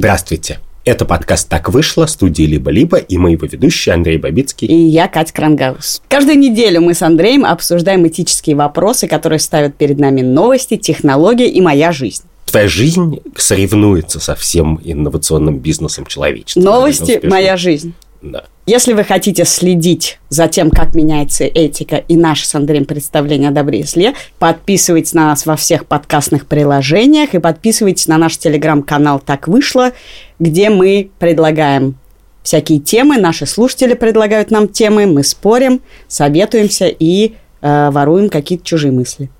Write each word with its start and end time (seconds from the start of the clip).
Здравствуйте. 0.00 0.60
Это 0.86 1.04
подкаст 1.04 1.50
«Так 1.50 1.68
вышло», 1.68 2.06
студии 2.06 2.44
«Либо-либо» 2.44 2.96
и 2.96 3.18
мы 3.18 3.32
его 3.32 3.46
ведущие 3.46 3.94
Андрей 3.94 4.16
Бабицкий. 4.16 4.66
И 4.66 4.74
я, 4.74 5.08
Катя 5.08 5.34
Крангаус. 5.34 6.00
Каждую 6.08 6.38
неделю 6.38 6.80
мы 6.80 6.94
с 6.94 7.02
Андреем 7.02 7.44
обсуждаем 7.44 8.08
этические 8.08 8.56
вопросы, 8.56 9.08
которые 9.08 9.38
ставят 9.40 9.76
перед 9.76 9.98
нами 9.98 10.22
новости, 10.22 10.78
технологии 10.78 11.50
и 11.50 11.60
моя 11.60 11.92
жизнь. 11.92 12.22
Твоя 12.46 12.66
жизнь 12.66 13.20
соревнуется 13.36 14.20
со 14.20 14.34
всем 14.34 14.80
инновационным 14.82 15.58
бизнесом 15.58 16.06
человечества. 16.06 16.62
Новости– 16.62 17.20
моя 17.22 17.58
жизнь. 17.58 17.92
Да. 18.22 18.46
Если 18.72 18.92
вы 18.92 19.02
хотите 19.02 19.44
следить 19.46 20.20
за 20.28 20.46
тем, 20.46 20.70
как 20.70 20.94
меняется 20.94 21.42
этика 21.42 21.96
и 21.96 22.16
наше 22.16 22.46
с 22.46 22.54
Андреем 22.54 22.84
представление 22.84 23.48
о 23.48 23.52
добре 23.52 23.80
и 23.80 23.82
зле, 23.82 24.14
подписывайтесь 24.38 25.12
на 25.12 25.26
нас 25.26 25.44
во 25.44 25.56
всех 25.56 25.86
подкастных 25.86 26.46
приложениях 26.46 27.34
и 27.34 27.40
подписывайтесь 27.40 28.06
на 28.06 28.16
наш 28.16 28.38
телеграм-канал 28.38 29.18
«Так 29.18 29.48
вышло», 29.48 29.90
где 30.38 30.70
мы 30.70 31.10
предлагаем 31.18 31.96
всякие 32.44 32.78
темы, 32.78 33.18
наши 33.18 33.44
слушатели 33.44 33.94
предлагают 33.94 34.52
нам 34.52 34.68
темы, 34.68 35.06
мы 35.06 35.24
спорим, 35.24 35.80
советуемся 36.06 36.86
и 36.86 37.34
э, 37.62 37.90
воруем 37.90 38.30
какие-то 38.30 38.64
чужие 38.64 38.92
мысли. 38.92 39.30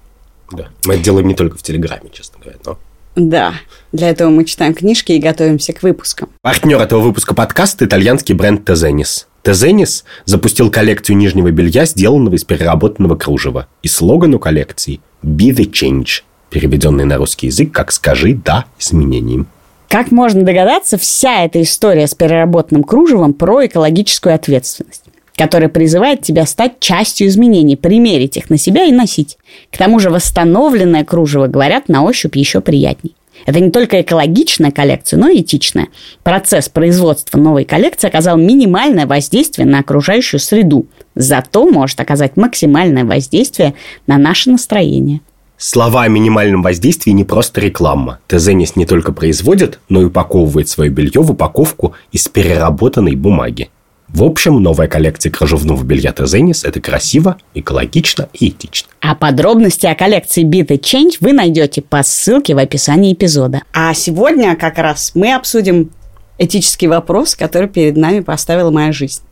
Да. 0.50 0.70
Мы 0.86 0.94
это 0.94 1.04
делаем 1.04 1.28
не 1.28 1.36
только 1.36 1.56
в 1.56 1.62
Телеграме, 1.62 2.10
честно 2.12 2.40
говоря, 2.40 2.58
но 2.66 2.78
Да, 3.16 3.54
для 3.92 4.10
этого 4.10 4.30
мы 4.30 4.44
читаем 4.44 4.72
книжки 4.72 5.12
и 5.12 5.18
готовимся 5.18 5.72
к 5.72 5.82
выпускам. 5.82 6.28
Партнер 6.42 6.80
этого 6.80 7.00
выпуска 7.00 7.34
подкаста– 7.34 7.84
итальянский 7.86 8.34
бренд 8.34 8.64
Тезенис. 8.64 9.26
Тезенис 9.42 10.04
запустил 10.26 10.70
коллекцию 10.70 11.16
нижнего 11.16 11.50
белья, 11.50 11.86
сделанного 11.86 12.34
из 12.34 12.44
переработанного 12.44 13.16
кружева. 13.16 13.66
И 13.82 13.88
слоган 13.88 14.34
у 14.34 14.38
коллекции 14.38 15.00
«Be 15.24 15.50
the 15.50 15.70
change», 15.70 16.22
переведенный 16.50 17.04
на 17.04 17.16
русский 17.16 17.46
язык 17.46 17.72
как 17.72 17.90
«Скажи 17.90 18.34
да 18.34 18.66
изменениям». 18.78 19.48
Как 19.88 20.12
можно 20.12 20.42
догадаться, 20.42 20.98
вся 20.98 21.44
эта 21.44 21.60
история 21.62 22.06
с 22.06 22.14
переработанным 22.14 22.84
кружевом 22.84 23.34
про 23.34 23.66
экологическую 23.66 24.36
ответственность 24.36 24.99
которая 25.40 25.70
призывает 25.70 26.20
тебя 26.20 26.44
стать 26.44 26.80
частью 26.80 27.28
изменений, 27.28 27.74
примерить 27.74 28.36
их 28.36 28.50
на 28.50 28.58
себя 28.58 28.84
и 28.84 28.92
носить. 28.92 29.38
К 29.72 29.78
тому 29.78 29.98
же 29.98 30.10
восстановленное 30.10 31.02
кружево, 31.02 31.46
говорят, 31.46 31.88
на 31.88 32.02
ощупь 32.02 32.36
еще 32.36 32.60
приятней. 32.60 33.16
Это 33.46 33.58
не 33.58 33.70
только 33.70 34.02
экологичная 34.02 34.70
коллекция, 34.70 35.18
но 35.18 35.30
и 35.30 35.40
этичная. 35.40 35.88
Процесс 36.22 36.68
производства 36.68 37.38
новой 37.38 37.64
коллекции 37.64 38.06
оказал 38.06 38.36
минимальное 38.36 39.06
воздействие 39.06 39.66
на 39.66 39.78
окружающую 39.78 40.40
среду, 40.40 40.84
зато 41.14 41.66
может 41.70 41.98
оказать 42.00 42.36
максимальное 42.36 43.06
воздействие 43.06 43.72
на 44.06 44.18
наше 44.18 44.50
настроение. 44.50 45.22
Слова 45.56 46.02
о 46.02 46.08
минимальном 46.08 46.60
воздействии 46.60 47.12
не 47.12 47.24
просто 47.24 47.62
реклама. 47.62 48.18
Тезенис 48.26 48.76
не 48.76 48.84
только 48.84 49.12
производит, 49.12 49.78
но 49.88 50.02
и 50.02 50.04
упаковывает 50.04 50.68
свое 50.68 50.90
белье 50.90 51.22
в 51.22 51.30
упаковку 51.30 51.94
из 52.12 52.28
переработанной 52.28 53.14
бумаги. 53.14 53.70
В 54.12 54.24
общем, 54.24 54.60
новая 54.60 54.88
коллекция 54.88 55.30
кружевного 55.30 55.82
белья 55.84 56.12
Тезенис– 56.12 56.64
это 56.64 56.80
красиво, 56.80 57.36
экологично 57.54 58.28
и 58.32 58.48
этично. 58.48 58.88
А 59.00 59.14
подробности 59.14 59.86
о 59.86 59.94
коллекции 59.94 60.44
Beat 60.44 60.68
the 60.68 60.80
Change 60.80 61.18
вы 61.20 61.32
найдете 61.32 61.80
по 61.80 62.02
ссылке 62.02 62.54
в 62.54 62.58
описании 62.58 63.12
эпизода. 63.12 63.62
А 63.72 63.94
сегодня 63.94 64.56
как 64.56 64.78
раз 64.78 65.12
мы 65.14 65.32
обсудим 65.34 65.90
этический 66.38 66.88
вопрос, 66.88 67.36
который 67.36 67.68
перед 67.68 67.96
нами 67.96 68.20
поставила 68.20 68.70
моя 68.70 68.92
жизнь. 68.92 69.22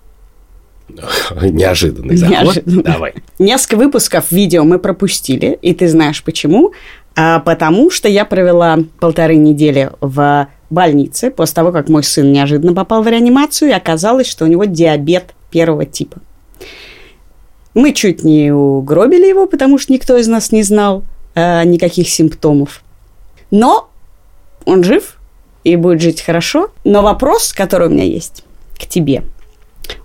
Неожиданный 1.42 2.16
заход. 2.16 2.44
Неожиданно. 2.44 2.82
Давай. 2.82 3.14
Несколько 3.38 3.76
выпусков 3.76 4.30
видео 4.30 4.64
мы 4.64 4.78
пропустили, 4.78 5.58
и 5.60 5.74
ты 5.74 5.88
знаешь 5.88 6.22
почему. 6.22 6.72
А 7.16 7.40
потому 7.40 7.90
что 7.90 8.08
я 8.08 8.24
провела 8.24 8.78
полторы 9.00 9.36
недели 9.36 9.90
в 10.00 10.48
больнице 10.70 11.30
после 11.30 11.54
того, 11.54 11.72
как 11.72 11.88
мой 11.88 12.02
сын 12.02 12.30
неожиданно 12.32 12.74
попал 12.74 13.02
в 13.02 13.08
реанимацию, 13.08 13.70
и 13.70 13.74
оказалось, 13.74 14.26
что 14.26 14.44
у 14.44 14.48
него 14.48 14.64
диабет 14.64 15.34
первого 15.50 15.84
типа. 15.84 16.18
Мы 17.74 17.92
чуть 17.92 18.24
не 18.24 18.52
угробили 18.52 19.26
его, 19.26 19.46
потому 19.46 19.78
что 19.78 19.92
никто 19.92 20.16
из 20.16 20.26
нас 20.26 20.52
не 20.52 20.62
знал 20.62 21.04
э, 21.34 21.64
никаких 21.64 22.08
симптомов. 22.08 22.82
Но 23.50 23.88
он 24.64 24.84
жив 24.84 25.18
и 25.64 25.76
будет 25.76 26.00
жить 26.00 26.20
хорошо. 26.20 26.70
Но 26.84 27.02
вопрос, 27.02 27.52
который 27.52 27.88
у 27.88 27.90
меня 27.90 28.04
есть 28.04 28.44
к 28.78 28.86
тебе, 28.86 29.22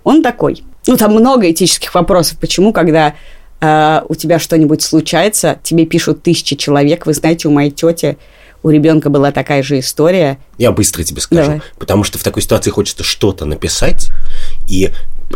он 0.02 0.22
такой. 0.22 0.62
Ну, 0.86 0.96
там 0.96 1.12
много 1.14 1.50
этических 1.50 1.94
вопросов. 1.94 2.38
Почему, 2.38 2.72
когда 2.72 3.14
э, 3.60 4.02
у 4.08 4.14
тебя 4.14 4.38
что-нибудь 4.38 4.82
случается, 4.82 5.58
тебе 5.62 5.86
пишут 5.86 6.22
тысячи 6.22 6.56
человек. 6.56 7.06
Вы 7.06 7.14
знаете, 7.14 7.48
у 7.48 7.50
моей 7.50 7.70
тети 7.70 8.18
у 8.64 8.70
ребенка 8.70 9.10
была 9.10 9.30
такая 9.30 9.62
же 9.62 9.78
история. 9.78 10.38
Я 10.56 10.72
быстро 10.72 11.04
тебе 11.04 11.20
скажу. 11.20 11.42
Давай. 11.42 11.62
Потому 11.78 12.02
что 12.02 12.18
в 12.18 12.22
такой 12.22 12.42
ситуации 12.42 12.70
хочется 12.70 13.04
что-то 13.04 13.44
написать, 13.44 14.10
и 14.68 14.90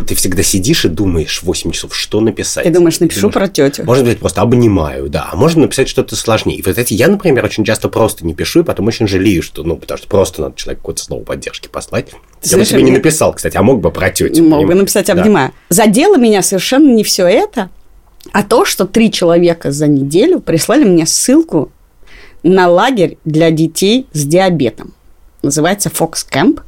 ты 0.07 0.15
всегда 0.15 0.41
сидишь 0.41 0.85
и 0.85 0.87
думаешь 0.89 1.43
8 1.43 1.71
часов, 1.71 1.95
что 1.95 2.21
написать. 2.21 2.63
Ты 2.63 2.71
думаешь, 2.71 2.99
напишу 2.99 3.21
Думаешь, 3.29 3.33
про 3.35 3.47
тетю. 3.47 3.83
Можно 3.85 4.05
написать 4.05 4.19
просто 4.19 4.41
обнимаю, 4.41 5.09
да. 5.09 5.29
А 5.31 5.35
можно 5.35 5.61
написать 5.61 5.87
что-то 5.87 6.15
сложнее. 6.15 6.57
И 6.57 6.63
вот 6.63 6.75
эти 6.79 6.95
я, 6.95 7.07
например, 7.07 7.45
очень 7.45 7.63
часто 7.63 7.87
просто 7.87 8.25
не 8.25 8.33
пишу, 8.33 8.61
и 8.61 8.63
потом 8.63 8.87
очень 8.87 9.07
жалею, 9.07 9.43
что, 9.43 9.61
ну, 9.63 9.77
потому 9.77 9.99
что 9.99 10.07
просто 10.07 10.41
надо 10.41 10.55
человеку 10.55 10.81
какое-то 10.81 11.03
слово 11.03 11.23
поддержки 11.23 11.67
послать. 11.67 12.07
я 12.43 12.57
бы 12.57 12.65
тебе 12.65 12.81
не 12.81 12.91
написал, 12.91 13.33
кстати, 13.33 13.57
а 13.57 13.61
мог 13.61 13.79
бы 13.79 13.91
про 13.91 14.09
тетю. 14.09 14.43
Мог 14.43 14.65
бы 14.65 14.73
написать 14.73 15.05
Да. 15.05 15.13
обнимаю. 15.13 15.51
Задело 15.69 16.17
меня 16.17 16.41
совершенно 16.41 16.91
не 16.91 17.03
все 17.03 17.27
это, 17.27 17.69
а 18.31 18.41
то, 18.41 18.65
что 18.65 18.85
три 18.85 19.11
человека 19.11 19.71
за 19.71 19.85
неделю 19.85 20.39
прислали 20.39 20.83
мне 20.83 21.05
ссылку 21.05 21.71
на 22.43 22.67
лагерь 22.67 23.17
для 23.25 23.51
детей 23.51 24.07
с 24.13 24.25
диабетом. 24.25 24.93
Называется 25.41 25.89
Fox 25.89 26.25
Camp. 26.31 26.61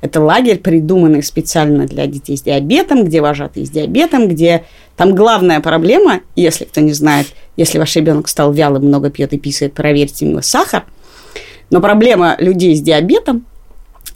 Это 0.00 0.20
лагерь, 0.20 0.58
придуманный 0.58 1.22
специально 1.22 1.86
для 1.86 2.06
детей 2.06 2.36
с 2.36 2.42
диабетом, 2.42 3.04
где 3.04 3.22
вожатые 3.22 3.64
с 3.64 3.70
диабетом, 3.70 4.28
где 4.28 4.64
там 4.96 5.14
главная 5.14 5.60
проблема, 5.60 6.20
если 6.36 6.64
кто 6.64 6.80
не 6.80 6.92
знает, 6.92 7.28
если 7.56 7.78
ваш 7.78 7.96
ребенок 7.96 8.28
стал 8.28 8.52
вялым, 8.52 8.84
много 8.84 9.10
пьет 9.10 9.32
и 9.32 9.38
писает, 9.38 9.72
проверьте 9.72 10.26
ему 10.26 10.42
сахар. 10.42 10.84
Но 11.70 11.80
проблема 11.80 12.36
людей 12.38 12.76
с 12.76 12.82
диабетом 12.82 13.46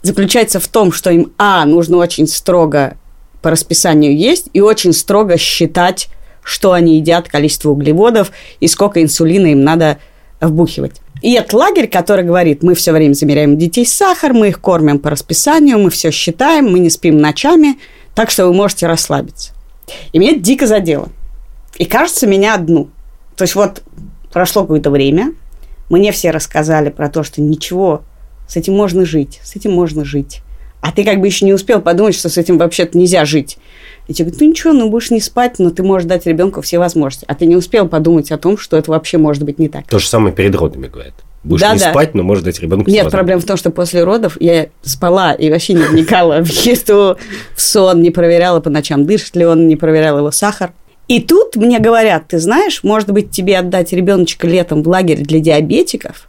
заключается 0.03 0.59
в 0.59 0.67
том, 0.67 0.91
что 0.91 1.09
им, 1.09 1.33
а, 1.37 1.65
нужно 1.65 1.97
очень 1.97 2.27
строго 2.27 2.97
по 3.41 3.49
расписанию 3.49 4.15
есть 4.15 4.49
и 4.53 4.61
очень 4.61 4.93
строго 4.93 5.37
считать, 5.37 6.09
что 6.43 6.73
они 6.73 6.97
едят, 6.97 7.27
количество 7.27 7.69
углеводов 7.69 8.31
и 8.59 8.67
сколько 8.67 9.01
инсулина 9.01 9.47
им 9.47 9.63
надо 9.63 9.97
вбухивать. 10.47 11.01
И 11.21 11.33
это 11.33 11.57
лагерь, 11.57 11.87
который 11.87 12.23
говорит, 12.23 12.63
мы 12.63 12.75
все 12.75 12.93
время 12.93 13.13
замеряем 13.13 13.57
детей 13.57 13.85
сахар, 13.85 14.33
мы 14.33 14.49
их 14.49 14.61
кормим 14.61 14.99
по 14.99 15.09
расписанию, 15.09 15.77
мы 15.77 15.89
все 15.89 16.11
считаем, 16.11 16.71
мы 16.71 16.79
не 16.79 16.89
спим 16.89 17.17
ночами, 17.17 17.77
так 18.15 18.29
что 18.29 18.45
вы 18.47 18.53
можете 18.53 18.87
расслабиться. 18.87 19.51
И 20.13 20.19
меня 20.19 20.37
дико 20.37 20.65
задело. 20.65 21.09
И 21.77 21.85
кажется, 21.85 22.25
меня 22.25 22.55
одну. 22.55 22.89
То 23.35 23.43
есть 23.43 23.55
вот 23.55 23.83
прошло 24.31 24.61
какое-то 24.61 24.91
время, 24.91 25.33
мне 25.89 26.11
все 26.11 26.31
рассказали 26.31 26.89
про 26.89 27.09
то, 27.09 27.23
что 27.23 27.41
ничего, 27.41 28.03
с 28.47 28.55
этим 28.55 28.75
можно 28.75 29.05
жить, 29.05 29.39
с 29.43 29.55
этим 29.55 29.73
можно 29.73 30.05
жить. 30.05 30.41
А 30.81 30.91
ты 30.91 31.03
как 31.03 31.19
бы 31.19 31.27
еще 31.27 31.45
не 31.45 31.53
успел 31.53 31.81
подумать, 31.81 32.15
что 32.15 32.29
с 32.29 32.37
этим 32.37 32.57
вообще-то 32.57 32.97
нельзя 32.97 33.25
жить. 33.25 33.57
И 34.07 34.13
тебе 34.13 34.25
говорят, 34.25 34.41
ну 34.41 34.47
ничего, 34.47 34.73
ну 34.73 34.89
будешь 34.89 35.11
не 35.11 35.19
спать, 35.19 35.59
но 35.59 35.69
ты 35.69 35.83
можешь 35.83 36.07
дать 36.07 36.25
ребенку 36.25 36.61
все 36.61 36.79
возможности. 36.79 37.25
А 37.27 37.35
ты 37.35 37.45
не 37.45 37.55
успел 37.55 37.87
подумать 37.87 38.31
о 38.31 38.37
том, 38.37 38.57
что 38.57 38.77
это 38.77 38.91
вообще 38.91 39.17
может 39.17 39.43
быть 39.43 39.59
не 39.59 39.69
так. 39.69 39.85
То 39.87 39.99
же 39.99 40.07
самое 40.07 40.33
перед 40.33 40.55
родами 40.55 40.87
говорят. 40.87 41.13
Будешь 41.43 41.61
Да, 41.61 41.73
не 41.73 41.79
да. 41.79 41.91
спать, 41.91 42.15
но 42.15 42.23
может 42.23 42.43
дать 42.43 42.59
ребенку 42.59 42.89
Нет, 42.89 43.09
проблема 43.11 43.41
в 43.41 43.45
том, 43.45 43.55
что 43.55 43.71
после 43.71 44.03
родов 44.03 44.37
я 44.39 44.67
спала 44.81 45.33
и 45.33 45.49
вообще 45.49 45.73
не 45.73 45.83
вникала 45.83 46.43
в 46.43 46.49
еду, 46.49 47.17
в 47.55 47.61
сон, 47.61 48.01
не 48.01 48.09
проверяла 48.09 48.59
по 48.59 48.69
ночам, 48.69 49.05
дышит 49.05 49.35
ли 49.35 49.45
он, 49.45 49.67
не 49.67 49.75
проверяла 49.75 50.19
его 50.19 50.31
сахар. 50.31 50.71
И 51.07 51.21
тут 51.21 51.55
мне 51.55 51.79
говорят, 51.79 52.27
ты 52.27 52.39
знаешь, 52.39 52.83
может 52.83 53.09
быть, 53.11 53.31
тебе 53.31 53.57
отдать 53.57 53.93
ребеночка 53.93 54.47
летом 54.47 54.83
в 54.83 54.87
лагерь 54.87 55.21
для 55.21 55.39
диабетиков? 55.39 56.28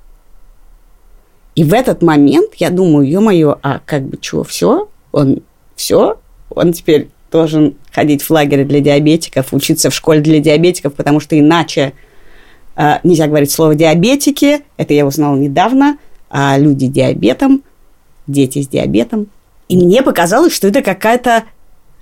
И 1.60 1.64
в 1.64 1.74
этот 1.74 2.00
момент 2.00 2.54
я 2.54 2.70
думаю, 2.70 3.06
ё-моё, 3.06 3.58
а 3.62 3.82
как 3.84 4.06
бы 4.06 4.16
чего, 4.16 4.44
все? 4.44 4.88
Он 5.12 5.42
все? 5.76 6.18
Он 6.48 6.72
теперь 6.72 7.10
должен 7.30 7.74
ходить 7.92 8.22
в 8.22 8.30
лагерь 8.30 8.64
для 8.64 8.80
диабетиков, 8.80 9.52
учиться 9.52 9.90
в 9.90 9.94
школе 9.94 10.22
для 10.22 10.40
диабетиков, 10.40 10.94
потому 10.94 11.20
что 11.20 11.38
иначе 11.38 11.92
э, 12.76 12.92
нельзя 13.04 13.26
говорить 13.26 13.50
слово 13.50 13.74
диабетики. 13.74 14.62
Это 14.78 14.94
я 14.94 15.04
узнала 15.04 15.36
недавно. 15.36 15.98
А 16.30 16.56
люди 16.56 16.86
с 16.86 16.90
диабетом, 16.90 17.62
дети 18.26 18.62
с 18.62 18.66
диабетом. 18.66 19.26
И 19.68 19.76
мне 19.76 20.02
показалось, 20.02 20.54
что 20.54 20.66
это 20.66 20.80
какая-то 20.80 21.44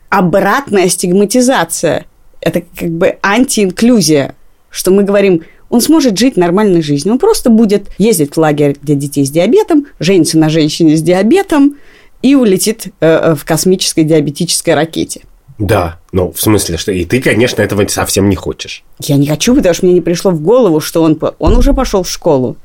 обратная 0.08 0.88
стигматизация. 0.88 2.06
Это 2.40 2.60
как 2.60 2.90
бы 2.90 3.18
антиинклюзия, 3.24 4.36
что 4.70 4.92
мы 4.92 5.02
говорим, 5.02 5.42
он 5.70 5.80
сможет 5.80 6.18
жить 6.18 6.36
нормальной 6.36 6.82
жизнью. 6.82 7.14
Он 7.14 7.18
просто 7.18 7.50
будет 7.50 7.88
ездить 7.98 8.34
в 8.34 8.38
лагерь 8.38 8.76
для 8.80 8.94
детей 8.94 9.24
с 9.24 9.30
диабетом, 9.30 9.86
женится 10.00 10.38
на 10.38 10.48
женщине 10.48 10.96
с 10.96 11.02
диабетом 11.02 11.76
и 12.22 12.34
улетит 12.34 12.88
э, 13.00 13.34
в 13.34 13.44
космической 13.44 14.04
диабетической 14.04 14.74
ракете. 14.74 15.22
Да, 15.58 15.98
ну, 16.12 16.32
в 16.32 16.40
смысле, 16.40 16.76
что 16.76 16.92
и 16.92 17.04
ты, 17.04 17.20
конечно, 17.20 17.60
этого 17.60 17.86
совсем 17.88 18.28
не 18.28 18.36
хочешь. 18.36 18.84
Я 19.00 19.16
не 19.16 19.26
хочу, 19.26 19.54
потому 19.54 19.74
что 19.74 19.86
мне 19.86 19.94
не 19.94 20.00
пришло 20.00 20.30
в 20.30 20.40
голову, 20.40 20.80
что 20.80 21.02
он, 21.02 21.18
он 21.38 21.56
уже 21.56 21.74
пошел 21.74 22.04
в 22.04 22.10
школу. 22.10 22.56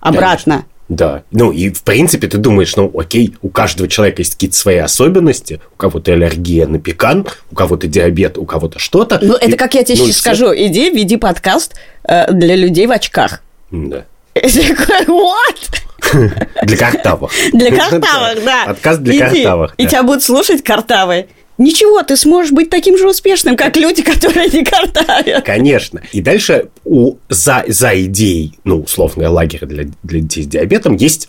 Обратно. 0.00 0.64
Да. 0.88 1.24
Ну, 1.32 1.50
и, 1.50 1.70
в 1.70 1.82
принципе, 1.82 2.28
ты 2.28 2.38
думаешь, 2.38 2.76
ну, 2.76 2.92
окей, 2.96 3.34
у 3.42 3.48
каждого 3.48 3.88
человека 3.88 4.22
есть 4.22 4.34
какие-то 4.34 4.56
свои 4.56 4.76
особенности. 4.76 5.60
У 5.74 5.76
кого-то 5.76 6.12
аллергия 6.12 6.66
на 6.66 6.78
пекан, 6.78 7.26
у 7.50 7.54
кого-то 7.54 7.88
диабет, 7.88 8.38
у 8.38 8.44
кого-то 8.44 8.78
что-то. 8.78 9.18
Ну, 9.20 9.34
это 9.34 9.56
как 9.56 9.74
я 9.74 9.82
тебе 9.82 9.98
ну, 9.98 10.06
сейчас 10.06 10.18
скажу. 10.18 10.52
Иди, 10.54 10.90
веди 10.90 11.16
подкаст 11.16 11.74
э, 12.04 12.32
для 12.32 12.54
людей 12.54 12.86
в 12.86 12.92
очках. 12.92 13.42
Да. 13.70 14.04
What? 14.36 15.82
Для 16.62 16.76
картавых. 16.76 17.32
Для 17.52 17.70
картавых, 17.70 18.44
да. 18.44 18.64
Подкаст 18.66 19.00
для 19.00 19.28
картавых. 19.28 19.74
И 19.76 19.86
тебя 19.86 20.02
будут 20.02 20.22
слушать 20.22 20.62
картавые. 20.62 21.28
Ничего, 21.58 22.02
ты 22.02 22.16
сможешь 22.16 22.52
быть 22.52 22.68
таким 22.68 22.98
же 22.98 23.08
успешным, 23.08 23.56
как 23.56 23.76
люди, 23.76 24.02
которые 24.02 24.48
не 24.48 24.64
картавят. 24.64 25.44
Конечно. 25.44 26.02
И 26.12 26.20
дальше 26.20 26.68
у, 26.84 27.16
за, 27.28 27.64
за 27.66 27.98
идеей, 28.04 28.58
ну, 28.64 28.82
условно, 28.82 29.30
лагеря 29.30 29.66
для, 29.66 29.84
для 30.02 30.20
детей 30.20 30.42
с 30.42 30.46
диабетом 30.46 30.96
есть 30.96 31.28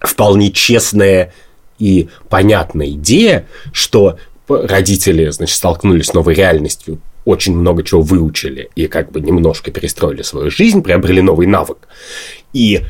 вполне 0.00 0.52
честная 0.52 1.32
и 1.78 2.08
понятная 2.28 2.90
идея, 2.90 3.46
что 3.72 4.18
родители, 4.48 5.28
значит, 5.30 5.56
столкнулись 5.56 6.06
с 6.06 6.14
новой 6.14 6.34
реальностью, 6.34 7.00
очень 7.24 7.56
много 7.56 7.82
чего 7.82 8.00
выучили 8.00 8.70
и 8.74 8.86
как 8.86 9.10
бы 9.10 9.20
немножко 9.20 9.70
перестроили 9.70 10.22
свою 10.22 10.50
жизнь, 10.50 10.82
приобрели 10.82 11.20
новый 11.20 11.46
навык. 11.46 11.88
И 12.52 12.82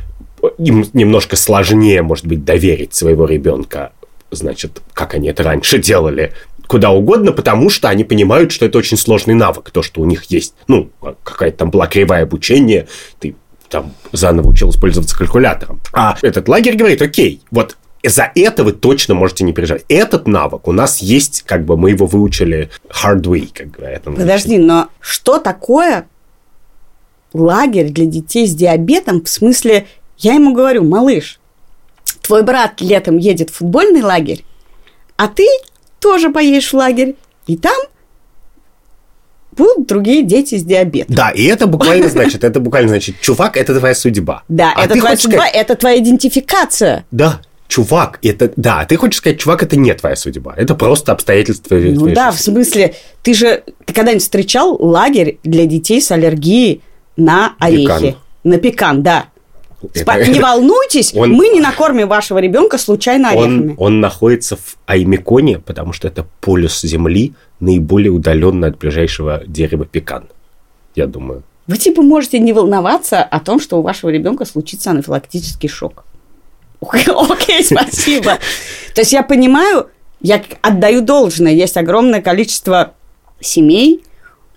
им 0.58 0.86
немножко 0.92 1.34
сложнее, 1.34 2.02
может 2.02 2.26
быть, 2.26 2.44
доверить 2.44 2.94
своего 2.94 3.26
ребенка 3.26 3.92
значит, 4.30 4.82
как 4.92 5.14
они 5.14 5.28
это 5.28 5.42
раньше 5.42 5.78
делали, 5.78 6.32
куда 6.68 6.90
угодно, 6.90 7.32
потому 7.32 7.70
что 7.70 7.88
они 7.88 8.04
понимают, 8.04 8.52
что 8.52 8.66
это 8.66 8.78
очень 8.78 8.96
сложный 8.96 9.34
навык, 9.34 9.70
то, 9.70 9.82
что 9.82 10.00
у 10.00 10.04
них 10.04 10.24
есть. 10.24 10.54
Ну, 10.68 10.90
какая-то 11.24 11.58
там 11.58 11.70
была 11.70 11.88
кривая 11.88 12.22
обучение, 12.22 12.86
ты 13.18 13.34
там 13.68 13.94
заново 14.12 14.48
учил 14.48 14.72
пользоваться 14.72 15.16
калькулятором. 15.16 15.80
А 15.92 16.16
этот 16.22 16.46
лагерь 16.48 16.76
говорит, 16.76 17.02
окей, 17.02 17.42
вот 17.50 17.76
за 18.04 18.30
это 18.34 18.64
вы 18.64 18.72
точно 18.72 19.14
можете 19.14 19.44
не 19.44 19.52
переживать. 19.52 19.84
Этот 19.88 20.28
навык 20.28 20.68
у 20.68 20.72
нас 20.72 20.98
есть, 20.98 21.42
как 21.42 21.64
бы 21.64 21.76
мы 21.76 21.90
его 21.90 22.06
выучили 22.06 22.70
hard 22.88 23.22
way, 23.22 23.50
как 23.52 23.70
говорят. 23.70 24.04
Подожди, 24.04 24.58
но 24.58 24.88
что 25.00 25.38
такое 25.38 26.06
лагерь 27.32 27.90
для 27.90 28.06
детей 28.06 28.46
с 28.46 28.54
диабетом? 28.54 29.24
В 29.24 29.28
смысле, 29.28 29.86
я 30.18 30.34
ему 30.34 30.54
говорю, 30.54 30.84
малыш, 30.84 31.40
твой 32.22 32.42
брат 32.42 32.80
летом 32.80 33.16
едет 33.16 33.50
в 33.50 33.54
футбольный 33.54 34.02
лагерь, 34.02 34.44
а 35.16 35.28
ты 35.28 35.46
тоже 36.00 36.30
поедешь 36.30 36.72
в 36.72 36.74
лагерь, 36.74 37.16
и 37.46 37.56
там 37.56 37.76
будут 39.52 39.86
другие 39.86 40.22
дети 40.22 40.56
с 40.56 40.64
диабетом. 40.64 41.14
Да, 41.14 41.30
и 41.30 41.44
это 41.44 41.66
буквально 41.66 42.08
значит, 42.10 42.44
это 42.44 42.60
буквально 42.60 42.88
значит, 42.88 43.20
чувак, 43.20 43.56
это 43.56 43.78
твоя 43.78 43.94
судьба. 43.94 44.42
Да, 44.48 44.72
а 44.74 44.84
это 44.84 44.94
твоя 44.98 45.16
судьба, 45.16 45.38
сказать... 45.38 45.54
это 45.54 45.74
твоя 45.74 45.98
идентификация. 45.98 47.04
Да, 47.10 47.40
чувак, 47.66 48.18
это, 48.22 48.52
да, 48.56 48.84
ты 48.84 48.96
хочешь 48.96 49.18
сказать, 49.18 49.38
чувак, 49.40 49.62
это 49.62 49.76
не 49.76 49.92
твоя 49.94 50.16
судьба, 50.16 50.54
это 50.56 50.74
просто 50.74 51.12
обстоятельства 51.12 51.74
Ну 51.76 52.08
да, 52.14 52.30
жизни. 52.30 52.36
в 52.36 52.40
смысле, 52.40 52.94
ты 53.22 53.34
же, 53.34 53.62
ты 53.84 53.92
когда-нибудь 53.92 54.22
встречал 54.22 54.76
лагерь 54.80 55.38
для 55.42 55.66
детей 55.66 56.00
с 56.00 56.10
аллергией 56.10 56.82
на 57.16 57.54
орехи? 57.58 57.82
Пекан. 57.82 58.14
На 58.44 58.58
пекан, 58.58 59.02
да. 59.02 59.26
Это... 59.94 60.28
Не 60.28 60.40
волнуйтесь, 60.40 61.14
он... 61.14 61.32
мы 61.32 61.48
не 61.48 61.60
накормим 61.60 62.08
вашего 62.08 62.38
ребенка 62.38 62.78
случайно 62.78 63.30
орехами. 63.30 63.70
Он, 63.70 63.94
он 63.94 64.00
находится 64.00 64.56
в 64.56 64.76
Аймеконе, 64.86 65.60
потому 65.60 65.92
что 65.92 66.08
это 66.08 66.26
полюс 66.40 66.80
Земли, 66.82 67.34
наиболее 67.60 68.10
удаленный 68.10 68.68
от 68.68 68.78
ближайшего 68.78 69.42
дерева 69.46 69.84
пекан. 69.84 70.24
Я 70.94 71.06
думаю. 71.06 71.44
Вы 71.68 71.76
типа 71.76 72.02
можете 72.02 72.38
не 72.38 72.52
волноваться 72.52 73.22
о 73.22 73.40
том, 73.40 73.60
что 73.60 73.78
у 73.78 73.82
вашего 73.82 74.10
ребенка 74.10 74.44
случится 74.46 74.90
анафилактический 74.90 75.68
шок. 75.68 76.04
Окей, 76.80 77.62
спасибо. 77.62 78.38
То 78.94 79.00
есть 79.02 79.12
я 79.12 79.22
понимаю, 79.22 79.88
я 80.20 80.42
отдаю 80.62 81.02
должное. 81.02 81.52
Есть 81.52 81.76
огромное 81.76 82.22
количество 82.22 82.94
семей, 83.40 84.02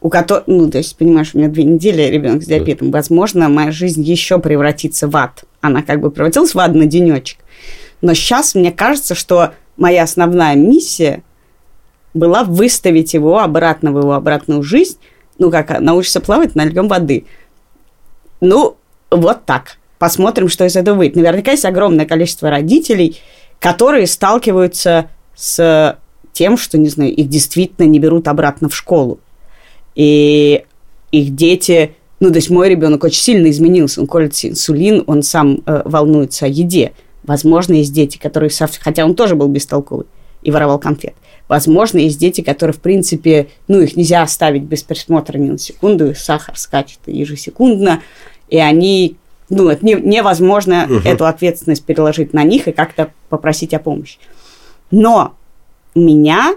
у 0.02 0.10
которых, 0.10 0.46
ну, 0.48 0.70
то 0.70 0.80
есть, 0.80 0.98
понимаешь, 0.98 1.32
у 1.34 1.38
меня 1.38 1.48
две 1.48 1.64
недели 1.64 2.02
ребенок 2.02 2.42
с 2.42 2.48
диабетом, 2.48 2.90
возможно, 2.92 3.48
моя 3.50 3.72
жизнь 3.72 4.02
еще 4.02 4.40
превратится 4.40 5.08
в 5.08 5.16
ад. 5.16 5.44
Она 5.62 5.84
как 5.84 6.02
бы 6.02 6.10
превратилась 6.10 6.56
в 6.56 6.60
ад 6.60 6.74
на 6.74 6.88
денечек. 6.88 7.38
Но 8.02 8.16
сейчас 8.16 8.56
мне 8.56 8.72
кажется, 8.72 9.14
что 9.14 9.54
моя 9.78 10.04
основная 10.04 10.56
миссия 10.56 11.22
была 12.16 12.44
выставить 12.44 13.14
его 13.14 13.40
обратно 13.40 13.92
в 13.92 14.00
его 14.00 14.14
обратную 14.14 14.64
жизнь, 14.64 14.98
ну, 15.38 15.52
как 15.52 15.80
научиться 15.80 16.20
плавать 16.20 16.56
на 16.56 16.66
льдом 16.66 16.88
воды. 16.88 17.26
Ну, 18.42 18.78
вот 19.12 19.46
так. 19.46 19.78
Посмотрим, 20.00 20.50
что 20.50 20.66
из 20.66 20.76
этого 20.76 20.98
выйдет. 20.98 21.16
Наверняка 21.16 21.52
есть 21.52 21.64
огромное 21.64 22.08
количество 22.08 22.50
родителей, 22.50 23.20
которые 23.60 24.08
сталкиваются 24.08 25.12
с 25.36 26.00
тем, 26.34 26.58
что, 26.58 26.80
не 26.80 26.90
знаю, 26.90 27.14
их 27.14 27.30
действительно 27.30 27.86
не 27.86 28.00
берут 28.00 28.28
обратно 28.28 28.68
в 28.68 28.76
школу 28.76 29.20
и 29.96 30.64
их 31.12 31.36
дети... 31.36 31.96
Ну, 32.20 32.30
то 32.30 32.36
есть 32.36 32.52
мой 32.52 32.70
ребенок 32.70 33.04
очень 33.04 33.22
сильно 33.22 33.50
изменился, 33.50 34.00
он 34.00 34.08
колется 34.08 34.48
инсулин, 34.48 35.04
он 35.08 35.24
сам 35.24 35.64
э, 35.66 35.82
волнуется 35.86 36.46
о 36.46 36.50
еде. 36.50 36.94
Возможно, 37.24 37.74
есть 37.74 37.94
дети, 37.94 38.18
которые... 38.18 38.52
Хотя 38.80 39.06
он 39.06 39.16
тоже 39.16 39.36
был 39.36 39.48
бестолковый 39.48 40.06
и 40.44 40.52
воровал 40.52 40.80
конфет. 40.80 41.16
Возможно, 41.48 41.98
есть 41.98 42.20
дети, 42.20 42.42
которые, 42.42 42.74
в 42.74 42.80
принципе, 42.80 43.48
ну, 43.68 43.82
их 43.82 43.98
нельзя 43.98 44.22
оставить 44.22 44.64
без 44.64 44.84
присмотра 44.84 45.38
ни 45.38 45.50
на 45.50 45.58
секунду, 45.58 46.12
их 46.12 46.18
сахар 46.18 46.58
скачет 46.58 47.00
ежесекундно, 47.08 48.02
и 48.48 48.58
они, 48.58 49.18
ну, 49.50 49.68
это 49.68 49.86
не, 49.86 49.96
невозможно 49.96 50.86
угу. 50.86 51.02
эту 51.04 51.26
ответственность 51.26 51.84
переложить 51.84 52.34
на 52.34 52.44
них 52.44 52.68
и 52.68 52.72
как-то 52.72 53.12
попросить 53.30 53.74
о 53.74 53.80
помощи. 53.80 54.18
Но 54.92 55.34
меня 55.94 56.56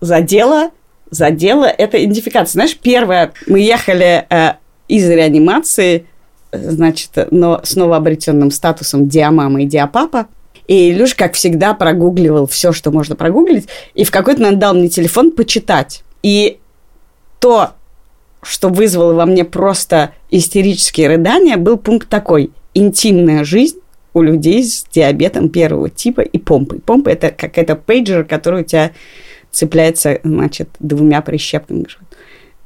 задело 0.00 0.70
задела 1.10 1.66
эта 1.66 2.02
идентификация. 2.02 2.52
Знаешь, 2.52 2.76
первое, 2.76 3.32
мы 3.46 3.60
ехали 3.60 4.26
э, 4.28 4.54
из 4.88 5.08
реанимации, 5.08 6.06
значит, 6.52 7.10
но 7.30 7.60
с 7.62 7.76
новообретенным 7.76 8.50
статусом 8.50 9.08
диамама 9.08 9.62
и 9.62 9.66
диапапа. 9.66 10.26
И 10.66 10.90
Илюш, 10.90 11.14
как 11.14 11.34
всегда, 11.34 11.74
прогугливал 11.74 12.46
все, 12.46 12.72
что 12.72 12.92
можно 12.92 13.16
прогуглить, 13.16 13.68
и 13.94 14.04
в 14.04 14.10
какой-то 14.10 14.42
момент 14.42 14.60
дал 14.60 14.74
мне 14.74 14.88
телефон 14.88 15.32
почитать. 15.32 16.04
И 16.22 16.58
то, 17.40 17.70
что 18.42 18.68
вызвало 18.68 19.14
во 19.14 19.26
мне 19.26 19.44
просто 19.44 20.12
истерические 20.30 21.08
рыдания, 21.08 21.56
был 21.56 21.76
пункт 21.76 22.08
такой. 22.08 22.50
Интимная 22.72 23.42
жизнь 23.42 23.78
у 24.14 24.22
людей 24.22 24.62
с 24.64 24.86
диабетом 24.92 25.48
первого 25.48 25.90
типа 25.90 26.20
и 26.20 26.38
помпой. 26.38 26.80
Помпа– 26.80 27.08
это 27.10 27.30
какая-то 27.30 27.76
пейджер, 27.76 28.24
который 28.24 28.62
у 28.62 28.64
тебя 28.64 28.92
цепляется, 29.50 30.20
значит, 30.22 30.68
двумя 30.78 31.20
прищепками. 31.22 31.86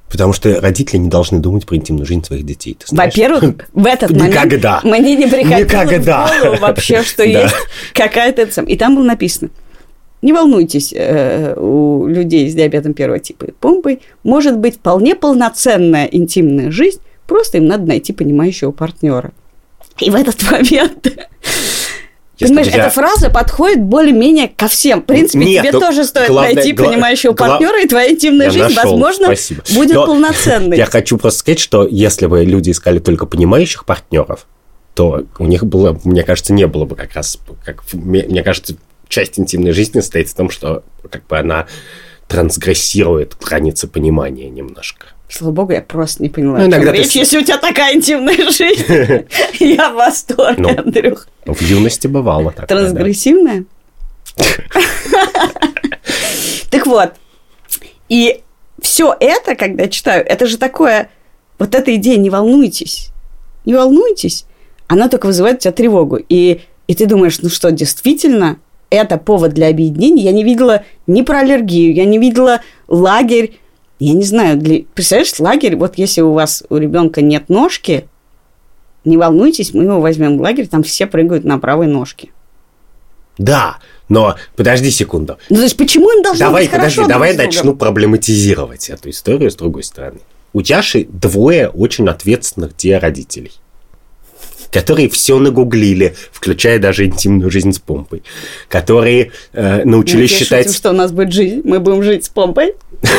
Потому 0.09 0.33
что 0.33 0.61
родители 0.61 0.99
не 0.99 1.09
должны 1.09 1.41
думать 1.41 1.67
про 1.67 1.77
интимную 1.77 2.07
жизнь 2.07 2.25
своих 2.25 2.45
детей. 2.45 2.77
Во-первых, 2.91 3.67
в 3.73 3.87
этот 3.87 4.11
момент 4.13 4.35
Никогда. 4.35 4.81
мне 4.85 5.17
не 5.17 5.27
приходило 5.27 5.59
Никогда. 5.59 6.27
в 6.27 6.43
голову 6.43 6.61
вообще, 6.61 7.03
что 7.03 7.25
есть 7.25 7.55
какая-то... 7.95 8.63
И 8.63 8.77
там 8.77 8.95
было 8.97 9.05
написано, 9.05 9.51
не 10.23 10.33
волнуйтесь, 10.33 10.95
э, 10.97 11.55
у 11.57 12.07
людей 12.07 12.49
с 12.49 12.55
диабетом 12.55 12.95
первого 12.95 13.19
типа 13.19 13.45
и 13.45 13.51
помпой 13.51 14.01
может 14.23 14.57
быть 14.57 14.77
вполне 14.77 15.15
полноценная 15.15 16.07
интимная 16.07 16.71
жизнь, 16.71 17.01
просто 17.27 17.59
им 17.59 17.67
надо 17.67 17.85
найти 17.85 18.13
понимающего 18.13 18.71
партнера. 18.71 19.33
И 20.01 20.11
в 20.11 20.15
этот 20.15 20.43
момент 20.51 21.09
если 22.39 22.55
Понимаешь, 22.55 22.75
я... 22.75 22.87
эта 22.87 22.91
фраза 22.91 23.31
подходит 23.31 23.83
более-менее 23.83 24.49
ко 24.49 24.67
всем. 24.69 25.03
В 25.03 25.05
принципе, 25.05 25.45
Нет, 25.45 25.63
тебе 25.63 25.79
тоже 25.79 26.05
стоит 26.05 26.29
главное, 26.29 26.55
найти 26.55 26.73
гла... 26.73 26.89
понимающего 26.89 27.33
гла... 27.33 27.49
партнера, 27.49 27.81
и 27.81 27.87
твоя 27.87 28.11
интимная 28.11 28.47
я 28.47 28.53
жизнь, 28.53 28.75
нашел. 28.75 28.91
возможно, 28.93 29.27
Спасибо. 29.27 29.63
будет 29.73 29.95
Но 29.95 30.07
полноценной. 30.07 30.77
Я 30.77 30.87
хочу 30.87 31.17
просто 31.17 31.41
сказать, 31.41 31.61
что 31.61 31.87
если 31.87 32.27
бы 32.27 32.45
люди 32.45 32.71
искали 32.71 32.99
только 32.99 33.27
понимающих 33.27 33.85
партнеров, 33.85 34.47
то 34.95 35.25
у 35.39 35.47
них 35.47 35.65
было, 35.65 35.99
мне 36.05 36.23
кажется, 36.25 36.53
не 36.53 36.67
было 36.67 36.85
бы 36.85 36.97
как 36.97 37.15
раз, 37.15 37.39
как, 37.65 37.83
мне 37.93 38.43
кажется, 38.43 38.77
часть 39.09 39.39
интимной 39.39 39.73
жизни 39.73 40.01
состоит 40.01 40.29
в 40.29 40.35
том, 40.35 40.51
что 40.51 40.83
как 41.11 41.27
бы 41.27 41.39
она 41.39 41.67
трансгрессирует 42.27 43.37
границы 43.41 43.87
понимания 43.87 44.49
немножко. 44.49 45.07
Слава 45.37 45.51
богу, 45.51 45.73
я 45.73 45.83
просто 45.83 46.23
не 46.23 46.29
поняла, 46.29 46.59
ну, 46.59 46.67
иногда 46.67 46.93
речь, 46.93 47.15
ты... 47.15 47.19
если 47.19 47.39
у 47.39 47.43
тебя 47.43 47.59
такая 47.59 47.97
интимная 47.97 48.37
жизнь. 48.53 48.85
Я 49.59 49.91
в 49.91 49.95
восторге, 49.95 50.63
ну, 50.63 50.69
Андрюх. 50.69 51.27
В 51.45 51.61
юности 51.61 52.07
бывало 52.07 52.53
так. 52.53 52.69
Трансгрессивная? 52.69 53.65
Так 56.71 56.87
вот, 56.87 57.15
и 58.09 58.43
все 58.81 59.15
это, 59.19 59.55
когда 59.55 59.87
читаю, 59.89 60.25
это 60.27 60.47
же 60.47 60.59
такое, 60.59 61.09
вот 61.59 61.75
эта 61.75 61.95
идея, 61.95 62.17
не 62.17 62.31
волнуйтесь, 62.31 63.11
не 63.65 63.75
волнуйтесь, 63.75 64.45
она 64.89 65.09
только 65.09 65.27
вызывает 65.27 65.59
у 65.59 65.61
тебя 65.61 65.73
тревогу. 65.73 66.19
И, 66.29 66.63
и 66.89 66.95
ты 66.95 67.07
думаешь, 67.07 67.39
ну 67.41 67.49
что, 67.49 67.71
действительно, 67.71 68.59
это 68.91 69.19
повод 69.19 69.53
для 69.53 69.69
объединения. 69.69 70.25
Я 70.25 70.33
не 70.33 70.43
видела 70.43 70.85
ни 71.07 71.23
про 71.23 71.41
аллергию, 71.41 71.95
я 71.95 72.05
не 72.05 72.19
видела 72.19 72.61
лагерь 72.89 73.59
я 73.99 74.13
не 74.13 74.25
знаю, 74.25 74.57
для... 74.57 74.85
представляешь, 74.95 75.39
лагерь, 75.39 75.77
вот 75.77 75.97
если 75.97 76.21
у 76.21 76.33
вас 76.33 76.65
у 76.69 76.77
ребенка 76.77 77.23
нет 77.23 77.49
ножки, 77.49 78.07
не 79.05 79.17
волнуйтесь, 79.17 79.75
мы 79.75 79.85
его 79.85 80.01
возьмем 80.01 80.39
в 80.39 80.41
лагерь, 80.41 80.67
там 80.67 80.83
все 80.83 81.07
прыгают 81.07 81.45
на 81.45 81.59
правой 81.59 81.87
ножке. 81.87 82.31
Да, 83.39 83.79
но 84.09 84.37
подожди 84.57 84.91
секунду. 84.91 85.39
Ну, 85.51 85.57
то 85.57 85.63
есть 85.63 85.77
почему 85.77 86.11
им 86.11 86.23
должно 86.23 86.47
давай, 86.47 86.65
быть 86.65 86.71
хорошо 86.71 87.03
подожди, 87.03 87.13
давай 87.13 87.29
друг 87.31 87.35
с 87.35 87.37
другом? 87.37 87.57
начну 87.57 87.77
проблематизировать 87.77 88.91
эту 88.91 89.11
историю 89.11 89.51
с 89.51 89.57
другой 89.57 89.83
стороны. 89.83 90.21
У 90.53 90.63
Тяши 90.63 91.07
двое 91.11 91.69
очень 91.69 92.09
ответственных 92.09 92.77
тебе 92.77 92.99
родителей, 92.99 93.53
которые 94.75 95.09
все 95.09 95.39
нагуглили, 95.39 96.17
включая 96.33 96.81
даже 96.81 97.05
интимную 97.05 97.49
жизнь 97.49 97.73
с 97.73 97.79
помпой, 97.79 98.25
которые 98.69 99.31
э, 99.53 99.85
Мы 99.85 99.93
научились 99.93 100.31
тебе 100.31 100.41
считать... 100.41 100.67
шутим, 100.67 100.77
что 100.77 100.91
у 100.91 100.95
нас 100.95 101.13
будет 101.13 101.33
жизнь, 101.33 101.61
мы 101.65 101.79
будем 101.79 102.03
жить 102.03 102.25
с 102.25 102.29
помпой. 102.29 102.75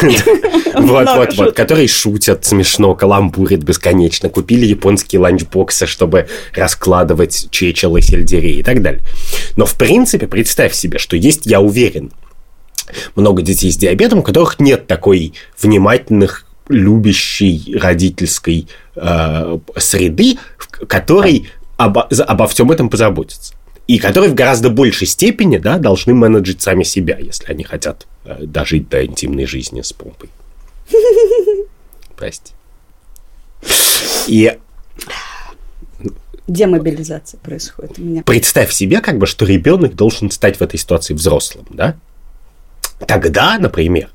Вот, 0.77 1.07
вот, 1.07 1.38
вот, 1.38 1.55
которые 1.55 1.88
шутят 1.88 2.43
смешно, 2.43 2.95
каламбурят 2.95 3.63
бесконечно, 3.63 4.27
купили 4.27 4.65
японские 4.65 5.21
ланчбоксы, 5.21 5.85
чтобы 5.85 6.27
раскладывать 6.53 7.47
чечел 7.50 7.95
и 7.95 8.01
сельдерей 8.01 8.59
и 8.59 8.63
так 8.63 8.81
далее. 8.81 9.01
Но, 9.55 9.65
в 9.65 9.75
принципе, 9.75 10.27
представь 10.27 10.74
себе, 10.74 11.00
что 11.00 11.15
есть, 11.15 11.45
я 11.45 11.62
уверен, 11.62 12.12
много 13.15 13.41
детей 13.41 13.71
с 13.71 13.77
диабетом, 13.77 14.19
у 14.19 14.24
которых 14.24 14.59
нет 14.59 14.85
такой 14.85 15.33
внимательных, 15.57 16.45
любящей 16.67 17.77
родительской 17.77 18.67
э, 18.95 19.57
среды, 19.77 20.38
в 20.57 20.86
которой 20.88 21.50
обо, 21.77 22.03
обо 22.03 22.48
всем 22.48 22.72
этом 22.72 22.89
позаботится. 22.89 23.53
И 23.88 24.00
которые 24.00 24.31
в 24.31 24.34
гораздо 24.34 24.69
большей 24.69 25.05
степени 25.05 25.57
да, 25.57 25.77
должны 25.77 26.13
менеджить 26.13 26.62
сами 26.62 26.84
себя, 26.84 27.17
если 27.19 27.51
они 27.51 27.63
хотят 27.63 28.07
э, 28.24 28.45
дожить 28.45 28.89
до 28.89 29.05
интимной 29.05 29.45
жизни 29.45 29.81
с 29.81 29.93
помпой. 29.93 30.29
Прости. 32.15 32.53
И 34.27 34.57
Демобилизация 36.48 37.39
происходит 37.39 37.98
у 37.98 38.01
меня. 38.01 38.24
представь 38.24 38.72
себе, 38.72 39.01
как 39.01 39.17
бы, 39.17 39.25
что 39.25 39.45
ребенок 39.45 39.95
должен 39.95 40.29
стать 40.29 40.57
в 40.57 40.62
этой 40.62 40.77
ситуации 40.77 41.13
взрослым, 41.13 41.65
да? 41.69 41.95
Тогда, 43.07 43.57
например, 43.57 44.10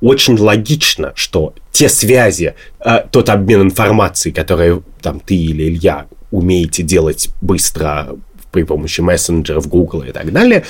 очень 0.00 0.38
логично, 0.38 1.12
что 1.14 1.54
те 1.72 1.88
связи, 1.88 2.54
э, 2.80 3.04
тот 3.10 3.28
обмен 3.28 3.62
информацией, 3.62 4.34
которые 4.34 4.82
там 5.00 5.20
ты 5.20 5.34
или 5.36 5.68
Илья 5.68 6.06
умеете 6.30 6.82
делать 6.82 7.30
быстро 7.40 8.16
при 8.50 8.64
помощи 8.64 9.00
мессенджеров, 9.00 9.68
Google 9.68 10.02
и 10.02 10.12
так 10.12 10.32
далее, 10.32 10.64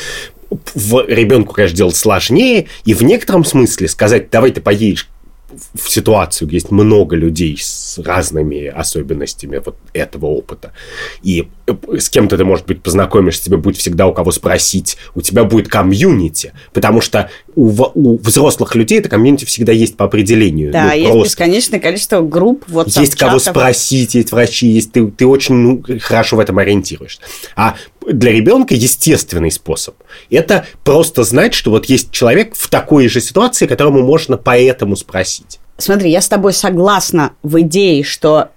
в 0.75 1.05
ребенку, 1.07 1.55
конечно, 1.55 1.77
делать 1.77 1.97
сложнее, 1.97 2.67
и 2.85 2.95
в 2.95 3.03
некотором 3.03 3.45
смысле 3.45 3.89
сказать, 3.89 4.31
давай 4.31 4.51
ты 4.51 4.61
поедешь 4.61 5.09
в 5.75 5.91
ситуацию, 5.91 6.47
где 6.47 6.59
есть 6.59 6.71
много 6.71 7.17
людей 7.17 7.57
с 7.59 7.99
разными 7.99 8.67
особенностями 8.67 9.61
вот 9.65 9.77
этого 9.95 10.27
опыта, 10.27 10.73
и 11.23 11.49
э, 11.67 11.75
с 11.99 12.11
кем-то 12.11 12.37
ты, 12.37 12.45
может 12.45 12.67
быть, 12.67 12.83
познакомишься, 12.83 13.45
тебе 13.45 13.57
будет 13.57 13.79
всегда 13.79 14.07
у 14.07 14.13
кого 14.13 14.31
спросить, 14.31 14.99
у 15.15 15.23
тебя 15.23 15.45
будет 15.45 15.69
комьюнити, 15.69 16.53
потому 16.73 17.01
что 17.01 17.31
у, 17.55 17.71
у 17.95 18.19
взрослых 18.19 18.75
людей 18.75 18.99
это 18.99 19.09
комьюнити 19.09 19.47
всегда 19.47 19.73
есть 19.73 19.97
по 19.97 20.05
определению. 20.05 20.71
Да, 20.71 20.89
ну, 20.89 20.93
есть 20.93 21.11
просто. 21.11 21.29
бесконечное 21.31 21.81
количество 21.81 22.21
групп, 22.21 22.65
вот 22.69 22.89
Есть 22.89 23.15
кого 23.15 23.39
спросить, 23.39 24.15
есть 24.15 24.33
врачи, 24.33 24.67
есть 24.67 24.93
ты, 24.93 25.07
ты 25.11 25.27
очень 25.27 25.55
ну, 25.55 25.83
хорошо 26.01 26.37
в 26.37 26.41
этом 26.41 26.59
ориентируешься. 26.59 27.21
А 27.57 27.77
для 28.13 28.33
ребенка 28.33 28.75
естественный 28.75 29.51
способ– 29.51 29.95
это 30.31 30.67
просто 30.85 31.25
знать, 31.25 31.55
что 31.55 31.71
вот 31.71 31.87
есть 31.87 32.11
человек 32.11 32.55
в 32.55 32.69
такой 32.69 33.09
же 33.09 33.21
ситуации, 33.21 33.67
которому 33.67 34.03
можно 34.03 34.37
поэтому 34.37 34.97
спросить. 34.97 35.61
Смотри, 35.77 36.11
я 36.11 36.21
с 36.21 36.29
тобой 36.29 36.53
согласна 36.53 37.33
в 37.43 37.61
идее, 37.61 38.03
что 38.03 38.51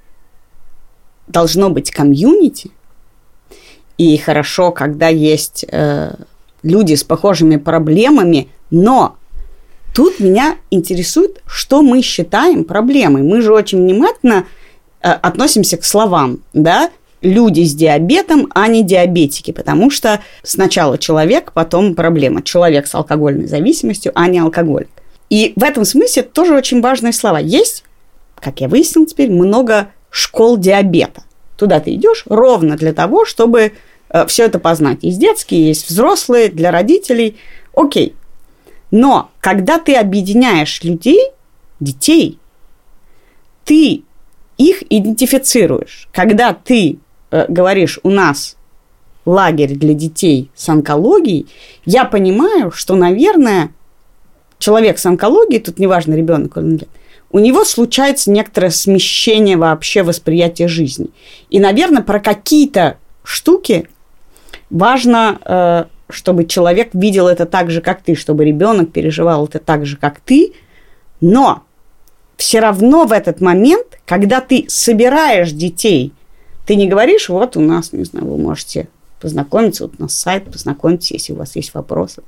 должно 1.27 1.69
быть 1.69 1.91
комьюнити, 1.91 2.71
и 3.97 4.17
хорошо, 4.17 4.71
когда 4.71 5.09
есть 5.09 5.63
э, 5.67 6.15
люди 6.63 6.95
с 6.95 7.03
похожими 7.03 7.57
проблемами, 7.57 8.49
но 8.71 9.17
тут 9.93 10.19
меня 10.19 10.55
интересует, 10.71 11.41
что 11.45 11.83
мы 11.83 12.01
считаем 12.01 12.63
проблемой. 12.63 13.21
Мы 13.21 13.41
же 13.41 13.53
очень 13.53 13.79
внимательно 13.79 14.45
э, 15.01 15.11
относимся 15.11 15.77
к 15.77 15.83
словам, 15.83 16.39
да, 16.53 16.89
люди 17.21 17.61
с 17.63 17.73
диабетом, 17.73 18.49
а 18.53 18.67
не 18.67 18.83
диабетики, 18.83 19.51
потому 19.51 19.89
что 19.89 20.21
сначала 20.43 20.97
человек, 20.97 21.51
потом 21.53 21.95
проблема. 21.95 22.41
Человек 22.41 22.87
с 22.87 22.95
алкогольной 22.95 23.47
зависимостью, 23.47 24.11
а 24.15 24.27
не 24.27 24.39
алкоголик. 24.39 24.89
И 25.29 25.53
в 25.55 25.63
этом 25.63 25.85
смысле 25.85 26.23
тоже 26.23 26.55
очень 26.55 26.81
важные 26.81 27.13
слова. 27.13 27.37
Есть, 27.37 27.83
как 28.39 28.59
я 28.59 28.67
выяснил 28.67 29.05
теперь, 29.05 29.31
много 29.31 29.89
школ 30.09 30.57
диабета. 30.57 31.23
Туда 31.57 31.79
ты 31.79 31.93
идешь 31.93 32.23
ровно 32.27 32.75
для 32.75 32.91
того, 32.91 33.23
чтобы 33.25 33.73
все 34.27 34.45
это 34.45 34.59
познать. 34.59 35.03
Есть 35.03 35.19
детские, 35.19 35.67
есть 35.67 35.89
взрослые, 35.89 36.49
для 36.49 36.71
родителей. 36.71 37.37
Окей. 37.73 38.15
Но 38.89 39.29
когда 39.39 39.79
ты 39.79 39.95
объединяешь 39.95 40.83
людей, 40.83 41.29
детей, 41.79 42.39
ты 43.63 44.03
их 44.57 44.83
идентифицируешь. 44.89 46.09
Когда 46.11 46.53
ты 46.53 46.97
э, 47.31 47.45
говоришь, 47.47 47.99
у 48.03 48.09
нас 48.09 48.55
лагерь 49.25 49.75
для 49.75 49.93
детей 49.93 50.49
с 50.55 50.67
онкологией, 50.69 51.47
я 51.85 52.05
понимаю, 52.05 52.71
что, 52.71 52.95
наверное, 52.95 53.71
человек 54.57 54.97
с 54.97 55.05
онкологией, 55.05 55.61
тут 55.61 55.79
неважно, 55.79 56.13
ребенок 56.13 56.57
или 56.57 56.65
нет, 56.65 56.89
у 57.31 57.39
него 57.39 57.63
случается 57.63 58.29
некоторое 58.31 58.71
смещение 58.71 59.57
вообще 59.57 60.03
восприятия 60.03 60.67
жизни. 60.67 61.07
И, 61.49 61.59
наверное, 61.59 62.03
про 62.03 62.19
какие-то 62.19 62.97
штуки 63.23 63.87
важно, 64.69 65.39
э, 65.45 65.85
чтобы 66.09 66.45
человек 66.45 66.89
видел 66.93 67.27
это 67.27 67.45
так 67.45 67.71
же, 67.71 67.81
как 67.81 68.01
ты, 68.01 68.15
чтобы 68.15 68.43
ребенок 68.43 68.91
переживал 68.91 69.45
это 69.45 69.59
так 69.59 69.85
же, 69.85 69.95
как 69.97 70.19
ты. 70.19 70.53
Но 71.21 71.63
все 72.35 72.59
равно 72.59 73.05
в 73.05 73.11
этот 73.11 73.39
момент, 73.39 73.99
когда 74.05 74.41
ты 74.41 74.65
собираешь 74.67 75.51
детей, 75.51 76.11
ты 76.71 76.77
не 76.77 76.87
говоришь, 76.87 77.27
вот 77.27 77.57
у 77.57 77.59
нас, 77.59 77.91
не 77.91 78.05
знаю, 78.05 78.27
вы 78.27 78.37
можете 78.37 78.87
познакомиться, 79.19 79.83
вот 79.83 79.95
у 79.99 80.03
нас 80.03 80.13
сайт, 80.13 80.45
познакомьтесь, 80.49 81.11
если 81.11 81.33
у 81.33 81.35
вас 81.35 81.57
есть 81.57 81.73
вопросы. 81.73 82.23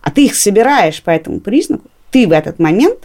А 0.00 0.10
ты 0.10 0.24
их 0.24 0.34
собираешь 0.34 1.02
по 1.02 1.10
этому 1.10 1.40
признаку, 1.40 1.90
ты 2.10 2.26
в 2.26 2.32
этот 2.32 2.58
момент 2.58 3.00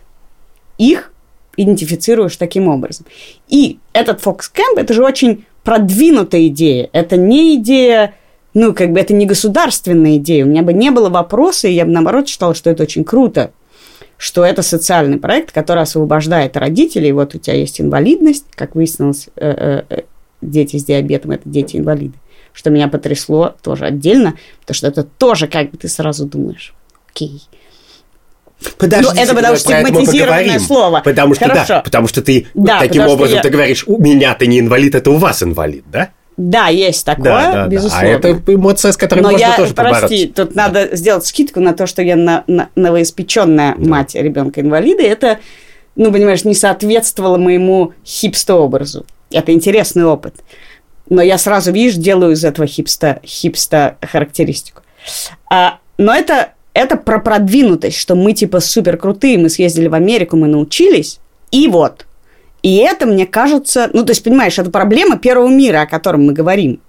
их 0.78 1.12
идентифицируешь 1.58 2.38
таким 2.38 2.70
образом. 2.70 3.06
И 3.50 3.80
этот 3.92 4.26
Fox 4.26 4.44
Camp, 4.54 4.80
это 4.80 4.94
же 4.94 5.04
очень 5.04 5.44
продвинутая 5.66 6.48
идея. 6.48 6.90
Это 6.94 7.18
не 7.18 7.56
идея, 7.56 8.14
ну, 8.54 8.74
как 8.74 8.94
бы 8.94 9.02
это 9.02 9.14
не 9.14 9.26
государственная 9.26 10.16
идея. 10.16 10.46
У 10.46 10.48
меня 10.48 10.64
бы 10.64 10.72
не 10.72 10.90
было 10.90 11.10
вопроса, 11.10 11.68
и 11.68 11.74
я 11.74 11.84
бы, 11.84 11.92
наоборот, 11.92 12.30
считала, 12.30 12.56
что 12.56 12.70
это 12.70 12.84
очень 12.84 13.04
круто, 13.04 13.52
что 14.16 14.46
это 14.46 14.62
социальный 14.62 15.18
проект, 15.18 15.52
который 15.52 15.84
освобождает 15.84 16.56
родителей. 16.56 17.12
Вот 17.12 17.36
у 17.36 17.40
тебя 17.40 17.58
есть 17.58 17.82
инвалидность, 17.82 18.46
как 18.56 18.76
выяснилось, 18.76 19.28
э, 19.36 19.84
э, 19.90 20.04
дети 20.42 20.78
с 20.78 20.84
диабетом– 20.86 21.32
это 21.32 21.44
дети-инвалиды. 21.48 22.18
Что 22.54 22.70
меня 22.70 22.88
потрясло 22.88 23.56
тоже 23.64 23.86
отдельно, 23.86 24.36
потому 24.62 24.76
что 24.76 24.88
это 24.88 25.04
тоже 25.04 25.48
как 25.48 25.72
бы 25.72 25.78
ты 25.78 25.88
сразу 25.88 26.26
думаешь, 26.26 26.74
окей, 27.10 27.42
Подожди, 28.78 29.10
Ну, 29.16 29.22
это 29.22 29.34
потому 29.34 29.56
что 29.56 29.70
стигматизированное 29.74 30.60
слово. 30.60 31.02
Потому 31.04 31.34
что, 31.34 31.46
Хорошо. 31.46 31.66
да, 31.68 31.82
потому 31.82 32.08
что 32.08 32.22
ты 32.22 32.46
Да, 32.54 32.80
таким 32.80 33.08
образом 33.08 33.38
я- 33.38 33.42
ты 33.42 33.50
говоришь, 33.50 33.86
у 33.88 33.98
меня-то 33.98 34.46
не 34.46 34.60
инвалид, 34.60 34.94
это 34.94 35.10
у 35.10 35.18
вас 35.18 35.42
инвалид, 35.42 35.84
да? 35.92 36.10
Да, 36.38 36.68
есть 36.68 37.04
такое, 37.06 37.24
да, 37.26 37.52
да, 37.54 37.68
безусловно. 37.68 38.20
Да. 38.20 38.28
А 38.28 38.32
это 38.32 38.54
эмоция, 38.54 38.92
с 38.92 38.98
которой 38.98 39.22
Но 39.22 39.32
можно 39.32 39.46
я, 39.46 39.56
тоже 39.58 39.74
прости, 39.74 40.02
побороться. 40.28 40.34
тут 40.46 40.56
надо 40.56 40.96
сделать 40.96 41.26
скидку 41.26 41.60
на 41.60 41.74
то, 41.74 41.88
что 41.88 42.02
я 42.04 42.16
на, 42.16 42.44
на- 42.48 42.70
новоиспеченная 42.76 43.76
мать 43.78 44.14
ребенка-инвалида. 44.16 45.02
Это, 45.04 45.40
ну, 45.96 46.12
понимаешь, 46.12 46.44
не 46.44 46.54
соответствовало 46.56 47.38
моему 47.38 47.94
хипсто-образу. 48.06 49.06
Это 49.32 49.52
интересный 49.52 50.06
опыт. 50.06 50.36
Но 51.10 51.22
я 51.22 51.38
сразу, 51.38 51.72
видишь, 51.72 51.96
делаю 51.96 52.34
из 52.34 52.46
этого 52.46 52.68
хипста, 52.68 53.20
хипста 53.26 53.98
характеристику. 54.02 54.82
А, 55.50 55.80
но 55.98 56.14
это, 56.14 56.54
это 56.74 56.96
про 56.96 57.20
продвинутость, 57.20 57.98
что 57.98 58.16
мы 58.16 58.34
типа 58.34 58.60
супер 58.60 58.98
крутые, 58.98 59.38
мы 59.38 59.50
съездили 59.50 59.88
в 59.88 59.94
Америку, 59.94 60.38
мы 60.38 60.48
научились, 60.48 61.20
и 61.52 61.68
вот. 61.68 62.06
И 62.64 62.78
это, 62.78 63.06
мне 63.06 63.26
кажется, 63.26 63.90
ну, 63.94 64.06
то 64.06 64.12
есть, 64.12 64.24
понимаешь, 64.24 64.58
это 64.60 64.70
проблема 64.70 65.18
первого 65.18 65.50
мира, 65.50 65.82
о 65.82 65.88
котором 65.88 66.26
мы 66.26 66.34
говорим. 66.34 66.80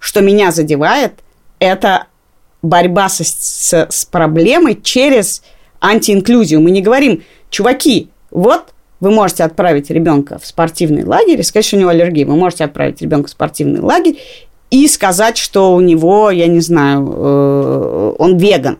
Что 0.00 0.20
меня 0.20 0.50
задевает, 0.50 1.12
это 1.60 2.06
борьба 2.60 3.08
со- 3.08 3.24
с, 3.24 3.86
с 3.88 4.04
проблемой 4.04 4.80
через 4.82 5.42
антиинклюзию. 5.80 6.60
Мы 6.60 6.72
не 6.72 6.82
говорим, 6.82 7.22
чуваки, 7.50 8.10
вот 8.30 8.74
вы 9.00 9.10
можете 9.10 9.44
отправить 9.44 9.90
ребенка 9.90 10.38
в 10.38 10.46
спортивный 10.46 11.04
лагерь 11.04 11.40
и 11.40 11.42
сказать, 11.42 11.66
что 11.66 11.76
у 11.76 11.80
него 11.80 11.90
аллергия. 11.90 12.26
Вы 12.26 12.36
можете 12.36 12.64
отправить 12.64 13.00
ребенка 13.00 13.28
в 13.28 13.30
спортивный 13.30 13.80
лагерь 13.80 14.18
и 14.70 14.86
сказать, 14.88 15.38
что 15.38 15.74
у 15.74 15.80
него, 15.80 16.30
я 16.30 16.46
не 16.46 16.60
знаю, 16.60 17.10
э, 17.10 18.14
он 18.18 18.36
веган. 18.36 18.78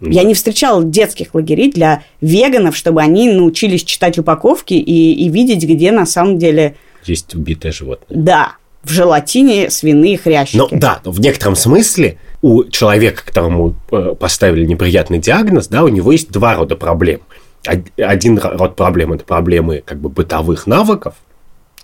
Я 0.00 0.24
не 0.24 0.34
встречала 0.34 0.82
детских 0.82 1.32
лагерей 1.32 1.70
для 1.70 2.02
веганов, 2.20 2.76
чтобы 2.76 3.00
они 3.02 3.30
научились 3.30 3.84
читать 3.84 4.18
упаковки 4.18 4.74
и, 4.74 5.12
и 5.12 5.28
видеть, 5.28 5.64
где 5.64 5.92
на 5.92 6.06
самом 6.06 6.38
деле 6.38 6.74
есть 7.04 7.34
убитое 7.36 7.70
животное. 7.70 8.18
Да, 8.18 8.52
в 8.82 8.90
желатине 8.90 9.70
свиные 9.70 10.18
хрящики. 10.18 10.56
Ну 10.56 10.68
да, 10.72 11.00
в 11.04 11.20
некотором 11.20 11.54
смысле 11.54 12.18
у 12.42 12.64
человека, 12.64 13.22
которому 13.24 13.76
э, 13.92 14.14
поставили 14.18 14.66
неприятный 14.66 15.18
диагноз, 15.18 15.68
да, 15.68 15.84
у 15.84 15.88
него 15.88 16.10
есть 16.10 16.30
два 16.30 16.56
рода 16.56 16.74
проблем. 16.74 17.20
Один 17.64 18.38
род 18.38 18.76
проблем– 18.76 19.12
это 19.14 19.24
проблемы 19.24 19.82
как 19.84 19.98
бы 19.98 20.08
бытовых 20.08 20.66
навыков, 20.66 21.14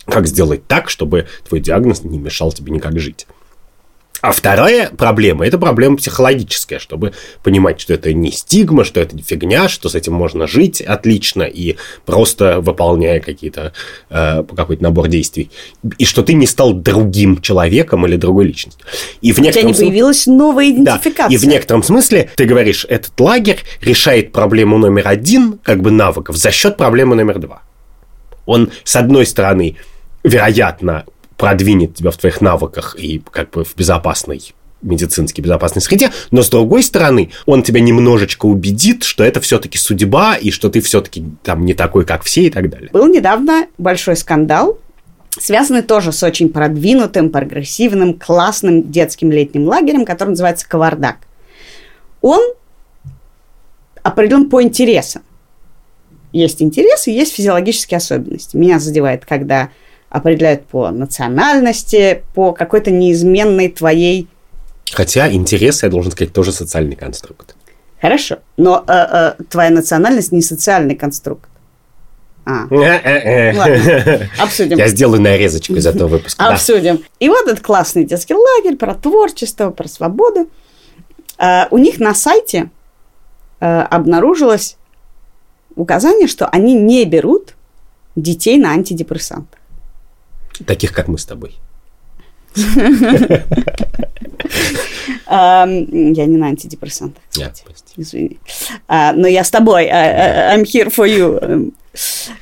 как 0.07 0.27
сделать 0.27 0.67
так, 0.67 0.89
чтобы 0.89 1.27
твой 1.47 1.61
диагноз 1.61 2.03
не 2.03 2.19
мешал 2.19 2.53
тебе 2.53 2.73
никак 2.73 2.99
жить. 2.99 3.27
А 4.21 4.33
вторая 4.33 4.91
проблема– 4.91 5.47
это 5.47 5.59
проблема 5.59 5.97
психологическая, 5.97 6.79
чтобы 6.79 7.13
понимать, 7.43 7.81
что 7.81 7.95
это 7.95 8.13
не 8.13 8.33
стигма, 8.33 8.85
что 8.85 9.01
это 9.01 9.15
не 9.15 9.23
фигня, 9.23 9.69
что 9.69 9.89
с 9.89 9.95
этим 9.95 10.15
можно 10.15 10.47
жить 10.47 10.81
отлично 10.81 11.43
и 11.45 11.77
просто 12.05 12.61
выполняя 12.61 13.21
какие-то 13.21 13.73
э, 14.11 14.43
какой-то 14.57 14.83
набор 14.83 15.09
действий, 15.09 15.51
и 15.99 16.05
что 16.05 16.23
ты 16.23 16.33
не 16.33 16.47
стал 16.47 16.73
другим 16.73 17.41
человеком 17.41 18.07
или 18.07 18.17
другой 18.17 18.47
личностью. 18.47 18.85
И 19.21 19.33
в 19.33 19.39
У 19.39 19.45
тебя 19.45 19.63
не 19.63 19.75
появилась 19.75 20.27
новая 20.27 20.71
идентификация. 20.71 21.29
Да, 21.29 21.35
и 21.35 21.37
в 21.37 21.45
некотором 21.45 21.83
смысле 21.85 22.31
ты 22.35 22.45
говоришь, 22.45 22.87
этот 22.89 23.19
лагерь 23.21 23.63
решает 23.81 24.33
проблему 24.33 24.79
номер 24.79 25.07
один, 25.07 25.59
как 25.63 25.81
бы 25.81 25.93
навыков, 25.93 26.37
за 26.37 26.51
счет 26.51 26.77
проблемы 26.77 27.15
номер 27.15 27.39
два. 27.39 27.63
Он, 28.47 28.71
с 28.83 28.97
одной 28.97 29.27
стороны, 29.27 29.77
вероятно, 30.25 31.05
продвинет 31.39 31.95
тебя 31.95 32.11
в 32.11 32.19
твоих 32.19 32.43
навыках 32.43 32.97
и 32.99 33.23
как 33.31 33.51
бы 33.51 33.65
в 33.65 33.75
безопасной 33.75 34.53
медицински 34.83 35.41
безопасной 35.41 35.83
среде, 35.83 36.11
но 36.31 36.43
с 36.43 36.51
другой 36.51 36.83
стороны, 36.83 37.31
он 37.47 37.63
тебя 37.63 37.81
немножечко 37.81 38.47
убедит, 38.47 39.03
что 39.03 39.25
это 39.25 39.41
все-таки 39.41 39.77
судьба, 39.79 40.37
и 40.37 40.51
что 40.51 40.69
ты 40.69 40.81
все-таки 40.81 41.25
там 41.43 41.65
не 41.65 41.75
такой, 41.75 42.05
как 42.05 42.23
все, 42.23 42.43
и 42.43 42.51
так 42.51 42.71
далее. 42.71 42.91
Был 42.93 43.09
недавно 43.09 43.67
большой 43.77 44.17
скандал, 44.17 44.79
связанный 45.31 45.83
тоже 45.83 46.13
с 46.13 46.23
очень 46.23 46.49
продвинутым, 46.49 47.31
прогрессивным, 47.31 48.15
классным 48.15 48.91
детским 48.91 49.33
летним 49.33 49.67
лагерем, 49.67 50.05
который 50.05 50.31
называется 50.31 50.69
Кавардак. 50.69 51.19
Он 52.21 52.41
определен 54.03 54.49
по 54.49 54.63
интересам. 54.63 55.23
Есть 56.33 56.63
интересы, 56.63 57.11
есть 57.11 57.35
физиологические 57.35 57.99
особенности. 57.99 58.57
Меня 58.57 58.79
задевает, 58.79 59.25
когда 59.25 59.71
определяют 60.11 60.67
по 60.67 60.91
национальности, 60.91 62.23
по 62.35 62.53
какой-то 62.53 62.91
неизменной 62.91 63.69
твоей... 63.69 64.29
Хотя 64.93 65.31
интересы, 65.31 65.87
я 65.87 65.91
должен 65.91 66.13
сказать, 66.13 66.33
тоже 66.33 66.53
социальный 66.53 66.97
конструкт. 66.97 67.55
Хорошо, 68.01 68.39
но 68.57 68.85
э, 68.87 68.93
э, 68.93 69.43
твоя 69.51 69.71
национальность 69.71 70.33
не 70.33 70.41
социальный 70.41 70.95
конструкт. 70.95 71.49
А. 72.47 72.63
Обсудим. 74.43 74.79
Я 74.79 74.89
сделаю 74.89 75.21
нарезочку 75.21 75.75
из 75.75 75.87
этого 75.87 76.09
выпуска. 76.09 76.49
Обсудим. 76.49 77.05
И 77.21 77.29
вот 77.29 77.47
этот 77.47 77.61
классный 77.61 78.05
детский 78.05 78.35
лагерь 78.35 78.77
про 78.77 78.95
творчество, 78.95 79.71
про 79.71 79.87
свободу. 79.87 80.49
Э, 81.39 81.65
у 81.71 81.77
них 81.77 81.99
на 81.99 82.15
сайте 82.15 82.71
э, 83.61 83.67
обнаружилось 83.67 84.79
указание, 85.75 86.27
что 86.27 86.47
они 86.47 86.75
не 86.75 87.05
берут 87.05 87.55
детей 88.17 88.57
на 88.57 88.71
антидепрессанты. 88.71 89.58
Таких, 90.67 90.93
как 90.93 91.09
мы 91.09 91.19
с 91.19 91.25
тобой. 91.25 91.59
Я 95.27 95.67
не 95.67 96.37
на 96.37 96.47
антидепрессантах. 96.47 97.23
Извини. 97.97 98.39
А, 98.87 99.13
но 99.13 99.27
я 99.27 99.45
с 99.45 99.51
тобой. 99.51 99.89
А, 99.89 100.53
а, 100.53 100.57
I'm 100.57 100.65
here 100.65 100.89
for 100.95 101.07
you. 101.07 101.73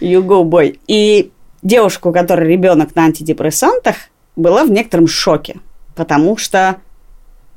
You 0.01 0.23
go, 0.23 0.45
boy. 0.45 0.79
И 0.87 1.31
девушка, 1.62 2.09
у 2.09 2.12
которой 2.12 2.49
ребенок 2.49 2.95
на 2.95 3.05
антидепрессантах, 3.05 3.97
была 4.37 4.64
в 4.64 4.71
некотором 4.71 5.09
шоке. 5.09 5.57
Потому 5.95 6.37
что 6.37 6.77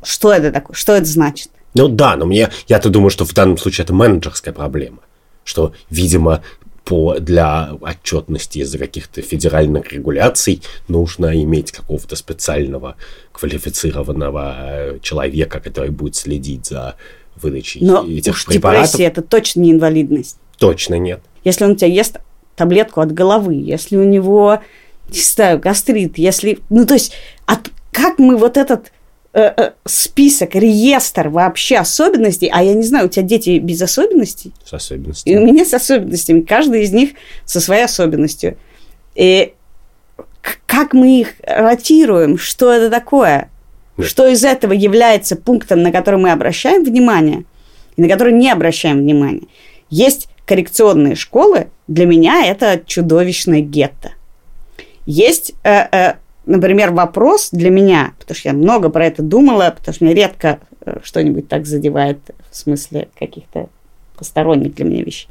что 0.04 0.32
это 0.32 0.52
такое? 0.52 0.76
Что 0.76 0.94
это 0.94 1.06
значит? 1.06 1.52
Ну 1.74 1.88
да, 1.88 2.16
но 2.16 2.26
мне 2.26 2.50
я-то 2.68 2.90
думаю, 2.90 3.10
что 3.10 3.26
в 3.26 3.34
данном 3.34 3.58
случае 3.58 3.84
это 3.84 3.94
менеджерская 3.94 4.54
проблема. 4.54 5.00
Что, 5.44 5.74
видимо, 5.90 6.42
по, 6.90 7.20
для 7.20 7.78
отчетности 7.82 8.58
из-за 8.60 8.80
каких-то 8.80 9.22
федеральных 9.22 9.94
регуляций 9.94 10.64
нужно 10.88 11.40
иметь 11.44 11.72
какого-то 11.72 12.16
специального 12.16 12.96
квалифицированного 13.32 14.56
э, 14.58 15.00
человека, 15.04 15.60
который 15.60 15.92
будет 15.92 16.16
следить 16.16 16.66
за 16.66 16.96
выдачей 17.36 17.86
Но 17.86 18.04
этих 18.04 18.34
уж 18.34 18.48
препаратов. 18.48 18.88
депрессия– 18.88 19.04
это 19.08 19.22
точно 19.22 19.60
не 19.60 19.72
инвалидность. 19.72 20.40
Точно 20.58 20.96
нет. 20.96 21.22
Если 21.44 21.64
он 21.64 21.72
у 21.74 21.76
тебя 21.76 21.90
ест 21.90 22.18
таблетку 22.56 23.02
от 23.02 23.14
головы, 23.14 23.54
если 23.54 23.96
у 23.96 24.04
него, 24.04 24.60
не 25.10 25.20
знаю, 25.20 25.60
гастрит, 25.60 26.18
если... 26.18 26.58
Ну, 26.72 26.88
то 26.88 26.96
есть, 26.96 27.12
от, 27.46 27.70
как 27.92 28.18
мы 28.18 28.36
вот 28.36 28.58
этот 28.58 28.92
Э, 29.32 29.54
э, 29.56 29.72
список, 29.86 30.56
реестр 30.56 31.30
вообще 31.30 31.78
особенностей, 31.78 32.50
а 32.52 32.64
я 32.64 32.74
не 32.74 32.82
знаю, 32.82 33.06
у 33.06 33.10
тебя 33.10 33.22
дети 33.22 33.60
без 33.60 33.80
особенностей? 33.80 34.54
С 34.66 34.74
особенностями. 34.74 35.34
И 35.34 35.38
у 35.38 35.46
меня 35.46 35.66
с 35.66 35.74
особенностями, 35.74 36.42
каждый 36.42 36.82
из 36.82 36.92
них 36.92 37.12
со 37.46 37.62
своей 37.62 37.84
особенностью. 37.84 38.58
И 39.14 39.54
как 40.66 40.94
мы 40.94 41.20
их 41.20 41.36
ротируем, 41.44 42.40
что 42.40 42.72
это 42.72 42.90
такое? 42.90 43.52
Да. 43.98 44.04
Что 44.04 44.28
из 44.28 44.44
этого 44.44 44.74
является 44.74 45.36
пунктом, 45.36 45.84
на 45.84 45.92
который 45.92 46.20
мы 46.20 46.32
обращаем 46.32 46.84
внимание, 46.84 47.44
и 47.98 48.02
на 48.02 48.10
который 48.10 48.34
не 48.34 48.50
обращаем 48.50 48.98
внимания? 48.98 49.44
Есть 49.92 50.28
коррекционные 50.46 51.14
школы, 51.14 51.68
для 51.88 52.08
меня 52.08 52.48
это 52.48 52.82
чудовищное 52.84 53.62
гетто. 53.62 54.14
Есть 55.06 55.54
э, 55.64 55.88
э, 55.92 56.14
например, 56.50 56.92
вопрос 56.92 57.50
для 57.52 57.70
меня, 57.70 58.14
потому 58.20 58.36
что 58.36 58.50
я 58.50 58.54
много 58.54 58.90
про 58.90 59.06
это 59.06 59.22
думала, 59.22 59.74
потому 59.78 59.94
что 59.94 60.04
меня 60.04 60.16
редко 60.16 60.60
э, 60.82 61.00
что-нибудь 61.04 61.48
так 61.48 61.66
задевает 61.66 62.20
в 62.50 62.56
смысле 62.56 63.08
каких-то 63.18 63.70
посторонних 64.18 64.76
для 64.76 64.86
меня 64.86 65.04
вещей. 65.04 65.30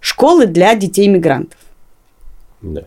Школы 0.00 0.46
для 0.46 0.74
детей-мигрантов. 0.74 1.58
Да. 2.60 2.84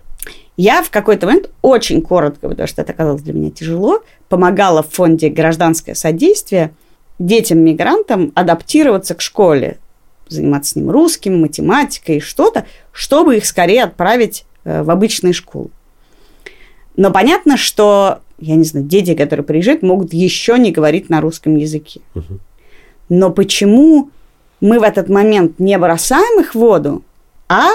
Я 0.56 0.84
в 0.84 0.91
какой-то 0.91 1.25
момент 1.25 1.49
очень 1.62 2.01
коротко, 2.01 2.47
потому 2.47 2.67
что 2.67 2.82
это 2.84 2.93
оказалось 2.93 3.23
для 3.23 3.34
меня 3.34 3.49
тяжело, 3.49 4.04
помогала 4.30 4.84
в 4.84 4.89
фонде 4.89 5.30
«Гражданское 5.30 5.95
содействие» 5.95 6.71
детям-мигрантам 7.19 8.32
адаптироваться 8.36 9.15
к 9.15 9.21
школе, 9.21 9.80
заниматься 10.27 10.71
с 10.71 10.75
ним 10.75 10.91
русским, 10.91 11.41
математикой, 11.41 12.19
что-то, 12.19 12.65
чтобы 12.91 13.38
их 13.38 13.45
скорее 13.45 13.84
отправить 13.84 14.45
э, 14.63 14.84
в 14.84 14.91
обычные 14.91 15.34
школы. 15.34 15.69
Но 16.95 17.12
понятно, 17.12 17.58
что, 17.58 18.19
я 18.39 18.56
не 18.56 18.63
знаю, 18.63 18.86
дети, 18.86 19.15
которые 19.15 19.45
приезжают, 19.45 19.82
могут 19.82 20.13
еще 20.13 20.58
не 20.58 20.71
говорить 20.71 21.10
на 21.10 21.21
русском 21.21 21.56
языке. 21.56 22.01
Но 23.10 23.30
почему 23.30 24.10
мы 24.60 24.80
в 24.80 24.84
этот 24.84 25.10
момент 25.10 25.60
не 25.60 25.77
бросаем 25.77 26.39
их 26.39 26.54
в 26.54 26.60
воду, 26.60 27.04
а 27.49 27.69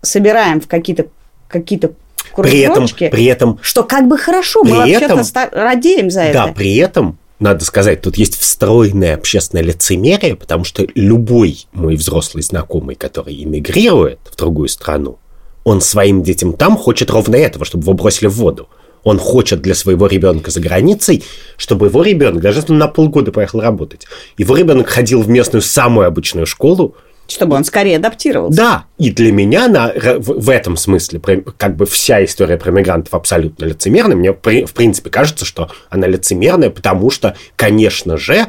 собираем 0.00 0.60
в 0.60 0.66
какие-то 0.66 1.06
какие-то 1.48 1.92
при 2.36 2.60
этом, 2.60 2.86
при 2.88 3.24
этом, 3.24 3.58
что 3.60 3.82
как 3.82 4.08
бы 4.08 4.16
хорошо, 4.16 4.64
мы 4.64 4.76
вообще-то 4.76 5.50
радеем 5.52 6.10
за 6.10 6.22
это. 6.22 6.46
Да, 6.46 6.52
при 6.52 6.76
этом 6.76 7.18
надо 7.38 7.64
сказать, 7.64 8.00
тут 8.00 8.16
есть 8.16 8.38
встроенное 8.38 9.14
общественное 9.14 9.64
лицемерие, 9.64 10.36
потому 10.36 10.64
что 10.64 10.86
любой 10.94 11.66
мой 11.72 11.96
взрослый 11.96 12.42
знакомый, 12.42 12.94
который 12.94 13.42
эмигрирует 13.42 14.20
в 14.30 14.36
другую 14.36 14.68
страну, 14.68 15.18
он 15.64 15.80
своим 15.80 16.22
детям 16.22 16.52
там 16.52 16.76
хочет 16.76 17.10
ровно 17.10 17.36
этого, 17.36 17.64
чтобы 17.64 17.84
его 17.84 17.94
бросили 17.94 18.28
в 18.28 18.34
воду. 18.34 18.68
Он 19.04 19.18
хочет 19.18 19.60
для 19.60 19.74
своего 19.74 20.06
ребенка 20.06 20.50
за 20.50 20.60
границей, 20.60 21.24
чтобы 21.56 21.86
его 21.86 22.02
ребенок, 22.02 22.40
даже 22.40 22.60
если 22.60 22.72
он 22.72 22.78
на 22.78 22.88
полгода 22.88 23.32
поехал 23.32 23.60
работать, 23.60 24.06
его 24.38 24.56
ребенок 24.56 24.88
ходил 24.88 25.22
в 25.22 25.28
местную 25.28 25.62
самую 25.62 26.06
обычную 26.06 26.46
школу, 26.46 26.94
чтобы 27.26 27.56
он 27.56 27.64
скорее 27.64 27.96
адаптировался. 27.96 28.56
Да, 28.56 28.84
и 28.98 29.10
для 29.10 29.32
меня 29.32 29.68
на, 29.68 29.92
в, 30.18 30.44
в 30.44 30.50
этом 30.50 30.76
смысле 30.76 31.20
как 31.56 31.76
бы 31.76 31.86
вся 31.86 32.24
история 32.24 32.58
про 32.58 32.70
мигрантов 32.70 33.14
абсолютно 33.14 33.64
лицемерная. 33.64 34.16
Мне 34.16 34.32
в 34.32 34.72
принципе 34.72 35.10
кажется, 35.10 35.44
что 35.44 35.70
она 35.88 36.06
лицемерная, 36.06 36.70
потому 36.70 37.10
что, 37.10 37.36
конечно 37.56 38.16
же, 38.16 38.46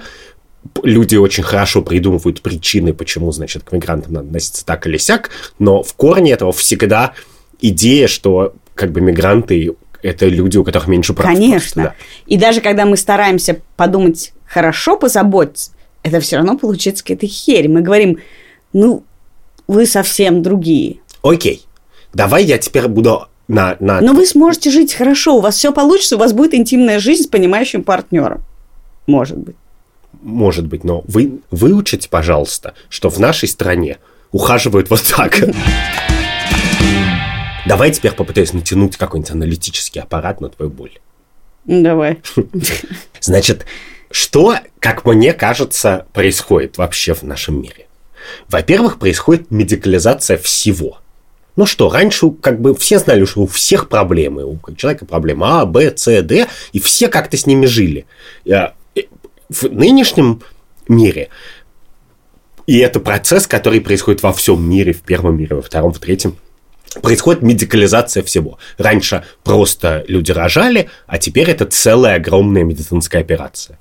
люди 0.83 1.15
очень 1.15 1.43
хорошо 1.43 1.81
придумывают 1.81 2.41
причины, 2.41 2.93
почему, 2.93 3.31
значит, 3.31 3.63
к 3.63 3.71
мигрантам 3.71 4.13
надо 4.13 4.27
относиться 4.27 4.65
так 4.65 4.87
или 4.87 4.97
сяк, 4.97 5.29
но 5.59 5.83
в 5.83 5.93
корне 5.93 6.31
этого 6.31 6.51
всегда 6.51 7.13
идея, 7.61 8.07
что 8.07 8.53
как 8.75 8.91
бы 8.91 9.01
мигранты 9.01 9.75
это 10.01 10.27
люди, 10.27 10.57
у 10.57 10.63
которых 10.63 10.87
меньше 10.87 11.13
прав. 11.13 11.31
Конечно. 11.33 11.83
Просто, 11.83 11.97
да. 11.99 12.05
И 12.27 12.37
даже 12.37 12.61
когда 12.61 12.85
мы 12.85 12.97
стараемся 12.97 13.61
подумать 13.77 14.33
хорошо, 14.45 14.97
позаботиться, 14.97 15.71
это 16.01 16.19
все 16.19 16.37
равно 16.37 16.57
получается 16.57 17.03
какая-то 17.03 17.27
херь. 17.27 17.69
Мы 17.69 17.81
говорим, 17.81 18.19
ну, 18.73 19.03
вы 19.67 19.85
совсем 19.85 20.41
другие. 20.41 20.97
Окей. 21.21 21.65
Давай 22.13 22.43
я 22.43 22.57
теперь 22.57 22.87
буду 22.87 23.27
на... 23.47 23.77
на... 23.79 24.01
Но 24.01 24.13
вы 24.13 24.25
сможете 24.25 24.69
жить 24.69 24.93
хорошо, 24.93 25.37
у 25.37 25.39
вас 25.39 25.55
все 25.55 25.71
получится, 25.71 26.17
у 26.17 26.19
вас 26.19 26.33
будет 26.33 26.53
интимная 26.53 26.99
жизнь 26.99 27.23
с 27.23 27.27
понимающим 27.27 27.83
партнером. 27.83 28.41
Может 29.07 29.37
быть 29.37 29.55
может 30.23 30.65
быть, 30.67 30.83
но 30.83 31.03
вы 31.07 31.39
выучите, 31.51 32.09
пожалуйста, 32.09 32.73
что 32.89 33.09
в 33.09 33.19
нашей 33.19 33.47
стране 33.49 33.97
ухаживают 34.31 34.89
вот 34.89 35.03
так. 35.03 35.43
Давай 37.65 37.91
теперь 37.91 38.11
попытаюсь 38.11 38.53
натянуть 38.53 38.97
какой-нибудь 38.97 39.31
аналитический 39.31 40.01
аппарат 40.01 40.41
на 40.41 40.49
твою 40.49 40.71
боль. 40.71 40.99
Давай. 41.65 42.21
Значит, 43.21 43.65
что, 44.11 44.55
как 44.79 45.05
мне 45.05 45.33
кажется, 45.33 46.07
происходит 46.13 46.77
вообще 46.77 47.13
в 47.13 47.23
нашем 47.23 47.61
мире? 47.61 47.87
Во-первых, 48.49 48.99
происходит 48.99 49.51
медикализация 49.51 50.37
всего. 50.37 50.99
Ну 51.55 51.65
что, 51.65 51.89
раньше 51.89 52.31
как 52.31 52.59
бы 52.59 52.75
все 52.75 52.99
знали, 52.99 53.25
что 53.25 53.41
у 53.41 53.47
всех 53.47 53.87
проблемы. 53.87 54.45
У 54.45 54.59
человека 54.75 55.05
проблемы 55.05 55.45
А, 55.49 55.65
Б, 55.65 55.93
С, 55.95 56.21
Д, 56.21 56.47
и 56.71 56.79
все 56.79 57.07
как-то 57.07 57.37
с 57.37 57.45
ними 57.45 57.65
жили. 57.65 58.05
В 59.49 59.63
нынешнем 59.69 60.41
мире 60.87 61.29
и 62.65 62.77
это 62.77 62.99
процесс, 62.99 63.47
который 63.47 63.81
происходит 63.81 64.23
во 64.23 64.31
всем 64.31 64.67
мире, 64.67 64.93
в 64.93 65.01
первом 65.01 65.37
мире, 65.37 65.55
во 65.55 65.61
втором, 65.61 65.91
в 65.91 65.99
третьем, 65.99 66.37
происходит 67.01 67.41
медикализация 67.41 68.23
всего. 68.23 68.57
Раньше 68.77 69.25
просто 69.43 70.05
люди 70.07 70.31
рожали, 70.31 70.89
а 71.05 71.17
теперь 71.17 71.49
это 71.49 71.65
целая 71.65 72.15
огромная 72.15 72.63
медицинская 72.63 73.21
операция. 73.21 73.79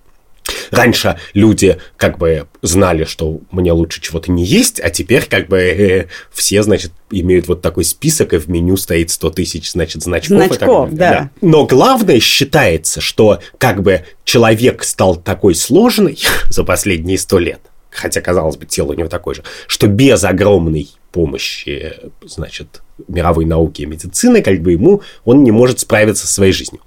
Раньше 0.71 1.19
люди 1.35 1.79
как 1.97 2.19
бы 2.19 2.47
знали, 2.63 3.05
что 3.05 3.41
мне 3.51 3.73
лучше 3.73 4.01
чего-то 4.01 4.31
не 4.31 4.45
есть, 4.45 4.81
а 4.81 4.91
теперь 4.91 5.27
как 5.27 5.49
бы 5.49 5.59
э, 5.59 6.07
все, 6.33 6.63
значит, 6.63 6.93
имеют 7.11 7.49
вот 7.49 7.63
такой 7.63 7.85
список, 7.85 8.33
и 8.33 8.39
в 8.39 8.49
меню 8.49 8.77
стоит 8.77 9.11
100 9.11 9.31
тысяч, 9.31 9.71
значит, 9.71 10.03
значков. 10.03 10.49
Значков, 10.49 10.91
да. 10.93 11.11
да. 11.11 11.31
Но 11.41 11.67
главное 11.67 12.21
считается, 12.21 13.01
что 13.01 13.41
как 13.59 13.83
бы 13.83 14.05
человек 14.25 14.85
стал 14.85 15.17
такой 15.17 15.55
сложный 15.55 16.19
за 16.49 16.65
последние 16.65 17.19
100 17.19 17.39
лет, 17.39 17.61
хотя, 17.91 18.21
казалось 18.21 18.57
бы, 18.57 18.67
тело 18.67 18.93
у 18.93 18.95
него 18.95 19.09
такое 19.09 19.37
же, 19.37 19.45
что 19.67 19.87
без 19.87 20.25
огромной 20.25 20.89
помощи, 21.13 21.95
значит, 22.25 22.83
мировой 23.09 23.45
науки 23.45 23.83
и 23.83 23.87
медицины, 23.87 24.43
как 24.43 24.61
бы 24.63 24.73
ему 24.73 25.03
он 25.25 25.45
не 25.45 25.51
может 25.51 25.81
справиться 25.81 26.27
со 26.27 26.33
своей 26.33 26.53
жизнью. 26.53 26.81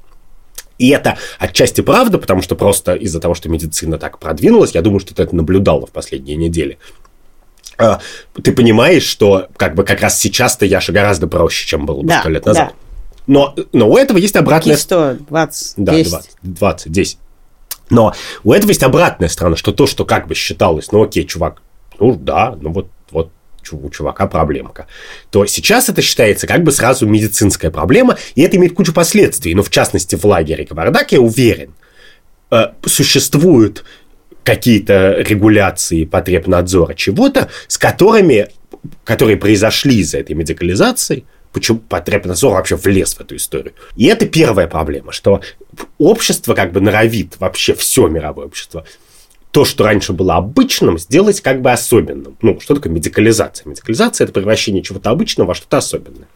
И 0.77 0.89
это 0.89 1.17
отчасти 1.39 1.81
правда, 1.81 2.17
потому 2.17 2.41
что 2.41 2.55
просто 2.55 2.95
из-за 2.95 3.19
того, 3.19 3.33
что 3.33 3.49
медицина 3.49 3.97
так 3.97 4.19
продвинулась, 4.19 4.71
я 4.71 4.81
думаю, 4.81 4.99
что 4.99 5.15
ты 5.15 5.23
это 5.23 5.35
наблюдала 5.35 5.85
в 5.85 5.91
последние 5.91 6.35
недели. 6.35 6.77
А, 7.77 7.99
ты 8.41 8.51
понимаешь, 8.51 9.03
что 9.03 9.47
как 9.57 9.75
бы 9.75 9.83
как 9.83 10.01
раз 10.01 10.19
сейчас-то 10.19 10.65
Яша 10.65 10.91
гораздо 10.91 11.27
проще, 11.27 11.67
чем 11.67 11.85
было 11.85 12.01
бы 12.01 12.07
да, 12.07 12.23
лет 12.25 12.45
назад. 12.45 12.69
Да. 12.69 12.75
Но, 13.27 13.55
но 13.73 13.89
у 13.89 13.97
этого 13.97 14.17
есть 14.17 14.35
обратная... 14.35 14.77
100, 14.77 15.17
20, 15.29 15.73
да, 15.77 15.93
10. 15.93 16.11
20, 16.11 16.29
20, 16.43 16.91
10. 16.91 17.17
Но 17.89 18.13
у 18.43 18.51
этого 18.51 18.69
есть 18.69 18.83
обратная 18.83 19.29
сторона, 19.29 19.55
что 19.55 19.71
то, 19.71 19.87
что 19.87 20.05
как 20.05 20.27
бы 20.27 20.35
считалось, 20.35 20.91
ну 20.91 21.03
окей, 21.03 21.25
чувак, 21.25 21.61
ну 21.99 22.15
да, 22.15 22.57
ну 22.59 22.71
вот 22.71 22.87
у 23.73 23.89
чувака 23.89 24.27
проблемка, 24.27 24.87
то 25.29 25.45
сейчас 25.45 25.89
это 25.89 26.01
считается 26.01 26.47
как 26.47 26.63
бы 26.63 26.71
сразу 26.71 27.07
медицинская 27.07 27.71
проблема, 27.71 28.17
и 28.35 28.41
это 28.41 28.57
имеет 28.57 28.73
кучу 28.73 28.93
последствий. 28.93 29.55
Но 29.55 29.63
в 29.63 29.69
частности, 29.69 30.15
в 30.15 30.25
лагере 30.25 30.65
Кабардак, 30.65 31.11
я 31.11 31.21
уверен, 31.21 31.73
э, 32.51 32.67
существуют 32.85 33.83
какие-то 34.43 35.15
регуляции 35.19 36.05
потребнадзора 36.05 36.93
чего-то, 36.93 37.49
с 37.67 37.77
которыми, 37.77 38.47
которые 39.03 39.37
произошли 39.37 39.97
из-за 39.97 40.19
этой 40.19 40.35
медикализации, 40.35 41.25
почему 41.51 41.79
потребнадзор 41.79 42.53
вообще 42.53 42.75
влез 42.75 43.15
в 43.15 43.21
эту 43.21 43.37
историю. 43.37 43.73
И 43.95 44.05
это 44.05 44.27
первая 44.27 44.67
проблема, 44.67 45.11
что 45.13 45.41
общество 45.97 46.53
как 46.53 46.73
бы 46.73 46.81
норовит, 46.81 47.35
вообще 47.39 47.73
все 47.73 48.07
мировое 48.07 48.45
общество, 48.45 48.85
то, 49.55 49.63
что 49.63 49.85
раньше 49.85 50.11
было 50.11 50.35
обычным, 50.35 50.99
сделать 50.99 51.39
как 51.39 51.61
бы 51.61 51.71
особенным. 51.71 52.35
Ну, 52.41 52.59
что 52.59 52.75
такое 52.75 52.91
медикализация? 52.91 53.65
Медикализация– 53.65 54.25
это 54.25 54.33
превращение 54.33 54.83
чего-то 54.83 55.11
обычного 55.11 55.47
во 55.47 55.55
что-то 55.55 55.77
особенное. 55.77 56.27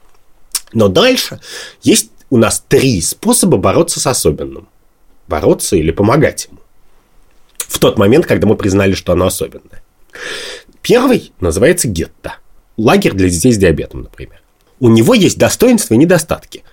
Но 0.72 0.88
дальше 0.88 1.42
есть 1.82 2.12
у 2.30 2.38
нас 2.38 2.64
три 2.66 3.02
способа 3.02 3.58
бороться 3.58 4.00
с 4.00 4.08
особенным. 4.08 4.70
Бороться 5.28 5.76
или 5.76 5.92
помогать 5.92 6.48
ему. 6.50 6.62
В 7.58 7.78
тот 7.78 7.98
момент, 7.98 8.26
когда 8.26 8.48
мы 8.48 8.56
признали, 8.56 8.94
что 8.94 9.12
оно 9.12 9.26
особенное. 9.26 9.84
Первый 10.82 11.34
называется 11.42 11.90
гетто. 11.90 12.36
Лагерь 12.78 13.16
для 13.16 13.28
детей 13.28 13.52
с 13.52 13.58
диабетом, 13.58 14.04
например. 14.04 14.42
У 14.80 14.88
него 14.88 15.14
есть 15.14 15.38
достоинства 15.38 15.94
и 15.94 15.98
недостатки. 15.98 16.64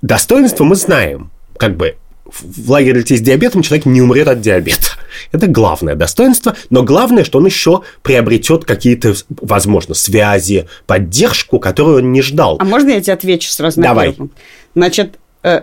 Достоинства 0.00 0.62
мы 0.62 0.76
знаем. 0.76 1.32
Как 1.56 1.76
бы 1.76 1.96
в 2.40 2.70
лагере 2.70 3.02
детей 3.02 3.18
с 3.18 3.20
диабетом 3.20 3.62
человек 3.62 3.86
не 3.86 4.00
умрет 4.00 4.28
от 4.28 4.40
диабета. 4.40 4.88
Это 5.30 5.46
главное 5.46 5.94
достоинство, 5.94 6.56
но 6.70 6.82
главное, 6.82 7.24
что 7.24 7.38
он 7.38 7.46
еще 7.46 7.82
приобретет 8.02 8.64
какие-то, 8.64 9.14
возможно, 9.28 9.94
связи, 9.94 10.66
поддержку, 10.86 11.58
которую 11.58 11.98
он 11.98 12.12
не 12.12 12.22
ждал. 12.22 12.56
А 12.58 12.64
можно 12.64 12.90
я 12.90 13.00
тебе 13.00 13.14
отвечу 13.14 13.50
сразу 13.50 13.80
на 13.80 13.88
Давай. 13.88 14.12
первый 14.12 14.30
Значит, 14.74 15.18
э, 15.42 15.62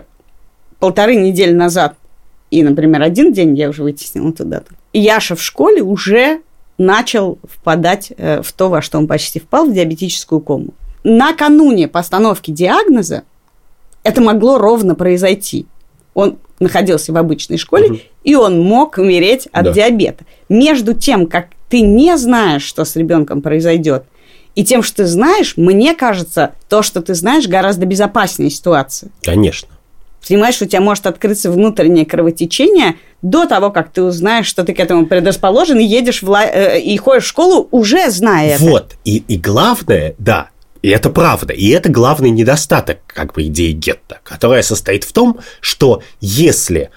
полторы 0.78 1.16
недели 1.16 1.52
назад 1.52 1.96
и, 2.50 2.62
например, 2.62 3.02
один 3.02 3.32
день 3.32 3.56
я 3.56 3.68
уже 3.68 3.82
вытеснила 3.82 4.32
туда. 4.32 4.62
Яша 4.92 5.36
в 5.36 5.42
школе 5.42 5.82
уже 5.82 6.40
начал 6.78 7.38
впадать 7.44 8.12
э, 8.16 8.42
в 8.42 8.52
то, 8.52 8.68
во 8.68 8.82
что 8.82 8.98
он 8.98 9.06
почти 9.06 9.38
впал, 9.38 9.66
в 9.66 9.72
диабетическую 9.72 10.40
кому. 10.40 10.68
Накануне 11.04 11.88
постановки 11.88 12.50
диагноза 12.50 13.22
это 14.02 14.20
могло 14.20 14.58
ровно 14.58 14.94
произойти. 14.94 15.66
Он 16.14 16.38
находился 16.60 17.12
в 17.12 17.16
обычной 17.16 17.56
школе, 17.56 17.86
угу. 17.86 17.98
и 18.22 18.34
он 18.34 18.60
мог 18.60 18.98
умереть 18.98 19.48
от 19.50 19.64
да. 19.64 19.72
диабета. 19.72 20.24
Между 20.48 20.94
тем, 20.94 21.26
как 21.26 21.48
ты 21.68 21.80
не 21.80 22.16
знаешь, 22.16 22.62
что 22.62 22.84
с 22.84 22.94
ребенком 22.96 23.42
произойдет, 23.42 24.04
и 24.54 24.64
тем, 24.64 24.82
что 24.82 24.98
ты 24.98 25.06
знаешь, 25.06 25.56
мне 25.56 25.94
кажется, 25.94 26.52
то, 26.68 26.82
что 26.82 27.00
ты 27.02 27.14
знаешь, 27.14 27.46
гораздо 27.46 27.86
безопаснее 27.86 28.50
ситуация. 28.50 29.10
Конечно. 29.22 29.68
Понимаешь, 30.26 30.60
у 30.60 30.66
тебя 30.66 30.80
может 30.80 31.06
открыться 31.06 31.50
внутреннее 31.50 32.04
кровотечение 32.04 32.96
до 33.22 33.46
того, 33.46 33.70
как 33.70 33.90
ты 33.90 34.02
узнаешь, 34.02 34.46
что 34.46 34.64
ты 34.64 34.74
к 34.74 34.80
этому 34.80 35.06
предрасположен, 35.06 35.78
и 35.78 35.84
едешь 35.84 36.22
в 36.22 36.28
ла... 36.28 36.44
Э, 36.44 36.78
и 36.78 36.96
ходишь 36.98 37.24
в 37.24 37.28
школу, 37.28 37.68
уже 37.70 38.10
зная 38.10 38.58
вот. 38.58 38.60
это. 38.60 38.70
Вот. 38.70 38.96
И, 39.04 39.24
и 39.28 39.38
главное, 39.38 40.14
да, 40.18 40.50
и 40.82 40.88
это 40.88 41.10
правда. 41.10 41.52
И 41.52 41.68
это 41.68 41.88
главный 41.88 42.30
недостаток, 42.30 42.98
как 43.06 43.34
бы, 43.34 43.44
идеи 43.44 43.72
гетто, 43.72 44.20
которая 44.24 44.62
состоит 44.62 45.04
в 45.04 45.12
том, 45.12 45.40
что 45.60 46.02
если 46.20 46.90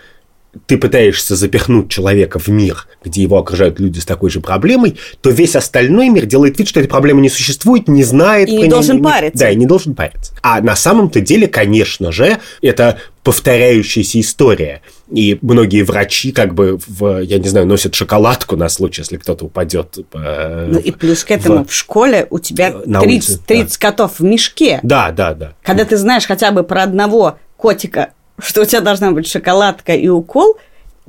ты 0.66 0.78
пытаешься 0.78 1.36
запихнуть 1.36 1.90
человека 1.90 2.40
в 2.40 2.48
мир, 2.48 2.88
где 3.04 3.22
его 3.22 3.38
окружают 3.38 3.80
люди 3.80 4.00
с 4.00 4.06
такой 4.06 4.30
же 4.30 4.40
проблемой, 4.40 4.98
то 5.22 5.30
весь 5.30 5.56
остальной 5.56 6.10
мир 6.10 6.26
делает 6.26 6.58
вид, 6.60 6.68
что 6.68 6.80
этой 6.80 6.90
проблемы 6.90 7.22
не 7.22 7.30
существует, 7.30 7.88
не 7.88 8.04
знает. 8.04 8.50
И 8.50 8.56
не 8.56 8.68
должен 8.68 8.98
не, 8.98 9.04
париться. 9.04 9.40
Да, 9.40 9.50
и 9.50 9.56
не 9.56 9.66
должен 9.66 9.96
париться. 9.96 10.34
А 10.42 10.62
на 10.62 10.76
самом-то 10.76 11.22
деле, 11.22 11.48
конечно 11.48 12.12
же, 12.12 12.40
это 12.62 13.00
повторяющаяся 13.24 14.20
история. 14.20 14.82
И 15.12 15.40
многие 15.42 15.84
врачи, 15.84 16.32
как 16.32 16.54
бы, 16.54 16.78
в, 16.88 17.20
я 17.24 17.40
не 17.40 17.48
знаю, 17.48 17.66
носят 17.66 17.96
шоколадку 17.96 18.56
на 18.56 18.70
случай, 18.70 19.02
если 19.02 19.18
кто-то 19.18 19.46
упадет. 19.46 19.98
Э, 20.14 20.68
ну 20.70 20.80
и 20.80 20.92
плюс 20.92 21.24
к 21.24 21.32
этому 21.32 21.64
в, 21.64 21.70
в 21.70 21.74
школе 21.74 22.28
у 22.30 22.40
тебя 22.40 22.72
30, 22.72 23.04
улице, 23.04 23.40
30 23.46 23.80
да. 23.80 23.88
котов 23.88 24.20
в 24.20 24.24
мешке. 24.24 24.80
Да, 24.84 25.12
да, 25.12 25.34
да. 25.34 25.54
Когда 25.64 25.86
ты 25.86 25.98
знаешь 25.98 26.26
хотя 26.26 26.52
бы 26.52 26.64
про 26.64 26.84
одного 26.84 27.38
котика, 27.56 28.10
что 28.40 28.62
у 28.62 28.66
тебя 28.66 28.82
должна 28.82 29.12
быть 29.12 29.28
шоколадка 29.28 29.94
и 29.94 30.08
укол, 30.08 30.58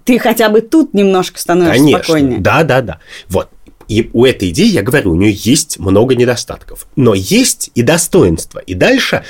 ты 0.05 0.19
хотя 0.19 0.49
бы 0.49 0.61
тут 0.61 0.95
немножко 0.95 1.39
становишься 1.39 1.79
Конечно. 1.79 2.03
спокойнее. 2.03 2.39
Да, 2.41 2.63
да, 2.63 2.83
да. 2.83 2.99
Вот. 3.29 3.49
И 3.89 4.11
у 4.13 4.25
этой 4.25 4.51
идеи, 4.51 4.69
я 4.69 4.83
говорю, 4.83 5.13
у 5.13 5.17
нее 5.17 5.33
есть 5.33 5.79
много 5.79 6.15
недостатков. 6.15 6.87
Но 6.97 7.15
есть 7.15 7.71
и 7.75 7.83
достоинства. 7.83 8.61
И 8.61 8.75
дальше 8.75 9.25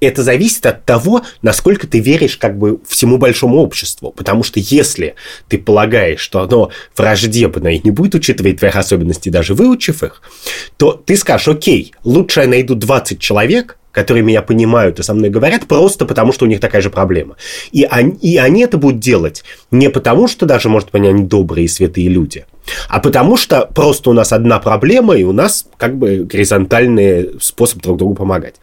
это 0.00 0.24
зависит 0.24 0.66
от 0.66 0.84
того, 0.84 1.22
насколько 1.42 1.86
ты 1.86 2.00
веришь 2.00 2.36
как 2.36 2.58
бы 2.58 2.80
всему 2.86 3.18
большому 3.18 3.58
обществу. 3.58 4.10
Потому 4.10 4.42
что 4.42 4.58
если 4.58 5.14
ты 5.48 5.58
полагаешь, 5.58 6.20
что 6.20 6.40
оно 6.40 6.70
враждебное 6.96 7.74
и 7.74 7.80
не 7.82 7.92
будет 7.92 8.16
учитывать 8.16 8.58
твоих 8.58 8.74
особенностей, 8.74 9.30
даже 9.30 9.54
выучив 9.54 10.02
их, 10.02 10.20
то 10.76 10.92
ты 10.92 11.16
скажешь, 11.16 11.48
окей, 11.48 11.94
лучше 12.02 12.40
я 12.40 12.48
найду 12.48 12.74
20 12.74 13.20
человек, 13.20 13.78
которые 13.92 14.22
меня 14.24 14.42
понимают 14.42 14.98
и 14.98 15.02
со 15.02 15.14
мной 15.14 15.30
говорят, 15.30 15.66
просто 15.66 16.06
потому, 16.06 16.32
что 16.32 16.46
у 16.46 16.48
них 16.48 16.60
такая 16.60 16.82
же 16.82 16.90
проблема. 16.90 17.36
И 17.70 17.86
они, 17.88 18.16
и 18.20 18.38
они 18.38 18.62
это 18.62 18.78
будут 18.78 18.98
делать 18.98 19.44
не 19.70 19.90
потому, 19.90 20.26
что 20.26 20.46
даже, 20.46 20.68
может 20.68 20.90
быть, 20.90 21.02
они 21.02 21.24
добрые 21.24 21.66
и 21.66 21.68
святые 21.68 22.08
люди, 22.08 22.46
а 22.88 22.98
потому 22.98 23.36
что 23.36 23.66
просто 23.66 24.10
у 24.10 24.12
нас 24.12 24.32
одна 24.32 24.58
проблема, 24.58 25.14
и 25.14 25.22
у 25.22 25.32
нас 25.32 25.66
как 25.76 25.96
бы 25.96 26.24
горизонтальный 26.24 27.30
способ 27.40 27.82
друг 27.82 27.98
другу 27.98 28.14
помогать. 28.14 28.56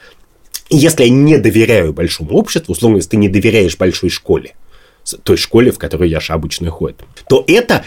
Если 0.71 1.03
я 1.03 1.09
не 1.09 1.37
доверяю 1.37 1.93
большому 1.93 2.31
обществу, 2.33 2.73
условно, 2.73 2.97
если 2.97 3.11
ты 3.11 3.17
не 3.17 3.29
доверяешь 3.29 3.77
большой 3.77 4.09
школе, 4.09 4.53
той 5.23 5.37
школе, 5.37 5.71
в 5.71 5.79
которой 5.79 6.09
Яша 6.09 6.35
обычно 6.35 6.69
ходит, 6.69 7.01
то 7.27 7.43
это, 7.47 7.83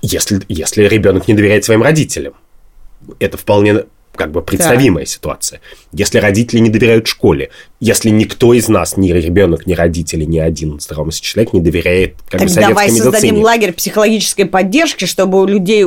если, 0.00 0.40
если 0.48 0.84
ребенок 0.84 1.28
не 1.28 1.34
доверяет 1.34 1.64
своим 1.64 1.82
родителям, 1.82 2.34
это 3.18 3.36
вполне 3.36 3.84
как 4.16 4.30
бы 4.32 4.42
представимая 4.42 5.04
да. 5.04 5.10
ситуация. 5.10 5.60
Если 5.92 6.18
родители 6.18 6.60
не 6.60 6.70
доверяют 6.70 7.06
школе, 7.06 7.50
если 7.80 8.10
никто 8.10 8.54
из 8.54 8.68
нас, 8.68 8.96
ни 8.96 9.12
ребенок, 9.12 9.66
ни 9.66 9.74
родители, 9.74 10.24
ни 10.24 10.38
один 10.38 10.80
здравомыслящий 10.80 11.32
человек 11.32 11.52
не 11.52 11.60
доверяет 11.60 12.16
как 12.28 12.40
так 12.40 12.48
бы, 12.48 12.54
давай 12.54 12.86
медицине. 12.86 13.02
создадим 13.02 13.38
лагерь 13.38 13.72
психологической 13.72 14.46
поддержки, 14.46 15.04
чтобы 15.04 15.40
у 15.40 15.46
людей 15.46 15.84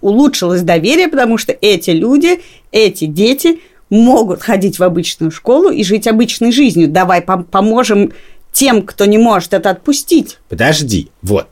улучшилось 0.00 0.62
доверие, 0.62 1.08
потому 1.08 1.38
что 1.38 1.56
эти 1.60 1.90
люди, 1.90 2.40
эти 2.72 3.06
дети 3.06 3.60
могут 3.88 4.42
ходить 4.42 4.78
в 4.78 4.82
обычную 4.82 5.30
школу 5.30 5.70
и 5.70 5.84
жить 5.84 6.06
обычной 6.06 6.52
жизнью. 6.52 6.88
Давай 6.88 7.20
пом- 7.20 7.44
поможем 7.44 8.12
тем, 8.52 8.82
кто 8.82 9.04
не 9.04 9.18
может 9.18 9.54
это 9.54 9.70
отпустить. 9.70 10.38
Подожди, 10.48 11.10
вот. 11.22 11.48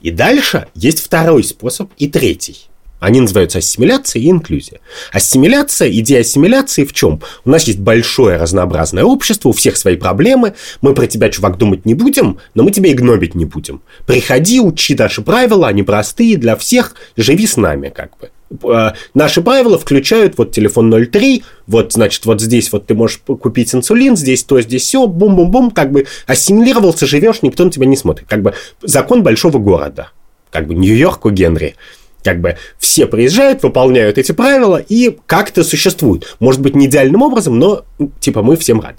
И 0.00 0.10
дальше 0.10 0.68
есть 0.74 1.00
второй 1.00 1.42
способ 1.44 1.90
и 1.98 2.08
третий. 2.08 2.68
Они 3.00 3.20
называются 3.20 3.58
ассимиляция 3.58 4.20
и 4.20 4.30
инклюзия. 4.30 4.80
Ассимиляция, 5.12 5.90
идея 5.90 6.20
ассимиляции 6.20 6.84
в 6.84 6.92
чем? 6.92 7.20
У 7.44 7.50
нас 7.50 7.64
есть 7.64 7.78
большое 7.78 8.36
разнообразное 8.38 9.04
общество, 9.04 9.50
у 9.50 9.52
всех 9.52 9.76
свои 9.76 9.96
проблемы. 9.96 10.54
Мы 10.80 10.94
про 10.94 11.06
тебя, 11.06 11.28
чувак, 11.28 11.58
думать 11.58 11.86
не 11.86 11.94
будем, 11.94 12.38
но 12.54 12.64
мы 12.64 12.72
тебя 12.72 12.90
и 12.90 12.94
гнобить 12.94 13.34
не 13.34 13.44
будем. 13.44 13.82
Приходи, 14.06 14.60
учи 14.60 14.96
наши 14.96 15.22
правила, 15.22 15.68
они 15.68 15.84
простые 15.84 16.36
для 16.36 16.56
всех, 16.56 16.96
живи 17.16 17.46
с 17.46 17.56
нами, 17.56 17.90
как 17.90 18.18
бы. 18.18 18.30
Э, 18.64 18.92
наши 19.14 19.42
правила 19.42 19.78
включают 19.78 20.36
вот 20.38 20.52
телефон 20.52 20.90
03, 20.90 21.44
вот, 21.66 21.92
значит, 21.92 22.24
вот 22.26 22.40
здесь 22.40 22.72
вот 22.72 22.86
ты 22.86 22.94
можешь 22.94 23.18
купить 23.18 23.74
инсулин, 23.74 24.16
здесь 24.16 24.42
то, 24.42 24.60
здесь 24.60 24.82
все, 24.82 25.06
бум-бум-бум, 25.06 25.70
как 25.70 25.92
бы 25.92 26.06
ассимилировался, 26.26 27.06
живешь, 27.06 27.42
никто 27.42 27.64
на 27.64 27.70
тебя 27.70 27.86
не 27.86 27.96
смотрит. 27.96 28.26
Как 28.28 28.42
бы 28.42 28.54
закон 28.82 29.22
большого 29.22 29.58
города. 29.58 30.10
Как 30.50 30.66
бы 30.66 30.74
Нью-Йорк 30.74 31.26
у 31.26 31.30
Генри 31.30 31.76
как 32.22 32.40
бы 32.40 32.56
все 32.78 33.06
приезжают, 33.06 33.62
выполняют 33.62 34.18
эти 34.18 34.32
правила 34.32 34.76
и 34.76 35.16
как-то 35.26 35.64
существуют. 35.64 36.36
Может 36.40 36.60
быть, 36.60 36.74
не 36.74 36.86
идеальным 36.86 37.22
образом, 37.22 37.58
но 37.58 37.84
типа 38.20 38.42
мы 38.42 38.56
всем 38.56 38.80
рады. 38.80 38.98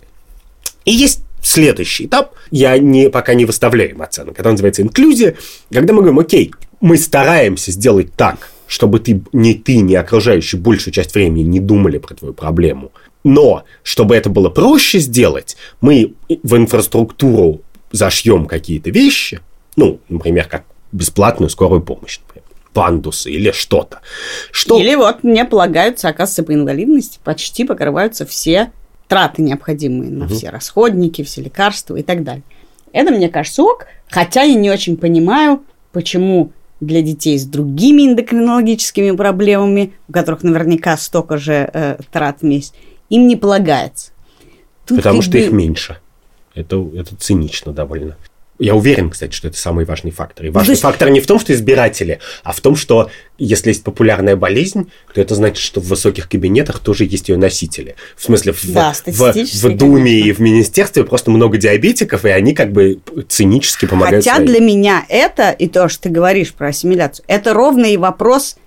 И 0.85 0.91
есть 0.91 1.21
следующий 1.43 2.05
этап, 2.05 2.33
я 2.51 2.77
не, 2.77 3.09
пока 3.09 3.33
не 3.33 3.45
выставляю 3.45 3.91
им 3.91 4.01
оценок, 4.01 4.39
это 4.39 4.51
называется 4.51 4.81
инклюзия, 4.81 5.35
когда 5.71 5.93
мы 5.93 6.01
говорим, 6.01 6.19
окей, 6.19 6.51
мы 6.81 6.97
стараемся 6.97 7.71
сделать 7.71 8.13
так, 8.15 8.49
чтобы 8.67 8.99
ты, 8.99 9.21
ни 9.33 9.53
ты, 9.53 9.77
ни 9.77 9.95
окружающие 9.95 10.59
большую 10.59 10.93
часть 10.93 11.13
времени 11.13 11.43
не 11.43 11.59
думали 11.59 11.97
про 11.97 12.15
твою 12.15 12.33
проблему. 12.33 12.91
Но, 13.23 13.63
чтобы 13.83 14.15
это 14.15 14.29
было 14.29 14.49
проще 14.49 14.99
сделать, 14.99 15.57
мы 15.81 16.13
в 16.43 16.55
инфраструктуру 16.55 17.61
зашьем 17.91 18.45
какие-то 18.45 18.91
вещи, 18.91 19.39
ну, 19.75 19.99
например, 20.07 20.45
как 20.45 20.63
бесплатную 20.91 21.49
скорую 21.49 21.81
помощь, 21.81 22.19
например 22.25 22.48
пандусы 22.73 23.31
или 23.31 23.51
что-то. 23.51 24.01
Что... 24.51 24.79
Или 24.79 24.95
вот 24.95 25.23
мне 25.23 25.45
полагаются, 25.45 26.07
оказывается, 26.09 26.43
по 26.43 26.53
инвалидности 26.53 27.19
почти 27.23 27.65
покрываются 27.65 28.25
все 28.25 28.71
траты 29.07 29.41
необходимые 29.41 30.11
на 30.11 30.25
угу. 30.25 30.33
все 30.35 30.49
расходники, 30.49 31.23
все 31.23 31.41
лекарства 31.41 31.95
и 31.95 32.03
так 32.03 32.23
далее. 32.23 32.43
Это, 32.91 33.11
мне 33.11 33.29
кажется, 33.29 33.63
ок, 33.63 33.87
хотя 34.07 34.43
я 34.43 34.55
не 34.55 34.69
очень 34.69 34.97
понимаю, 34.97 35.63
почему 35.91 36.51
для 36.79 37.01
детей 37.01 37.37
с 37.37 37.45
другими 37.45 38.03
эндокринологическими 38.03 39.11
проблемами, 39.11 39.93
у 40.07 40.13
которых 40.13 40.43
наверняка 40.43 40.95
столько 40.97 41.37
же 41.37 41.69
э, 41.73 41.97
трат 42.11 42.39
в 42.41 42.43
месяц, 42.43 42.73
им 43.09 43.27
не 43.27 43.35
полагается. 43.35 44.11
Тут 44.85 44.97
Потому 44.97 45.21
что 45.21 45.33
бы... 45.33 45.39
их 45.39 45.51
меньше. 45.51 45.97
Это, 46.55 46.87
это 46.95 47.15
цинично 47.15 47.73
довольно. 47.73 48.15
Я 48.59 48.75
уверен, 48.75 49.09
кстати, 49.09 49.33
что 49.33 49.47
это 49.47 49.57
самый 49.57 49.85
важный 49.85 50.11
фактор. 50.11 50.45
И 50.45 50.49
важный 50.49 50.71
есть... 50.71 50.81
фактор 50.81 51.09
не 51.09 51.21
в 51.21 51.27
том, 51.27 51.39
что 51.39 51.53
избиратели, 51.53 52.19
а 52.43 52.51
в 52.51 52.59
том, 52.59 52.75
что 52.75 53.09
если 53.37 53.69
есть 53.69 53.83
популярная 53.83 54.35
болезнь, 54.35 54.91
то 55.13 55.21
это 55.21 55.33
значит, 55.33 55.63
что 55.63 55.79
в 55.79 55.85
высоких 55.85 56.27
кабинетах 56.27 56.79
тоже 56.79 57.05
есть 57.05 57.29
ее 57.29 57.37
носители. 57.37 57.95
В 58.17 58.23
смысле, 58.23 58.51
в, 58.51 58.71
да, 58.73 58.93
в, 59.05 59.33
в 59.33 59.77
Думе 59.77 60.11
конечно. 60.11 60.29
и 60.29 60.31
в 60.33 60.39
Министерстве 60.39 61.05
просто 61.05 61.31
много 61.31 61.57
диабетиков, 61.57 62.25
и 62.25 62.29
они 62.29 62.53
как 62.53 62.73
бы 62.73 62.99
цинически 63.29 63.85
помогают. 63.85 64.25
Хотя 64.25 64.35
своим. 64.35 64.51
для 64.51 64.59
меня 64.59 65.05
это, 65.07 65.51
и 65.51 65.69
то, 65.69 65.87
что 65.87 66.03
ты 66.03 66.09
говоришь 66.09 66.53
про 66.53 66.67
ассимиляцию, 66.67 67.23
это 67.29 67.53
ровно 67.53 67.85
и 67.85 67.95
вопрос 67.95 68.57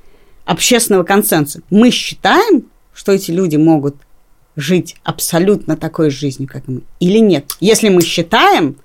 общественного 0.46 1.04
консенсуса. 1.04 1.60
Мы 1.68 1.90
считаем, 1.90 2.64
что 2.94 3.12
эти 3.12 3.30
люди 3.30 3.56
могут 3.56 3.96
жить 4.56 4.96
абсолютно 5.04 5.76
такой 5.76 6.08
жизнью, 6.10 6.48
как 6.50 6.66
мы, 6.66 6.80
или 6.98 7.18
нет. 7.18 7.44
Если 7.60 7.90
мы 7.90 8.02
считаем, 8.02 8.76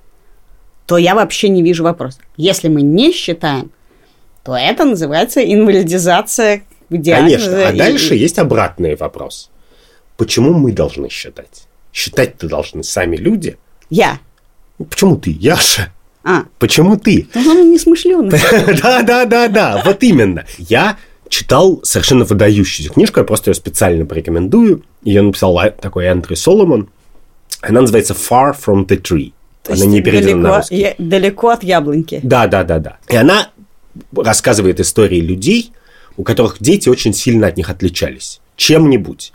то 0.88 0.97
я 0.97 1.13
вообще 1.13 1.50
не 1.50 1.62
вижу 1.62 1.84
вопроса. 1.84 2.19
Если 2.38 2.69
мы 2.69 2.82
не 2.82 3.12
считаем, 3.12 3.71
то 4.43 4.56
это 4.56 4.86
называется 4.86 5.43
инвалидизация 5.43 6.63
диагноза. 6.89 7.36
Конечно, 7.36 7.67
а 7.67 7.71
и... 7.73 7.78
дальше 7.78 8.15
есть 8.15 8.39
обратный 8.39 8.95
вопрос. 8.95 9.52
Почему 10.15 10.54
мы 10.54 10.71
должны 10.71 11.10
считать? 11.10 11.67
Считать-то 11.91 12.47
должны 12.47 12.84
сами 12.84 13.17
люди. 13.17 13.58
Я. 13.89 14.19
Почему 14.78 15.17
ты, 15.17 15.32
Яша? 15.32 15.91
А. 16.23 16.45
Почему 16.58 16.97
ты? 16.97 17.28
Ну, 17.34 17.52
он 17.52 17.71
не 17.71 17.80
смышленый. 17.80 18.32
Да, 18.82 19.04
да, 19.04 19.26
да, 19.26 19.47
да, 19.50 19.82
вот 19.86 20.02
именно. 20.04 20.45
Я 20.58 20.97
читал 21.28 21.82
совершенно 21.84 22.23
выдающуюся 22.23 22.93
книжку, 22.93 23.19
я 23.19 23.26
просто 23.26 23.50
ее 23.50 23.56
специально 23.56 24.06
порекомендую. 24.06 24.84
Ее 25.04 25.21
написал 25.21 25.60
такой 25.82 26.06
Эндрю 26.06 26.38
Соломон. 26.38 26.89
Она 27.62 27.82
называется 27.82 28.13
«Far 28.13 28.56
from 28.58 28.88
the 28.88 29.02
Tree». 29.02 29.34
То 29.67 29.73
она 29.73 29.86
не 29.86 30.01
передана 30.01 30.34
далеко, 30.34 30.47
на 30.47 30.58
русский. 30.58 30.95
далеко 30.97 31.49
от 31.49 31.63
яблоньки. 31.63 32.19
Да, 32.23 32.47
да, 32.47 32.63
да, 32.63 32.80
да. 32.80 32.97
И 33.10 33.15
она 33.15 33.49
рассказывает 34.15 34.80
истории 34.80 35.19
людей, 35.19 35.71
у 36.15 36.23
которых 36.23 36.58
дети 36.60 36.89
очень 36.89 37.13
сильно 37.13 37.47
от 37.47 37.58
них 37.58 37.69
отличались. 37.69 38.39
Чем-нибудь. 38.56 39.34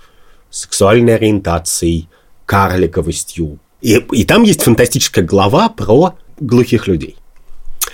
Сексуальной 0.50 1.16
ориентацией, 1.16 2.08
карликовостью. 2.46 3.58
И, 3.80 3.94
и 4.12 4.24
там 4.24 4.42
есть 4.42 4.62
фантастическая 4.62 5.24
глава 5.24 5.68
про 5.68 6.14
глухих 6.40 6.86
людей. 6.88 7.16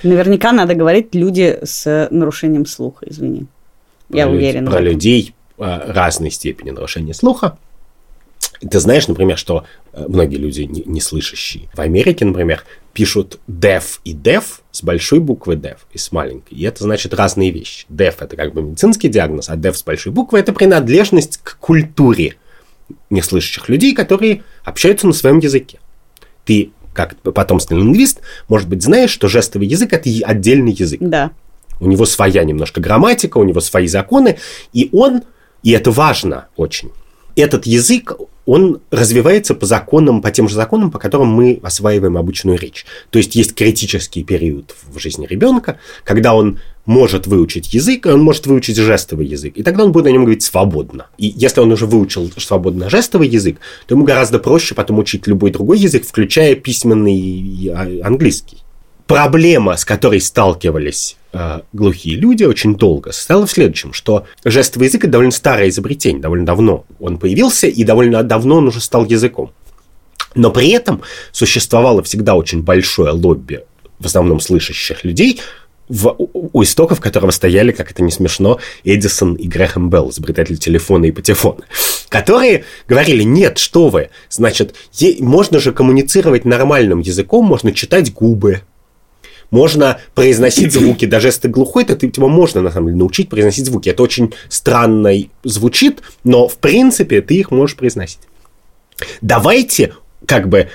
Наверняка 0.02 0.52
надо 0.52 0.74
говорить 0.74 1.14
люди 1.14 1.58
с 1.62 2.08
нарушением 2.10 2.66
слуха, 2.66 3.06
извини. 3.08 3.46
Про 4.08 4.18
Я 4.18 4.28
уверен. 4.28 4.66
Про 4.66 4.80
людей 4.80 5.34
а, 5.58 5.92
разной 5.92 6.30
степени 6.30 6.70
нарушения 6.70 7.14
слуха. 7.14 7.58
Ты 8.60 8.80
знаешь, 8.80 9.06
например, 9.06 9.38
что 9.38 9.64
э, 9.92 10.04
многие 10.08 10.36
люди 10.36 10.62
не, 10.62 10.82
не 10.84 11.00
слышащие 11.00 11.68
в 11.72 11.80
Америке, 11.80 12.24
например, 12.24 12.64
пишут 12.92 13.38
deaf 13.48 14.00
и 14.04 14.14
deaf 14.14 14.44
с 14.72 14.82
большой 14.82 15.20
буквы 15.20 15.54
deaf 15.54 15.78
и 15.92 15.98
с 15.98 16.10
маленькой. 16.10 16.54
И 16.54 16.64
это 16.64 16.82
значит 16.82 17.14
разные 17.14 17.50
вещи. 17.50 17.86
Deaf 17.88 18.16
это 18.18 18.36
как 18.36 18.54
бы 18.54 18.62
медицинский 18.62 19.08
диагноз, 19.08 19.48
а 19.48 19.56
deaf 19.56 19.74
с 19.74 19.84
большой 19.84 20.12
буквы 20.12 20.40
это 20.40 20.52
принадлежность 20.52 21.38
к 21.42 21.58
культуре 21.58 22.36
неслышащих 23.10 23.68
людей, 23.68 23.94
которые 23.94 24.42
общаются 24.64 25.06
на 25.06 25.12
своем 25.12 25.38
языке. 25.38 25.78
Ты, 26.44 26.72
как 26.94 27.16
потомственный 27.18 27.82
лингвист, 27.82 28.20
может 28.48 28.68
быть, 28.68 28.82
знаешь, 28.82 29.10
что 29.10 29.28
жестовый 29.28 29.68
язык 29.68 29.92
это 29.92 30.10
отдельный 30.24 30.72
язык. 30.72 30.98
Да. 31.00 31.30
У 31.80 31.86
него 31.86 32.06
своя 32.06 32.42
немножко 32.42 32.80
грамматика, 32.80 33.38
у 33.38 33.44
него 33.44 33.60
свои 33.60 33.86
законы, 33.86 34.38
и 34.72 34.88
он, 34.90 35.22
и 35.62 35.70
это 35.70 35.92
важно 35.92 36.48
очень, 36.56 36.90
этот 37.36 37.66
язык, 37.66 38.14
он 38.48 38.80
развивается 38.90 39.54
по 39.54 39.66
законам, 39.66 40.22
по 40.22 40.30
тем 40.30 40.48
же 40.48 40.54
законам, 40.54 40.90
по 40.90 40.98
которым 40.98 41.28
мы 41.28 41.60
осваиваем 41.62 42.16
обычную 42.16 42.58
речь. 42.58 42.86
То 43.10 43.18
есть 43.18 43.36
есть 43.36 43.54
критический 43.54 44.24
период 44.24 44.74
в 44.90 44.98
жизни 44.98 45.26
ребенка, 45.26 45.78
когда 46.02 46.34
он 46.34 46.58
может 46.86 47.26
выучить 47.26 47.74
язык, 47.74 48.06
он 48.06 48.22
может 48.22 48.46
выучить 48.46 48.78
жестовый 48.78 49.26
язык, 49.26 49.52
и 49.54 49.62
тогда 49.62 49.84
он 49.84 49.92
будет 49.92 50.06
на 50.06 50.08
нем 50.08 50.22
говорить 50.22 50.42
свободно. 50.42 51.08
И 51.18 51.26
если 51.36 51.60
он 51.60 51.70
уже 51.72 51.84
выучил 51.84 52.30
свободно 52.38 52.88
жестовый 52.88 53.28
язык, 53.28 53.58
то 53.86 53.94
ему 53.94 54.04
гораздо 54.04 54.38
проще 54.38 54.74
потом 54.74 54.98
учить 54.98 55.26
любой 55.26 55.50
другой 55.50 55.78
язык, 55.78 56.06
включая 56.06 56.54
письменный 56.54 57.18
и 57.18 57.68
английский. 58.02 58.62
Проблема, 59.08 59.78
с 59.78 59.86
которой 59.86 60.20
сталкивались 60.20 61.16
э, 61.32 61.60
глухие 61.72 62.16
люди 62.16 62.44
очень 62.44 62.76
долго, 62.76 63.10
состояла 63.10 63.46
в 63.46 63.50
следующем, 63.50 63.94
что 63.94 64.26
жестовый 64.44 64.88
язык– 64.88 65.02
это 65.04 65.12
довольно 65.12 65.32
старое 65.32 65.70
изобретение, 65.70 66.20
довольно 66.20 66.44
давно 66.44 66.84
он 67.00 67.16
появился, 67.16 67.68
и 67.68 67.84
довольно 67.84 68.22
давно 68.22 68.56
он 68.56 68.68
уже 68.68 68.82
стал 68.82 69.06
языком. 69.06 69.50
Но 70.34 70.50
при 70.50 70.68
этом 70.68 71.00
существовало 71.32 72.02
всегда 72.02 72.34
очень 72.34 72.62
большое 72.62 73.12
лобби, 73.12 73.64
в 73.98 74.04
основном 74.04 74.40
слышащих 74.40 75.02
людей, 75.04 75.40
в, 75.88 76.14
у 76.18 76.62
истоков 76.62 77.00
которого 77.00 77.30
стояли, 77.30 77.72
как 77.72 77.90
это 77.90 78.02
не 78.02 78.10
смешно, 78.10 78.60
Эдисон 78.84 79.36
и 79.36 79.48
Грэхэм 79.48 79.88
Белл, 79.88 80.10
изобретатели 80.10 80.56
телефона 80.56 81.06
и 81.06 81.12
патефона, 81.12 81.64
которые 82.10 82.64
говорили, 82.86 83.22
нет, 83.22 83.56
что 83.56 83.88
вы, 83.88 84.10
значит, 84.28 84.74
можно 85.20 85.60
же 85.60 85.72
коммуницировать 85.72 86.44
нормальным 86.44 87.00
языком, 87.00 87.46
можно 87.46 87.72
читать 87.72 88.12
губы, 88.12 88.60
можно 89.50 90.00
произносить 90.14 90.72
звуки. 90.72 91.06
Даже 91.06 91.28
если 91.28 91.42
ты 91.42 91.48
глухой, 91.48 91.84
то 91.84 91.96
ты, 91.96 92.08
тебя 92.08 92.26
можно, 92.26 92.60
на 92.60 92.70
самом 92.70 92.88
деле, 92.88 92.98
научить 92.98 93.28
произносить 93.28 93.66
звуки. 93.66 93.88
Это 93.88 94.02
очень 94.02 94.34
странно 94.48 95.12
звучит, 95.44 96.02
но, 96.24 96.48
в 96.48 96.58
принципе, 96.58 97.20
ты 97.20 97.34
их 97.34 97.50
можешь 97.50 97.76
произносить. 97.76 98.20
Давайте, 99.20 99.94
как 100.26 100.48
бы, 100.48 100.68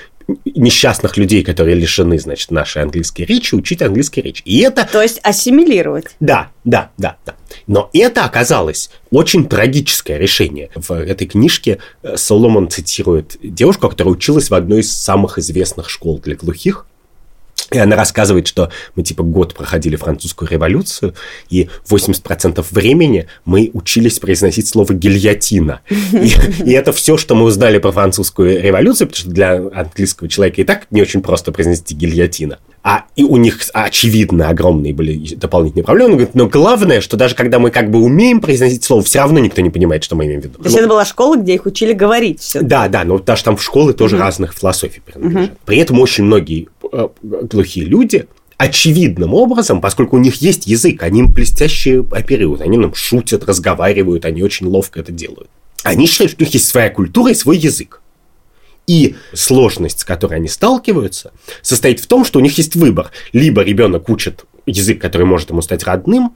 несчастных 0.44 1.16
людей, 1.16 1.42
которые 1.44 1.74
лишены, 1.74 2.18
значит, 2.18 2.50
нашей 2.50 2.82
английской 2.82 3.22
речи, 3.22 3.54
учить 3.54 3.82
английской 3.82 4.20
речи. 4.20 4.42
И 4.44 4.60
это... 4.60 4.88
То 4.90 5.02
есть 5.02 5.20
ассимилировать. 5.22 6.06
Да, 6.20 6.50
да, 6.64 6.90
да, 6.96 7.16
да. 7.26 7.34
Но 7.66 7.90
это 7.92 8.24
оказалось 8.24 8.90
очень 9.10 9.46
трагическое 9.46 10.18
решение. 10.18 10.70
В 10.74 10.92
этой 10.92 11.26
книжке 11.26 11.78
э, 12.02 12.16
Соломон 12.16 12.68
цитирует 12.68 13.36
девушку, 13.42 13.88
которая 13.88 14.14
училась 14.14 14.50
в 14.50 14.54
одной 14.54 14.80
из 14.80 14.92
самых 14.92 15.38
известных 15.38 15.90
школ 15.90 16.18
для 16.18 16.36
глухих 16.36 16.86
И 17.70 17.78
она 17.78 17.96
рассказывает, 17.96 18.46
что 18.46 18.70
мы 18.94 19.02
типа 19.02 19.22
год 19.22 19.54
проходили 19.54 19.96
французскую 19.96 20.48
революцию, 20.50 21.14
и 21.48 21.68
80% 21.88 22.64
времени 22.70 23.26
мы 23.44 23.70
учились 23.72 24.18
произносить 24.18 24.68
слово 24.68 24.92
гильотина. 24.92 25.80
И, 26.12 26.32
и 26.64 26.72
это 26.72 26.92
все, 26.92 27.16
что 27.16 27.34
мы 27.34 27.44
узнали 27.44 27.78
про 27.78 27.90
французскую 27.90 28.62
революцию, 28.62 29.08
потому 29.08 29.20
что 29.20 29.30
для 29.30 29.54
английского 29.74 30.28
человека 30.28 30.60
и 30.60 30.64
так 30.64 30.86
не 30.90 31.02
очень 31.02 31.22
просто 31.22 31.52
произносить 31.52 31.92
гильотина. 31.92 32.58
А 32.86 33.04
и 33.16 33.24
у 33.24 33.38
них, 33.38 33.60
очевидно, 33.72 34.50
огромные 34.50 34.92
были 34.92 35.34
дополнительные 35.36 35.84
проблемы. 35.84 36.10
Он 36.10 36.16
говорит, 36.16 36.34
но 36.34 36.46
главное, 36.46 37.00
что 37.00 37.16
даже 37.16 37.34
когда 37.34 37.58
мы 37.58 37.70
как 37.70 37.90
бы 37.90 37.98
умеем 37.98 38.42
произносить 38.42 38.84
слово, 38.84 39.02
все 39.02 39.20
равно 39.20 39.38
никто 39.38 39.62
не 39.62 39.70
понимает, 39.70 40.04
что 40.04 40.16
мы 40.16 40.26
имеем 40.26 40.42
в 40.42 40.44
виду. 40.44 40.58
То 40.58 40.64
есть 40.64 40.76
ну, 40.76 40.80
это 40.80 40.88
была 40.90 41.06
школа, 41.06 41.36
где 41.36 41.54
их 41.54 41.64
учили 41.64 41.94
говорить 41.94 42.40
все. 42.40 42.60
Да, 42.60 42.88
да, 42.88 43.04
но 43.04 43.18
даже 43.18 43.42
там 43.42 43.56
в 43.56 43.62
школы 43.62 43.94
тоже 43.94 44.16
угу. 44.16 44.24
разных 44.24 44.52
философий 44.52 45.00
принадлежат. 45.00 45.50
Угу. 45.50 45.58
При 45.64 45.78
этом 45.78 45.98
очень 45.98 46.24
многие 46.24 46.68
глухие 47.22 47.86
люди 47.86 48.26
очевидным 48.56 49.34
образом, 49.34 49.80
поскольку 49.80 50.16
у 50.16 50.20
них 50.20 50.36
есть 50.36 50.66
язык, 50.66 51.02
они 51.02 51.20
им 51.20 51.32
блестяще 51.32 52.04
оперируют, 52.10 52.60
они 52.60 52.78
нам 52.78 52.94
шутят, 52.94 53.44
разговаривают, 53.44 54.24
они 54.24 54.42
очень 54.42 54.66
ловко 54.66 55.00
это 55.00 55.12
делают. 55.12 55.48
Они 55.82 56.06
считают, 56.06 56.32
что 56.32 56.42
у 56.42 56.44
них 56.44 56.54
есть 56.54 56.68
своя 56.68 56.90
культура 56.90 57.32
и 57.32 57.34
свой 57.34 57.58
язык. 57.58 58.00
И 58.86 59.16
сложность, 59.32 60.00
с 60.00 60.04
которой 60.04 60.36
они 60.36 60.48
сталкиваются, 60.48 61.32
состоит 61.62 62.00
в 62.00 62.06
том, 62.06 62.24
что 62.24 62.38
у 62.38 62.42
них 62.42 62.56
есть 62.58 62.76
выбор. 62.76 63.10
Либо 63.32 63.62
ребенок 63.62 64.08
учит 64.08 64.44
язык, 64.66 65.00
который 65.00 65.26
может 65.26 65.50
ему 65.50 65.62
стать 65.62 65.84
родным, 65.84 66.34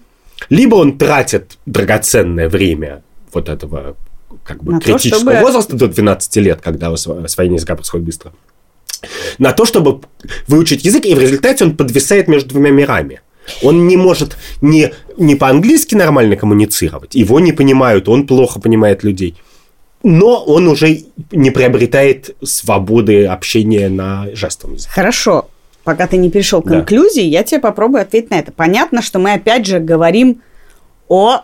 либо 0.49 0.77
он 0.77 0.99
тратит 0.99 1.59
драгоценное 1.67 2.49
время 2.49 3.03
вот 3.33 3.49
этого 3.49 3.97
как 4.45 4.63
бы 4.63 4.75
на 4.75 4.81
критического 4.81 5.25
то, 5.25 5.31
чтобы... 5.31 5.41
возраста 5.41 5.77
до 5.77 5.89
12 5.89 6.37
лет, 6.37 6.61
когда 6.61 6.89
освоение 6.91 7.57
языка 7.57 7.75
происходит 7.75 8.07
быстро, 8.07 8.33
на 9.39 9.53
то, 9.53 9.65
чтобы 9.65 10.01
выучить 10.47 10.85
язык, 10.85 11.05
и 11.05 11.15
в 11.15 11.21
результате 11.21 11.65
он 11.65 11.77
подвисает 11.77 12.29
между 12.29 12.51
двумя 12.51 12.71
мирами. 12.71 13.21
Он 13.63 13.87
не 13.87 13.97
может 13.97 14.37
не, 14.61 14.93
не 15.17 15.35
по-английски 15.35 15.95
нормально 15.95 16.37
коммуницировать, 16.37 17.15
его 17.15 17.41
не 17.41 17.53
понимают, 17.53 18.09
он 18.09 18.27
плохо 18.27 18.61
понимает 18.61 19.05
людей– 19.05 19.37
но 20.03 20.43
он 20.45 20.69
уже 20.69 21.05
не 21.33 21.51
приобретает 21.51 22.37
свободы 22.43 23.27
общения 23.27 23.89
на 23.89 24.29
жестовом 24.35 24.75
языке. 24.75 24.93
Хорошо. 24.93 25.49
Пока 25.85 26.07
ты 26.07 26.19
не 26.19 26.31
перешел 26.31 26.61
к 26.61 26.67
да. 26.67 26.81
инклюзии, 26.81 27.23
я 27.23 27.43
тебе 27.43 27.61
попробую 27.61 28.03
ответить 28.03 28.31
на 28.31 28.39
это. 28.39 28.53
Понятно, 28.53 29.01
что 29.03 29.19
мы 29.19 29.33
опять 29.33 29.67
же 29.67 29.81
говорим 29.81 30.43
о 31.09 31.43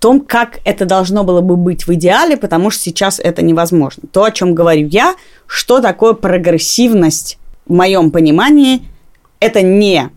том, 0.00 0.20
как 0.20 0.60
это 0.64 0.84
должно 0.84 1.24
было 1.24 1.40
бы 1.40 1.56
быть 1.56 1.86
в 1.86 1.94
идеале, 1.94 2.36
потому 2.36 2.70
что 2.70 2.82
сейчас 2.82 3.18
это 3.18 3.42
невозможно. 3.42 4.04
То, 4.12 4.24
о 4.24 4.30
чем 4.30 4.54
говорю 4.54 4.86
я, 4.88 5.14
что 5.46 5.80
такое 5.80 6.12
прогрессивность 6.12 7.38
в 7.66 7.72
моем 7.72 8.10
понимании, 8.10 8.82
это 9.40 9.62
не 9.62 10.10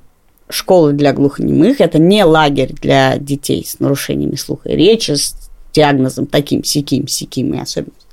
школы 0.50 0.94
для 0.94 1.14
глухонемых, 1.14 1.80
это 1.82 2.00
не 2.00 2.24
лагерь 2.24 2.74
для 2.74 3.18
детей 3.18 3.66
с 3.66 3.80
нарушениями 3.80 4.36
слуха 4.36 4.70
и 4.70 4.76
речи, 4.76 5.12
с 5.12 5.36
диагнозом 5.74 6.26
таким, 6.26 6.64
сяким, 6.64 7.08
сяким 7.08 7.54
и 7.54 7.60
особенностью. 7.60 8.10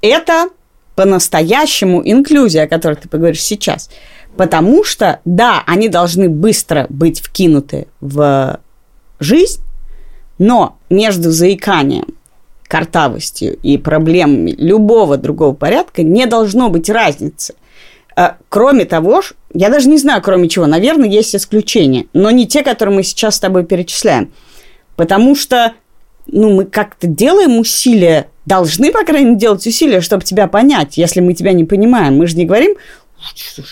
Это 0.00 0.48
по-настоящему 0.94 2.02
инклюзия, 2.04 2.64
о 2.64 2.68
которой 2.68 2.94
ты 2.94 3.08
поговоришь 3.08 3.42
сейчас. 3.42 3.90
Потому 4.36 4.84
что, 4.84 5.20
да, 5.24 5.62
они 5.66 5.88
должны 5.88 6.28
быстро 6.28 6.86
быть 6.88 7.20
вкинуты 7.20 7.88
в 8.00 8.60
жизнь, 9.20 9.60
но 10.38 10.76
между 10.90 11.30
заиканием, 11.30 12.14
картавостью 12.68 13.58
и 13.62 13.76
проблемами 13.76 14.52
любого 14.52 15.18
другого 15.18 15.54
порядка 15.54 16.02
не 16.02 16.24
должно 16.26 16.70
быть 16.70 16.88
разницы. 16.88 17.54
А, 18.16 18.36
кроме 18.48 18.84
того, 18.86 19.22
я 19.52 19.68
даже 19.68 19.88
не 19.88 19.98
знаю, 19.98 20.22
кроме 20.22 20.48
чего, 20.48 20.66
наверное, 20.66 21.08
есть 21.08 21.34
исключения, 21.36 22.06
но 22.12 22.30
не 22.30 22.46
те, 22.46 22.62
которые 22.62 22.96
мы 22.96 23.02
сейчас 23.02 23.36
с 23.36 23.40
тобой 23.40 23.64
перечисляем. 23.64 24.32
Потому 24.96 25.34
что 25.34 25.74
ну, 26.26 26.54
мы 26.54 26.64
как-то 26.64 27.06
делаем 27.06 27.58
усилия, 27.58 28.28
должны, 28.46 28.92
по 28.92 29.04
крайней 29.04 29.30
мере, 29.30 29.38
делать 29.38 29.66
усилия, 29.66 30.00
чтобы 30.00 30.24
тебя 30.24 30.46
понять, 30.46 30.96
если 30.96 31.20
мы 31.20 31.34
тебя 31.34 31.52
не 31.52 31.64
понимаем. 31.64 32.16
Мы 32.16 32.26
же 32.26 32.36
не 32.36 32.44
говорим, 32.44 32.76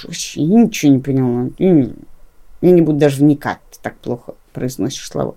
вообще 0.04 0.42
ничего 0.42 0.92
не 0.92 0.98
поняла, 0.98 1.48
я 1.58 2.70
не 2.70 2.82
буду 2.82 2.98
даже 2.98 3.20
вникать, 3.20 3.58
ты 3.70 3.78
так 3.80 3.96
плохо 3.96 4.34
произносишь 4.52 5.08
слова. 5.08 5.34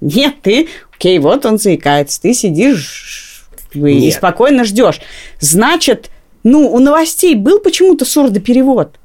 Нет, 0.00 0.36
ты, 0.42 0.68
окей, 0.94 1.18
вот 1.18 1.44
он 1.46 1.58
заикается, 1.58 2.20
ты 2.20 2.34
сидишь 2.34 3.46
и 3.74 4.10
спокойно 4.10 4.64
ждешь. 4.64 5.00
Значит, 5.40 6.10
ну, 6.42 6.72
у 6.72 6.78
новостей 6.78 7.34
был 7.34 7.60
почему-то 7.60 8.04
сурдоперевод. 8.04 8.96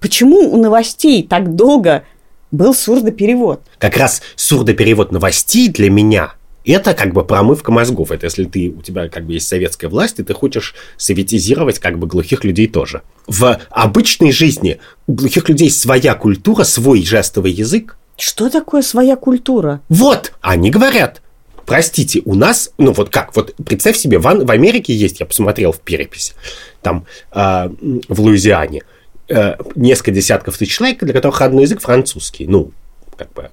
Почему 0.00 0.52
у 0.52 0.56
новостей 0.56 1.26
так 1.26 1.56
долго 1.56 2.04
был 2.50 2.72
сурдоперевод? 2.72 3.62
Как 3.78 3.96
раз 3.96 4.22
сурдоперевод 4.36 5.12
новостей 5.12 5.68
для 5.68 5.90
меня 5.90 6.34
это 6.64 6.94
как 6.94 7.14
бы 7.14 7.24
промывка 7.24 7.72
мозгов. 7.72 8.10
Это 8.10 8.26
если 8.26 8.44
ты, 8.44 8.68
у 8.68 8.82
тебя 8.82 9.08
как 9.08 9.26
бы 9.26 9.34
есть 9.34 9.48
советская 9.48 9.88
власть, 9.88 10.18
и 10.18 10.22
ты 10.22 10.34
хочешь 10.34 10.74
советизировать 10.96 11.78
как 11.78 11.98
бы 11.98 12.06
глухих 12.06 12.44
людей 12.44 12.66
тоже. 12.66 13.02
В 13.26 13.58
обычной 13.70 14.32
жизни 14.32 14.78
у 15.06 15.14
глухих 15.14 15.48
людей 15.48 15.70
своя 15.70 16.14
культура, 16.14 16.64
свой 16.64 17.02
жестовый 17.04 17.52
язык. 17.52 17.96
Что 18.18 18.50
такое 18.50 18.82
своя 18.82 19.14
культура? 19.14 19.80
Вот, 19.88 20.32
они 20.40 20.70
говорят, 20.70 21.22
простите, 21.64 22.20
у 22.24 22.34
нас, 22.34 22.72
ну 22.76 22.92
вот 22.92 23.10
как, 23.10 23.34
вот 23.36 23.54
представь 23.64 23.96
себе, 23.96 24.18
в, 24.18 24.22
в 24.22 24.50
Америке 24.50 24.92
есть, 24.92 25.20
я 25.20 25.26
посмотрел 25.26 25.70
в 25.70 25.78
переписи, 25.78 26.34
там 26.82 27.06
э, 27.30 27.70
в 28.08 28.20
Луизиане, 28.20 28.82
э, 29.28 29.54
несколько 29.76 30.10
десятков 30.10 30.58
тысяч 30.58 30.76
человек, 30.76 30.98
для 30.98 31.12
которых 31.12 31.40
родной 31.40 31.62
язык 31.62 31.80
французский, 31.80 32.48
ну, 32.48 32.72
как 33.16 33.32
бы 33.34 33.50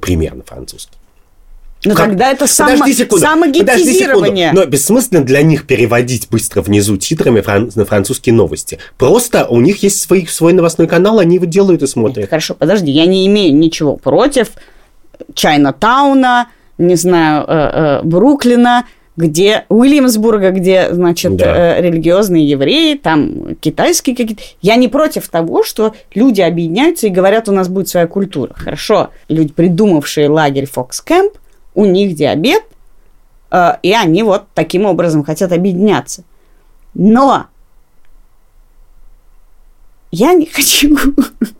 примерно 0.00 0.42
французский. 0.44 0.98
Ну 1.84 1.94
тогда 1.94 2.30
это 2.30 2.46
само, 2.46 2.72
подожди 2.72 2.94
секунду, 2.94 3.24
самогетизирование. 3.24 4.52
Но 4.52 4.66
бессмысленно 4.66 5.24
для 5.24 5.42
них 5.42 5.66
переводить 5.66 6.28
быстро 6.30 6.60
внизу 6.60 6.96
титрами 6.98 7.40
фран... 7.40 7.70
на 7.74 7.84
французские 7.84 8.34
новости. 8.34 8.78
Просто 8.98 9.46
у 9.46 9.60
них 9.60 9.82
есть 9.82 10.00
свой, 10.00 10.26
свой 10.26 10.52
новостной 10.52 10.86
канал, 10.86 11.18
они 11.18 11.36
его 11.36 11.46
делают 11.46 11.82
и 11.82 11.86
смотрят. 11.86 12.28
Хорошо, 12.28 12.54
подожди, 12.54 12.90
я 12.90 13.06
не 13.06 13.26
имею 13.26 13.56
ничего 13.56 13.96
против 13.96 14.48
Чайна-тауна, 15.34 16.46
не 16.76 16.96
знаю, 16.96 17.44
э, 17.46 18.00
э, 18.00 18.02
Бруклина, 18.02 18.84
где 19.16 19.64
Уильямсбурга, 19.68 20.50
где, 20.50 20.92
значит, 20.92 21.36
да. 21.36 21.76
э, 21.76 21.82
религиозные 21.82 22.48
евреи, 22.48 22.94
там 22.94 23.54
китайские 23.60 24.16
какие-то. 24.16 24.42
Я 24.62 24.76
не 24.76 24.88
против 24.88 25.28
того, 25.28 25.62
что 25.62 25.94
люди 26.14 26.40
объединяются 26.40 27.06
и 27.06 27.10
говорят, 27.10 27.48
у 27.48 27.52
нас 27.52 27.68
будет 27.68 27.88
своя 27.88 28.06
культура. 28.06 28.52
Хорошо, 28.54 29.10
люди, 29.28 29.52
придумавшие 29.52 30.28
лагерь 30.28 30.66
Фокс 30.66 31.00
Кэмп, 31.00 31.34
у 31.74 31.84
них 31.84 32.14
диабет, 32.14 32.62
э, 33.50 33.72
и 33.82 33.92
они 33.92 34.22
вот 34.22 34.44
таким 34.54 34.86
образом 34.86 35.24
хотят 35.24 35.52
объединяться. 35.52 36.24
Но 36.94 37.46
я 40.10 40.32
не 40.34 40.46
хочу. 40.46 40.96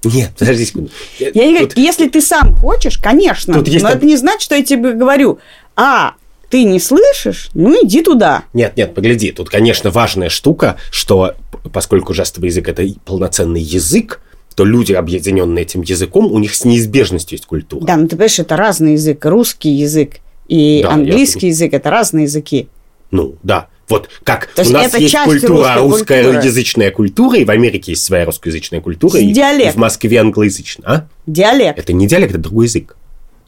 Нет, 0.05 0.33
подожди 0.37 0.65
секунду. 0.65 0.91
Я 1.19 1.47
не 1.47 1.61
Тут... 1.61 1.77
Если 1.77 2.09
ты 2.09 2.21
сам 2.21 2.57
хочешь, 2.57 2.99
конечно. 2.99 3.55
Тут 3.55 3.69
есть 3.69 3.83
но 3.83 3.91
там... 3.91 3.99
это 3.99 4.07
не 4.07 4.17
значит, 4.17 4.43
что 4.43 4.57
я 4.57 4.65
тебе 4.65 4.93
говорю. 4.93 5.39
А, 5.77 6.15
ты 6.49 6.65
не 6.65 6.81
слышишь? 6.81 7.51
Ну, 7.55 7.77
иди 7.85 8.03
туда. 8.03 8.43
Нет, 8.53 8.77
нет, 8.77 8.93
погляди. 8.93 9.31
Тут, 9.31 9.51
конечно, 9.51 9.91
важная 9.91 10.29
штука, 10.29 10.77
что 10.91 11.35
поскольку 11.73 12.13
жестовый 12.13 12.49
язык– 12.49 12.69
это 12.69 12.85
полноценный 13.05 13.61
язык, 13.61 14.21
то 14.61 14.67
люди, 14.67 14.93
объединенные 14.93 15.63
этим 15.63 15.81
языком, 15.81 16.31
у 16.31 16.39
них 16.39 16.55
с 16.55 16.67
неизбежностью 16.67 17.39
есть 17.39 17.47
культура. 17.47 17.83
Да, 17.83 17.97
ну 17.97 18.05
ты 18.05 18.11
понимаешь, 18.11 18.39
это 18.39 18.59
разный 18.59 18.93
язык. 18.93 19.25
Русский 19.25 19.71
язык 19.71 20.17
и 20.49 20.83
да, 20.83 20.91
английский 20.91 21.47
я... 21.47 21.53
язык– 21.53 21.73
это 21.73 21.89
разные 21.89 22.25
языки. 22.25 22.69
Ну, 23.11 23.37
да. 23.43 23.69
Вот 23.89 24.11
как 24.23 24.49
То 24.49 24.61
у 24.61 24.69
нас 24.69 24.93
есть 24.99 25.17
культура, 25.25 25.77
русская 25.79 26.25
культуры. 26.25 26.45
язычная 26.45 26.91
культура, 26.91 27.39
и 27.39 27.47
в 27.47 27.51
Америке 27.51 27.93
есть 27.93 28.05
своя 28.05 28.27
русскоязычная 28.27 28.83
культура, 28.83 29.19
и, 29.19 29.33
диалект. 29.33 29.73
и 29.73 29.73
в 29.73 29.81
Москве 29.81 30.19
англоязычная. 30.19 30.87
А? 30.87 31.09
Диалект. 31.27 31.79
Это 31.79 31.95
не 31.95 32.07
диалект, 32.07 32.33
это 32.33 32.43
другой 32.43 32.67
язык. 32.67 32.99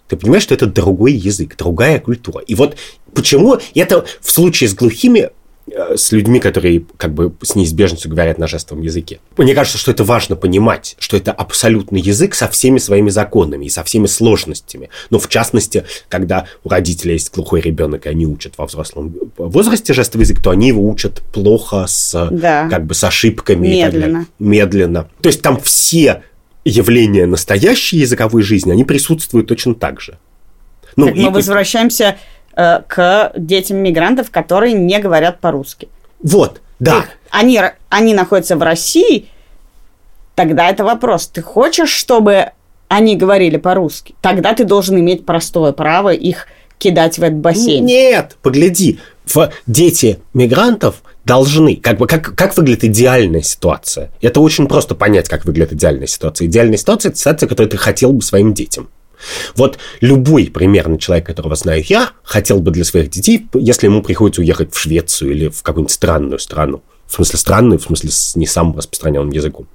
Ты 0.08 0.16
понимаешь, 0.16 0.44
что 0.44 0.54
это 0.54 0.64
другой 0.64 1.12
язык, 1.12 1.58
другая 1.58 2.00
культура. 2.00 2.40
И 2.40 2.54
вот 2.54 2.76
почему 3.12 3.58
это 3.74 4.06
в 4.22 4.30
случае 4.30 4.70
с 4.70 4.74
глухими 4.74 5.28
с 5.68 6.12
людьми, 6.12 6.40
которые 6.40 6.84
как 6.96 7.14
бы 7.14 7.32
с 7.42 7.54
неизбежностью 7.54 8.10
говорят 8.10 8.38
на 8.38 8.46
жестовом 8.46 8.82
языке. 8.82 9.20
Мне 9.36 9.54
кажется, 9.54 9.78
что 9.78 9.90
это 9.90 10.04
важно 10.04 10.36
понимать, 10.36 10.96
что 10.98 11.16
это 11.16 11.32
абсолютный 11.32 12.00
язык 12.00 12.34
со 12.34 12.48
всеми 12.48 12.78
своими 12.78 13.10
законами 13.10 13.66
и 13.66 13.68
со 13.68 13.84
всеми 13.84 14.06
сложностями. 14.06 14.90
Но 15.10 15.18
в 15.18 15.28
частности, 15.28 15.84
когда 16.08 16.46
у 16.64 16.68
родителей 16.68 17.14
есть 17.14 17.32
глухой 17.32 17.60
ребенок, 17.60 18.06
и 18.06 18.08
они 18.08 18.26
учат 18.26 18.54
во 18.58 18.66
взрослом 18.66 19.14
возрасте 19.36 19.92
жестовый 19.94 20.24
язык, 20.24 20.42
то 20.42 20.50
они 20.50 20.68
его 20.68 20.86
учат 20.86 21.22
плохо, 21.32 21.86
с, 21.86 22.28
да. 22.30 22.68
как 22.68 22.86
бы 22.86 22.94
с 22.94 23.04
ошибками. 23.04 23.68
Медленно. 23.68 24.26
Медленно. 24.38 25.08
То 25.20 25.28
есть 25.28 25.42
там 25.42 25.60
все 25.60 26.22
явления 26.64 27.26
настоящей 27.26 27.98
языковой 27.98 28.42
жизни, 28.42 28.72
они 28.72 28.84
присутствуют 28.84 29.46
точно 29.46 29.74
так 29.74 30.00
же. 30.00 30.18
Ну, 30.96 31.06
так 31.06 31.16
и, 31.16 31.20
мы 31.20 31.30
возвращаемся 31.30 32.16
Э, 32.54 32.80
к 32.86 33.32
детям 33.36 33.78
мигрантов, 33.78 34.30
которые 34.30 34.74
не 34.74 34.98
говорят 34.98 35.40
по-русски. 35.40 35.88
Вот, 36.22 36.60
да. 36.78 36.98
Их, 36.98 37.08
они, 37.30 37.60
они 37.88 38.14
находятся 38.14 38.56
в 38.56 38.62
России, 38.62 39.28
Тогда 40.34 40.70
это 40.70 40.84
вопрос. 40.84 41.26
Ты 41.26 41.42
хочешь, 41.42 41.90
чтобы 41.90 42.50
они 42.88 43.16
говорили 43.16 43.58
по-русски? 43.58 44.14
Тогда 44.20 44.54
ты 44.54 44.64
должен 44.64 44.98
иметь 44.98 45.26
простое 45.26 45.72
право 45.72 46.12
их 46.12 46.46
кидать 46.78 47.18
в 47.18 47.22
этот 47.22 47.38
бассейн. 47.38 47.84
Нет, 47.84 48.36
погляди, 48.42 48.98
в 49.26 49.52
дети 49.66 50.18
мигрантов 50.34 51.02
должны, 51.24 51.76
как 51.76 51.98
бы, 51.98 52.06
как, 52.06 52.34
как 52.34 52.56
выглядит 52.56 52.84
идеальная 52.84 53.42
ситуация? 53.42 54.10
Это 54.20 54.40
очень 54.40 54.66
просто 54.66 54.94
понять, 54.94 55.28
как 55.28 55.44
выглядит 55.44 55.74
идеальная 55.74 56.08
ситуация. 56.08 56.46
Идеальная 56.46 56.78
ситуация– 56.78 57.10
это 57.10 57.18
ситуация, 57.18 57.48
которую 57.48 57.70
ты 57.70 57.76
хотел 57.76 58.12
бы 58.12 58.22
своим 58.22 58.52
детям. 58.54 58.88
Вот 59.54 59.78
любой 60.00 60.46
примерно 60.46 60.98
человек, 60.98 61.26
которого 61.26 61.54
знаю 61.56 61.84
я, 61.86 62.10
хотел 62.22 62.60
бы 62.60 62.70
для 62.70 62.84
своих 62.84 63.10
детей, 63.10 63.46
если 63.54 63.86
ему 63.86 64.02
приходится 64.02 64.40
уехать 64.40 64.74
в 64.74 64.78
Швецию 64.78 65.32
или 65.32 65.48
в 65.48 65.62
какую-нибудь 65.62 65.92
странную 65.92 66.38
страну, 66.38 66.82
в 67.06 67.14
смысле 67.14 67.38
странную, 67.38 67.78
в 67.78 67.82
смысле 67.82 68.10
с 68.10 68.36
не 68.36 68.46
самым 68.46 68.76
распространенным 68.76 69.30
языком, 69.30 69.66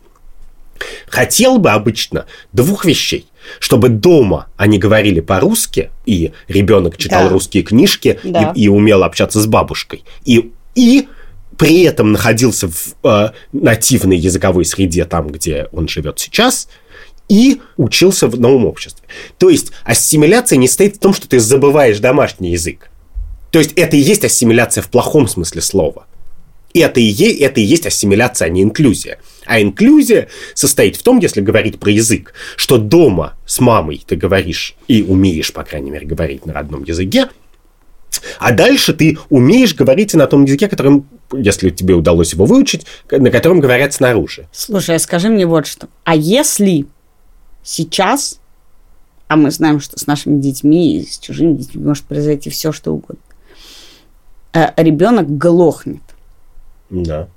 хотел 1.08 1.58
бы 1.58 1.72
обычно 1.72 2.26
двух 2.54 2.86
вещей. 2.86 3.28
Чтобы 3.60 3.88
дома 3.88 4.48
они 4.58 4.78
говорили 4.78 5.22
по-русски, 5.22 5.90
и 6.06 6.34
ребенок 6.50 6.98
читал 6.98 7.24
да. 7.24 7.30
русские 7.30 7.64
книжки 7.64 8.20
да. 8.24 8.52
и, 8.54 8.64
и 8.64 8.68
умел 8.68 9.04
общаться 9.04 9.40
с 9.40 9.46
бабушкой. 9.46 10.04
И, 10.26 10.52
и 10.76 11.08
при 11.58 11.84
этом 11.84 12.12
находился 12.12 12.68
в 12.68 12.96
э, 13.04 13.32
нативной 13.54 14.18
языковой 14.18 14.66
среде, 14.66 15.06
там, 15.06 15.30
где 15.30 15.68
он 15.72 15.88
живет 15.88 16.20
сейчас, 16.20 16.68
и 17.30 17.62
учился 17.76 18.28
в 18.28 18.40
новом 18.40 18.66
обществе. 18.66 19.06
То 19.38 19.50
есть 19.50 19.72
ассимиляция 19.84 20.58
не 20.58 20.68
стоит 20.68 20.96
в 20.96 21.00
том, 21.00 21.14
что 21.14 21.28
ты 21.28 21.40
забываешь 21.40 22.00
домашний 22.00 22.52
язык. 22.52 22.90
То 23.52 23.60
есть 23.60 23.74
это 23.74 23.96
и 23.98 24.00
есть 24.00 24.24
ассимиляция 24.26 24.82
в 24.82 24.90
плохом 24.90 25.28
смысле 25.28 25.62
слова. 25.62 26.08
И 26.74 26.80
это 26.80 27.00
и, 27.00 27.04
е- 27.06 27.40
это 27.40 27.60
и 27.60 27.64
есть 27.64 27.86
ассимиляция, 27.88 28.48
а 28.48 28.50
не 28.50 28.62
инклюзия. 28.62 29.20
А 29.46 29.62
инклюзия 29.62 30.28
состоит 30.54 30.96
в 30.96 31.04
том, 31.04 31.20
если 31.20 31.42
говорить 31.42 31.80
про 31.80 31.92
язык, 31.92 32.34
что 32.56 32.78
дома 32.78 33.36
с 33.46 33.60
мамой 33.60 34.04
ты 34.06 34.16
говоришь 34.16 34.76
и 34.88 35.02
умеешь, 35.02 35.54
по 35.54 35.64
крайней 35.64 35.92
мере, 35.92 36.06
говорить 36.06 36.46
на 36.46 36.54
родном 36.54 36.84
языке, 36.84 37.30
а 38.40 38.52
дальше 38.52 38.94
ты 38.94 39.18
умеешь 39.30 39.74
говорить 39.76 40.14
на 40.14 40.28
том 40.28 40.46
языке, 40.46 40.68
которым, 40.68 41.08
если 41.34 41.70
тебе 41.70 41.94
удалось 41.96 42.34
его 42.34 42.46
выучить, 42.46 42.86
на 43.10 43.32
котором 43.32 43.60
говорят 43.60 43.94
снаружи. 43.94 44.48
Слушай, 44.52 44.96
а 44.96 45.00
скажи 45.00 45.30
мне 45.30 45.46
вот 45.46 45.68
что. 45.68 45.88
А 46.04 46.16
если 46.16 46.86
сейчас, 47.68 48.40
а 49.28 49.36
мы 49.36 49.52
знаем, 49.52 49.80
что 49.80 50.00
с 50.00 50.08
нашими 50.08 50.40
детьми 50.40 50.98
и 50.98 51.06
с 51.06 51.20
чужими 51.20 51.54
детьми 51.54 51.84
может 51.84 52.06
произойти 52.06 52.50
все, 52.50 52.72
что 52.72 52.94
угодно, 52.94 53.22
э, 54.54 54.72
ребенок 54.78 55.38
глохнет. 55.38 56.02
Да. 56.90 57.28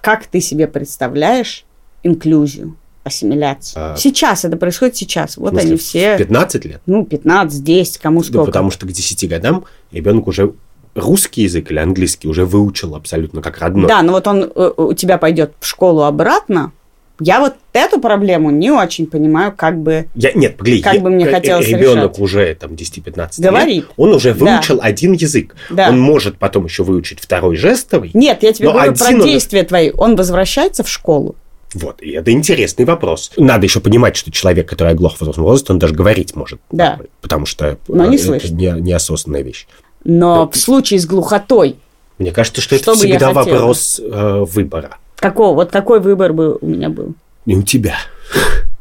Как 0.00 0.26
ты 0.26 0.40
себе 0.40 0.68
представляешь 0.68 1.64
инклюзию? 2.02 2.76
ассимиляцию. 3.04 3.94
А... 3.94 3.96
Сейчас 3.96 4.44
это 4.44 4.58
происходит 4.58 4.94
сейчас. 4.94 5.38
Вот 5.38 5.52
смысле, 5.52 5.68
они 5.68 5.78
все. 5.78 6.18
15 6.18 6.64
лет? 6.66 6.82
Ну, 6.84 7.06
15, 7.06 7.64
10, 7.64 7.98
кому 7.98 8.22
сколько. 8.22 8.40
Да, 8.40 8.44
потому 8.44 8.70
что 8.70 8.86
к 8.86 8.92
10 8.92 9.26
годам 9.30 9.64
ребенок 9.92 10.26
уже 10.26 10.52
русский 10.94 11.42
язык 11.42 11.70
или 11.70 11.78
английский 11.78 12.28
уже 12.28 12.44
выучил 12.44 12.94
абсолютно 12.94 13.40
как 13.40 13.58
родной. 13.60 13.88
Да, 13.88 14.02
но 14.02 14.12
вот 14.12 14.26
он 14.26 14.52
э, 14.54 14.72
у 14.76 14.92
тебя 14.92 15.16
пойдет 15.16 15.54
в 15.58 15.66
школу 15.66 16.02
обратно, 16.02 16.72
я 17.20 17.40
вот 17.40 17.54
эту 17.72 18.00
проблему 18.00 18.50
не 18.50 18.70
очень 18.70 19.06
понимаю, 19.06 19.52
как 19.56 19.78
бы... 19.78 20.08
Я, 20.14 20.32
нет, 20.32 20.56
погоди, 20.56 20.80
как 20.80 20.94
я, 20.94 21.00
бы 21.00 21.10
мне 21.10 21.26
хотелось 21.26 21.66
Ребенок 21.66 22.12
решать. 22.12 22.18
уже 22.20 22.54
там 22.54 22.72
10-15 22.72 23.30
Говорит. 23.38 23.76
лет, 23.76 23.84
он 23.96 24.14
уже 24.14 24.32
выучил 24.32 24.76
да. 24.78 24.84
один 24.84 25.12
язык. 25.12 25.54
Да. 25.70 25.88
Он 25.88 26.00
может 26.00 26.38
потом 26.38 26.66
еще 26.66 26.84
выучить 26.84 27.20
второй 27.20 27.56
жестовый. 27.56 28.10
Нет, 28.14 28.42
я 28.42 28.52
тебе 28.52 28.68
говорю 28.68 28.94
про 28.94 29.08
он... 29.08 29.22
действия 29.22 29.64
твои. 29.64 29.90
Он 29.96 30.16
возвращается 30.16 30.84
в 30.84 30.88
школу. 30.88 31.36
Вот, 31.74 32.00
и 32.00 32.12
это 32.12 32.30
интересный 32.30 32.84
вопрос. 32.84 33.32
Надо 33.36 33.66
еще 33.66 33.80
понимать, 33.80 34.16
что 34.16 34.30
человек, 34.30 34.68
который 34.68 34.92
оглох 34.92 35.16
в 35.16 35.20
взрослом 35.20 35.44
возрасте, 35.44 35.72
он 35.72 35.78
даже 35.78 35.94
говорить 35.94 36.34
может. 36.34 36.60
Да. 36.70 36.98
Потому 37.20 37.46
что 37.46 37.78
Но 37.88 38.06
не 38.06 38.16
это 38.16 38.24
слышит. 38.24 38.52
не, 38.52 38.70
неосознанная 38.80 39.42
вещь. 39.42 39.66
Но 40.04 40.46
да. 40.46 40.52
в 40.52 40.56
случае 40.56 41.00
с 41.00 41.06
глухотой... 41.06 41.76
Мне 42.16 42.32
кажется, 42.32 42.60
что, 42.60 42.76
что 42.76 42.92
это 42.92 43.00
всегда 43.00 43.32
вопрос 43.32 44.00
э, 44.02 44.44
выбора. 44.48 44.96
Какого? 45.18 45.54
Вот 45.54 45.70
какой 45.70 46.00
выбор 46.00 46.32
бы 46.32 46.58
у 46.60 46.66
меня 46.66 46.88
был? 46.88 47.14
Не 47.46 47.56
у 47.56 47.62
тебя. 47.62 47.96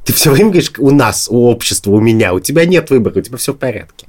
Ты 0.03 0.13
все 0.13 0.31
время 0.31 0.51
говоришь, 0.51 0.71
у 0.77 0.91
нас, 0.91 1.27
у 1.29 1.47
общества, 1.47 1.91
у 1.91 1.99
меня. 1.99 2.33
У 2.33 2.39
тебя 2.39 2.65
нет 2.65 2.89
выбора, 2.89 3.19
у 3.19 3.21
тебя 3.21 3.37
все 3.37 3.53
в 3.53 3.57
порядке. 3.57 4.07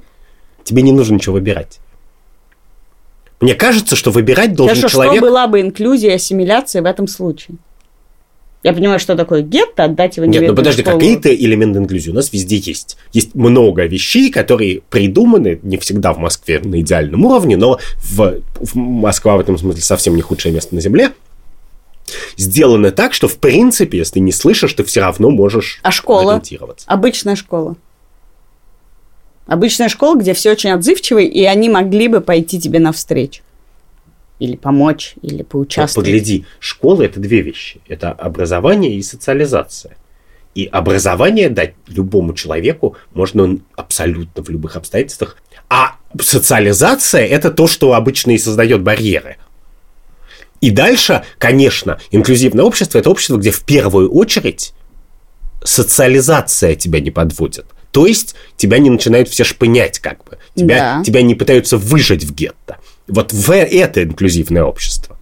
Тебе 0.63 0.81
не 0.81 0.91
нужно 0.91 1.15
ничего 1.15 1.33
выбирать. 1.33 1.79
Мне 3.41 3.55
кажется, 3.55 3.95
что 3.95 4.11
выбирать 4.11 4.53
должен 4.53 4.75
Хорошо, 4.75 4.93
человек... 4.93 5.15
что 5.15 5.25
была 5.25 5.47
бы 5.47 5.61
инклюзия 5.61 6.15
ассимиляция 6.15 6.81
в 6.81 6.85
этом 6.85 7.07
случае? 7.07 7.57
Я 8.61 8.73
понимаю, 8.73 8.99
что 8.99 9.15
такое 9.15 9.41
гетто, 9.41 9.85
отдать 9.85 10.17
его 10.17 10.25
Нет, 10.25 10.45
ну 10.45 10.53
подожди, 10.53 10.83
какие-то 10.83 11.33
элементы 11.33 11.79
инклюзии 11.79 12.11
у 12.11 12.13
нас 12.13 12.33
везде 12.33 12.57
есть. 12.57 12.97
Есть 13.13 13.33
много 13.33 13.85
вещей, 13.85 14.29
которые 14.29 14.81
придуманы, 14.89 15.59
не 15.63 15.77
всегда 15.77 16.11
в 16.11 16.17
Москве 16.17 16.59
на 16.59 16.81
идеальном 16.81 17.23
уровне, 17.23 17.55
но 17.55 17.79
в, 18.03 18.41
в 18.59 18.75
Москва 18.75 19.37
в 19.37 19.39
этом 19.39 19.57
смысле 19.57 19.81
совсем 19.81 20.15
не 20.17 20.21
худшее 20.21 20.53
место 20.53 20.75
на 20.75 20.81
Земле. 20.81 21.11
Сделаны 22.37 22.91
так, 22.91 23.13
что 23.13 23.27
в 23.27 23.37
принципе, 23.37 23.97
если 23.97 24.15
ты 24.15 24.19
не 24.19 24.31
слышишь, 24.31 24.73
ты 24.73 24.83
все 24.83 25.01
равно 25.01 25.29
можешь 25.29 25.79
а 25.83 25.91
школа? 25.91 26.33
ориентироваться. 26.33 26.85
Обычная 26.87 27.35
школа. 27.35 27.75
Обычная 29.47 29.89
школа, 29.89 30.15
где 30.15 30.33
все 30.33 30.51
очень 30.51 30.71
отзывчивые, 30.71 31.27
и 31.27 31.43
они 31.45 31.69
могли 31.69 32.07
бы 32.07 32.21
пойти 32.21 32.59
тебе 32.59 32.79
навстречу 32.79 33.41
или 34.39 34.55
помочь, 34.55 35.15
или 35.21 35.43
поучаствовать. 35.43 36.07
Погляди, 36.07 36.45
школа– 36.59 37.01
это 37.03 37.19
две 37.19 37.41
вещи. 37.41 37.81
Это 37.87 38.11
образование 38.11 38.95
и 38.95 39.01
социализация. 39.01 39.97
И 40.55 40.65
образование 40.65 41.49
дать 41.49 41.75
любому 41.87 42.33
человеку 42.33 42.97
можно 43.13 43.59
абсолютно 43.75 44.43
в 44.43 44.49
любых 44.49 44.75
обстоятельствах. 44.77 45.37
А 45.69 45.95
социализация– 46.19 47.25
это 47.27 47.51
то, 47.51 47.67
что 47.67 47.93
обычно 47.93 48.31
и 48.31 48.37
создает 48.37 48.81
барьеры. 48.81 49.37
И 50.61 50.71
дальше, 50.71 51.23
конечно, 51.37 51.99
инклюзивное 52.11 52.65
общество– 52.65 52.97
это 52.99 53.09
общество, 53.09 53.37
где 53.37 53.51
в 53.51 53.61
первую 53.61 54.11
очередь 54.11 54.73
социализация 55.63 56.75
тебя 56.75 56.99
не 56.99 57.11
подводит. 57.11 57.65
То 57.91 58.05
есть 58.05 58.35
тебя 58.55 58.77
не 58.77 58.89
начинают 58.89 59.29
все 59.29 59.43
шпынять 59.43 59.99
как 59.99 60.23
бы. 60.25 60.37
Тебя, 60.55 60.97
да. 60.97 61.03
тебя 61.03 61.21
не 61.21 61.35
пытаются 61.35 61.77
выжать 61.77 62.23
в 62.23 62.33
гетто. 62.33 62.77
Вот 63.07 63.33
в 63.33 63.51
это 63.51 64.03
инклюзивное 64.03 64.63
общество. 64.63 65.17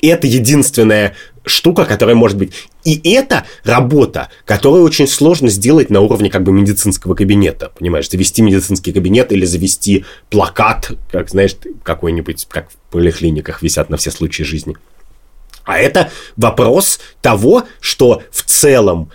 И 0.00 0.06
это 0.06 0.26
единственная 0.26 1.14
штука, 1.48 1.84
которая 1.84 2.16
может 2.16 2.38
быть. 2.38 2.52
И 2.84 3.00
это 3.10 3.44
работа, 3.64 4.28
которую 4.44 4.84
очень 4.84 5.06
сложно 5.06 5.48
сделать 5.48 5.90
на 5.90 6.00
уровне 6.00 6.30
как 6.30 6.42
бы 6.42 6.52
медицинского 6.52 7.14
кабинета. 7.14 7.72
Понимаешь, 7.78 8.08
завести 8.08 8.42
медицинский 8.42 8.92
кабинет 8.92 9.32
или 9.32 9.44
завести 9.44 10.04
плакат, 10.30 10.90
как, 11.10 11.28
знаешь, 11.30 11.56
какой-нибудь, 11.82 12.46
как 12.48 12.70
в 12.70 12.92
поликлиниках 12.92 13.62
висят 13.62 13.90
на 13.90 13.96
все 13.96 14.10
случаи 14.10 14.42
жизни. 14.42 14.76
А 15.64 15.78
это 15.78 16.10
вопрос 16.36 16.98
того, 17.20 17.64
что 17.80 18.22
в 18.30 18.42
целом 18.42 19.10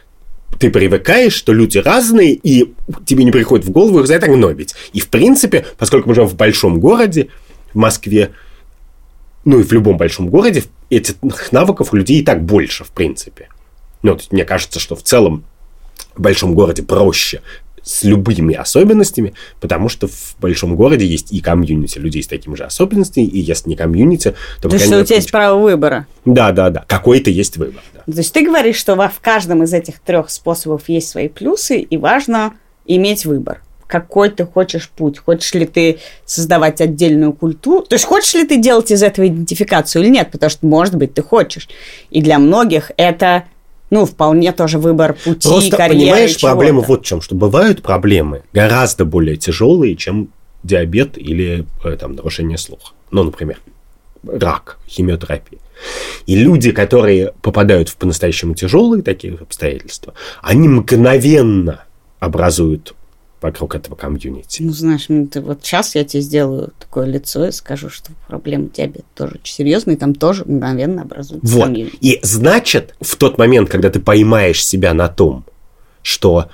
ты 0.60 0.70
привыкаешь, 0.70 1.34
что 1.34 1.52
люди 1.52 1.80
разные, 1.80 2.34
и 2.34 2.74
тебе 3.06 3.24
не 3.24 3.32
приходит 3.32 3.66
в 3.66 3.72
голову 3.72 4.02
их 4.02 4.08
за 4.08 4.16
это 4.16 4.28
гнобить. 4.28 4.76
И, 4.94 5.00
в 5.00 5.10
принципе, 5.10 5.66
поскольку 5.78 6.10
мы 6.10 6.16
живем 6.16 6.28
в 6.28 6.36
большом 6.36 6.80
городе, 6.80 7.30
в 7.74 7.78
Москве, 7.78 8.32
ну 9.46 9.60
и 9.60 9.64
в 9.64 9.72
любом 9.72 9.98
большом 9.98 10.30
городе, 10.30 10.64
этих 10.98 11.52
навыков 11.52 11.94
у 11.94 11.96
людей 11.96 12.22
и 12.22 12.24
так 12.24 12.44
больше, 12.44 12.84
в 12.84 12.92
принципе. 12.92 13.50
Ну, 14.02 14.16
то 14.16 14.24
мне 14.32 14.46
кажется, 14.46 14.80
что 14.80 14.96
в 14.96 15.04
целом 15.04 15.46
в 16.16 16.22
большом 16.22 16.54
городе 16.54 16.84
проще 16.84 17.42
с 17.84 18.04
любыми 18.04 18.56
особенностями, 18.56 19.34
потому 19.60 19.90
что 19.90 20.08
в 20.08 20.36
большом 20.40 20.76
городе 20.76 21.06
есть 21.06 21.34
и 21.34 21.42
комьюнити 21.42 21.98
людей 21.98 22.24
с 22.24 22.28
такими 22.28 22.56
же 22.56 22.64
особенностями, 22.64 23.26
и 23.26 23.40
если 23.40 23.70
не 23.70 23.76
комьюнити, 23.76 24.36
то... 24.62 24.70
То 24.70 24.76
есть, 24.76 24.92
у 24.92 25.04
тебя 25.04 25.18
есть 25.18 25.32
право 25.32 25.62
выбора. 25.62 26.08
Да, 26.24 26.52
да, 26.54 26.70
да. 26.70 26.86
Какой-то 26.88 27.30
есть 27.30 27.58
выбор. 27.58 27.84
Да. 27.94 28.12
То 28.12 28.18
есть, 28.18 28.34
ты 28.34 28.46
говоришь, 28.46 28.78
что 28.78 28.96
в 28.96 29.20
каждом 29.22 29.64
из 29.64 29.74
этих 29.74 30.00
трех 30.00 30.30
способов 30.30 30.88
есть 30.88 31.10
свои 31.10 31.28
плюсы, 31.28 31.80
и 31.80 31.98
важно 31.98 32.54
иметь 32.86 33.26
выбор. 33.26 33.62
Какой 33.94 34.32
ты 34.32 34.44
хочешь 34.44 34.90
путь? 34.90 35.20
Хочешь 35.20 35.54
ли 35.54 35.68
ты 35.68 36.00
создавать 36.26 36.82
отдельную 36.82 37.32
культуру? 37.32 37.84
То 37.84 37.94
есть, 37.94 38.06
хочешь 38.06 38.34
ли 38.34 38.44
ты 38.44 38.58
делать 38.58 38.90
из 38.90 39.04
этого 39.04 39.28
идентификацию 39.28 40.02
или 40.02 40.10
нет? 40.10 40.32
Потому 40.32 40.50
что, 40.50 40.66
может 40.66 40.96
быть, 40.96 41.14
ты 41.14 41.22
хочешь. 41.22 41.70
И 42.10 42.20
для 42.24 42.40
многих 42.40 42.90
это 42.98 43.44
ну, 43.92 44.08
вполне 44.08 44.52
тоже 44.52 44.80
выбор 44.80 45.14
пути, 45.14 45.48
Просто, 45.48 45.78
карьеры. 45.78 46.06
понимаешь, 46.06 46.42
проблема 46.42 46.82
вот 46.82 47.02
в 47.02 47.06
чем, 47.06 47.22
что 47.22 47.36
бывают 47.36 47.84
проблемы 47.84 48.42
гораздо 48.52 49.06
более 49.06 49.38
тяжелые, 49.38 49.96
чем 49.96 50.30
диабет 50.64 51.16
или 51.16 51.68
э, 51.84 51.96
там, 51.96 52.16
нарушение 52.16 52.58
слуха. 52.58 52.94
Ну, 53.12 53.22
например, 53.22 53.60
рак, 54.26 54.80
химиотерапия. 54.88 55.60
И 56.26 56.36
люди, 56.36 56.72
которые 56.72 57.34
попадают 57.44 57.90
в 57.90 57.98
по-настоящему 57.98 58.56
тяжелые 58.56 59.04
такие 59.04 59.36
обстоятельства, 59.36 60.16
они 60.42 60.68
мгновенно 60.68 61.84
образуют 62.20 62.96
вокруг 63.44 63.76
этого 63.76 63.96
комьюнити. 63.96 64.64
Ну, 64.64 64.72
знаешь, 64.72 65.06
ну, 65.10 65.28
ты 65.28 65.42
вот 65.42 65.60
сейчас 65.64 65.94
я 65.96 66.04
тебе 66.04 66.22
сделаю 66.22 66.74
такое 66.80 67.06
лицо 67.06 67.46
и 67.46 67.52
скажу, 67.52 67.90
что 67.90 68.12
проблема 68.28 68.70
диабета 68.70 69.04
тоже 69.16 69.36
очень 69.36 69.54
серьезная, 69.54 69.96
и 69.96 69.98
там 69.98 70.16
тоже 70.16 70.46
мгновенно 70.46 71.04
образуется 71.04 71.54
Вот. 71.56 71.66
комьюнити. 71.66 71.98
И 72.02 72.20
значит, 72.24 72.96
в 73.02 73.16
тот 73.18 73.38
момент, 73.38 73.70
когда 73.70 73.90
ты 73.90 74.00
поймаешь 74.00 74.66
себя 74.66 74.94
на 74.94 75.10
том, 75.10 75.46
что 76.02 76.50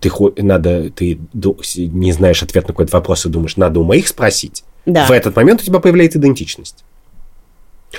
ты 0.00 0.10
надо, 0.38 0.90
ты 0.90 1.18
не 1.76 2.12
знаешь 2.12 2.42
ответ 2.42 2.64
на 2.64 2.68
какой-то 2.74 2.96
вопрос 2.96 3.24
и 3.24 3.28
думаешь, 3.28 3.56
надо 3.56 3.80
у 3.80 3.84
моих 3.84 4.08
спросить, 4.08 4.64
Да. 4.84 5.06
в 5.06 5.10
этот 5.12 5.36
момент 5.36 5.62
у 5.62 5.64
тебя 5.64 5.78
появляется 5.78 6.18
идентичность. 6.18 6.84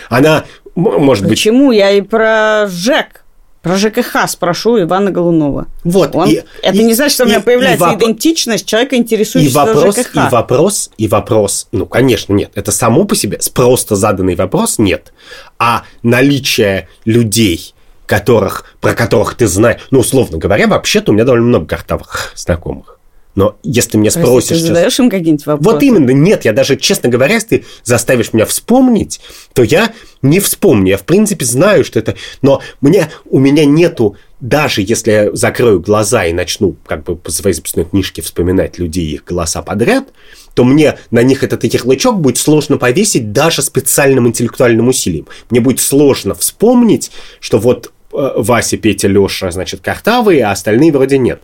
Она, 0.09 0.45
может 0.75 1.23
быть, 1.23 1.33
Почему 1.37 1.71
я 1.71 1.91
и 1.91 2.01
про 2.01 2.67
ЖЭК, 2.67 3.22
про 3.63 3.77
ЖКХ 3.77 4.27
спрошу 4.27 4.79
Ивана 4.81 5.09
Голунова. 5.09 5.65
вот. 5.83 6.15
Он- 6.15 6.29
и- 6.29 6.43
это 6.61 6.77
и- 6.77 6.83
не 6.83 6.93
значит, 6.93 7.13
что 7.15 7.23
у 7.23 7.25
и- 7.25 7.29
меня 7.29 7.39
и 7.39 7.43
появляется 7.43 7.85
воп- 7.85 7.95
идентичность 7.97 8.65
человека, 8.67 8.95
И 8.95 8.99
интересующегося 8.99 9.57
вопрос, 9.73 9.95
ЖКХ. 9.97 10.15
и 10.15 10.29
вопрос, 10.31 10.89
и 10.97 11.07
вопрос, 11.07 11.67
ну, 11.71 11.85
конечно, 11.87 12.33
нет. 12.33 12.51
Это 12.55 12.71
само 12.71 13.05
по 13.05 13.15
себе, 13.15 13.39
просто 13.53 13.95
заданный 13.95 14.35
вопрос 14.35 14.77
нет. 14.77 15.13
А 15.57 15.83
наличие 16.03 16.89
людей, 17.05 17.73
которых, 18.05 18.65
про 18.81 18.93
которых 18.93 19.35
ты 19.35 19.47
знаешь, 19.47 19.79
ну, 19.91 19.99
условно 19.99 20.37
говоря, 20.37 20.67
вообще-то 20.67 21.11
у 21.11 21.15
меня 21.15 21.23
довольно 21.23 21.47
много 21.47 21.65
картавых 21.65 22.33
знакомых. 22.35 22.99
Но 23.35 23.57
если 23.63 23.97
меня 23.97 24.11
Прости, 24.11 24.27
спросишь... 24.27 24.49
ты 24.49 24.55
сейчас- 24.55 24.67
задаешь 24.67 24.99
им 24.99 25.09
какие-нибудь 25.09 25.45
вопросы? 25.45 25.73
Вот 25.73 25.83
именно, 25.83 26.11
нет, 26.11 26.45
я 26.45 26.53
даже, 26.53 26.75
честно 26.75 27.09
говоря, 27.09 27.33
если 27.33 27.57
ты 27.57 27.65
заставишь 27.83 28.31
меня 28.31 28.45
вспомнить, 28.45 29.21
то 29.53 29.63
я 29.63 29.91
не 30.21 30.39
вспомню. 30.39 30.91
Я, 30.91 30.97
в 30.97 31.03
принципе, 31.03 31.45
знаю, 31.45 31.83
что 31.83 31.99
это... 31.99 32.15
Но 32.41 32.61
мне, 32.81 33.09
у 33.25 33.39
меня 33.39 33.65
нету, 33.65 34.17
даже 34.39 34.81
если 34.81 35.11
я 35.11 35.35
закрою 35.35 35.79
глаза 35.79 36.25
и 36.25 36.33
начну 36.33 36.75
как 36.85 37.03
бы 37.03 37.15
по 37.15 37.31
своей 37.31 37.55
записной 37.55 37.85
книжке 37.85 38.21
вспоминать 38.21 38.77
людей 38.77 39.05
и 39.05 39.13
их 39.15 39.23
голоса 39.23 39.63
подряд, 39.63 40.09
то 40.53 40.63
мне 40.63 40.99
на 41.09 41.23
них 41.23 41.43
этот 41.43 41.63
ярлычок 41.63 42.19
будет 42.19 42.37
сложно 42.37 42.77
повесить 42.77 43.31
даже 43.31 43.63
специальным 43.63 44.27
интеллектуальным 44.27 44.89
усилием. 44.89 45.27
Мне 45.49 45.59
будет 45.59 45.79
сложно 45.79 46.35
вспомнить, 46.35 47.09
что 47.39 47.57
вот 47.57 47.91
э, 48.13 48.31
Вася, 48.35 48.77
Петя, 48.77 49.07
Леша, 49.07 49.49
значит, 49.49 49.81
картавые, 49.81 50.43
а 50.43 50.51
остальные 50.51 50.91
вроде 50.91 51.17
нет. 51.17 51.41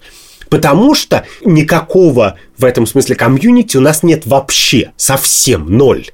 Потому 0.49 0.95
что 0.95 1.25
никакого 1.45 2.37
в 2.57 2.65
этом 2.65 2.85
смысле 2.85 3.15
комьюнити 3.15 3.77
у 3.77 3.81
нас 3.81 4.03
нет 4.03 4.25
вообще, 4.25 4.91
совсем 4.97 5.65
ноль. 5.77 6.07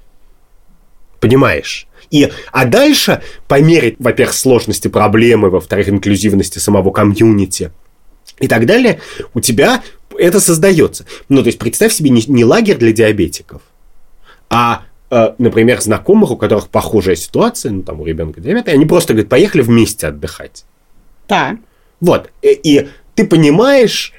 Понимаешь? 1.19 1.87
И, 2.11 2.31
а 2.51 2.65
дальше, 2.65 3.21
по 3.47 3.61
мере, 3.61 3.95
во-первых, 3.99 4.35
сложности 4.35 4.87
проблемы, 4.87 5.49
во-вторых, 5.49 5.89
инклюзивности 5.89 6.59
самого 6.59 6.91
комьюнити 6.91 7.71
и 8.39 8.47
так 8.47 8.65
далее, 8.65 8.99
у 9.33 9.39
тебя 9.39 9.81
это 10.17 10.39
создается. 10.39 11.05
Ну, 11.29 11.41
то 11.41 11.47
есть, 11.47 11.57
представь 11.57 11.93
себе 11.93 12.09
не, 12.09 12.23
не 12.27 12.45
лагерь 12.45 12.77
для 12.77 12.91
диабетиков, 12.91 13.61
а, 14.49 14.83
э, 15.09 15.33
например, 15.37 15.81
знакомых, 15.81 16.31
у 16.31 16.37
которых 16.37 16.69
похожая 16.69 17.15
ситуация, 17.15 17.71
ну, 17.71 17.81
там, 17.81 18.01
у 18.01 18.05
ребенка 18.05 18.39
диабет, 18.39 18.67
и 18.67 18.71
они 18.71 18.85
просто, 18.85 19.13
говорят, 19.13 19.29
поехали 19.29 19.61
вместе 19.61 20.07
отдыхать. 20.07 20.65
Так. 21.27 21.57
Вот. 22.01 22.29
И, 22.41 22.49
и 22.49 22.89
ты 23.15 23.25
понимаешь, 23.25 24.13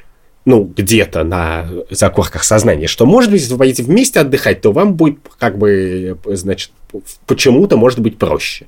ну, 0.47 0.73
где-то 0.77 1.25
на 1.25 1.67
закорках 1.91 2.45
сознания, 2.45 2.87
что, 2.87 3.05
может 3.05 3.33
быть, 3.33 3.41
если 3.41 3.53
вы 3.53 3.59
поедете 3.59 3.83
вместе 3.83 4.21
отдыхать, 4.21 4.61
то 4.61 4.73
вам 4.73 4.95
будет, 4.95 5.19
как 5.39 5.59
бы, 5.59 6.17
значит, 6.25 6.71
почему-то 7.27 7.77
может 7.77 7.99
быть 7.99 8.17
проще. 8.17 8.67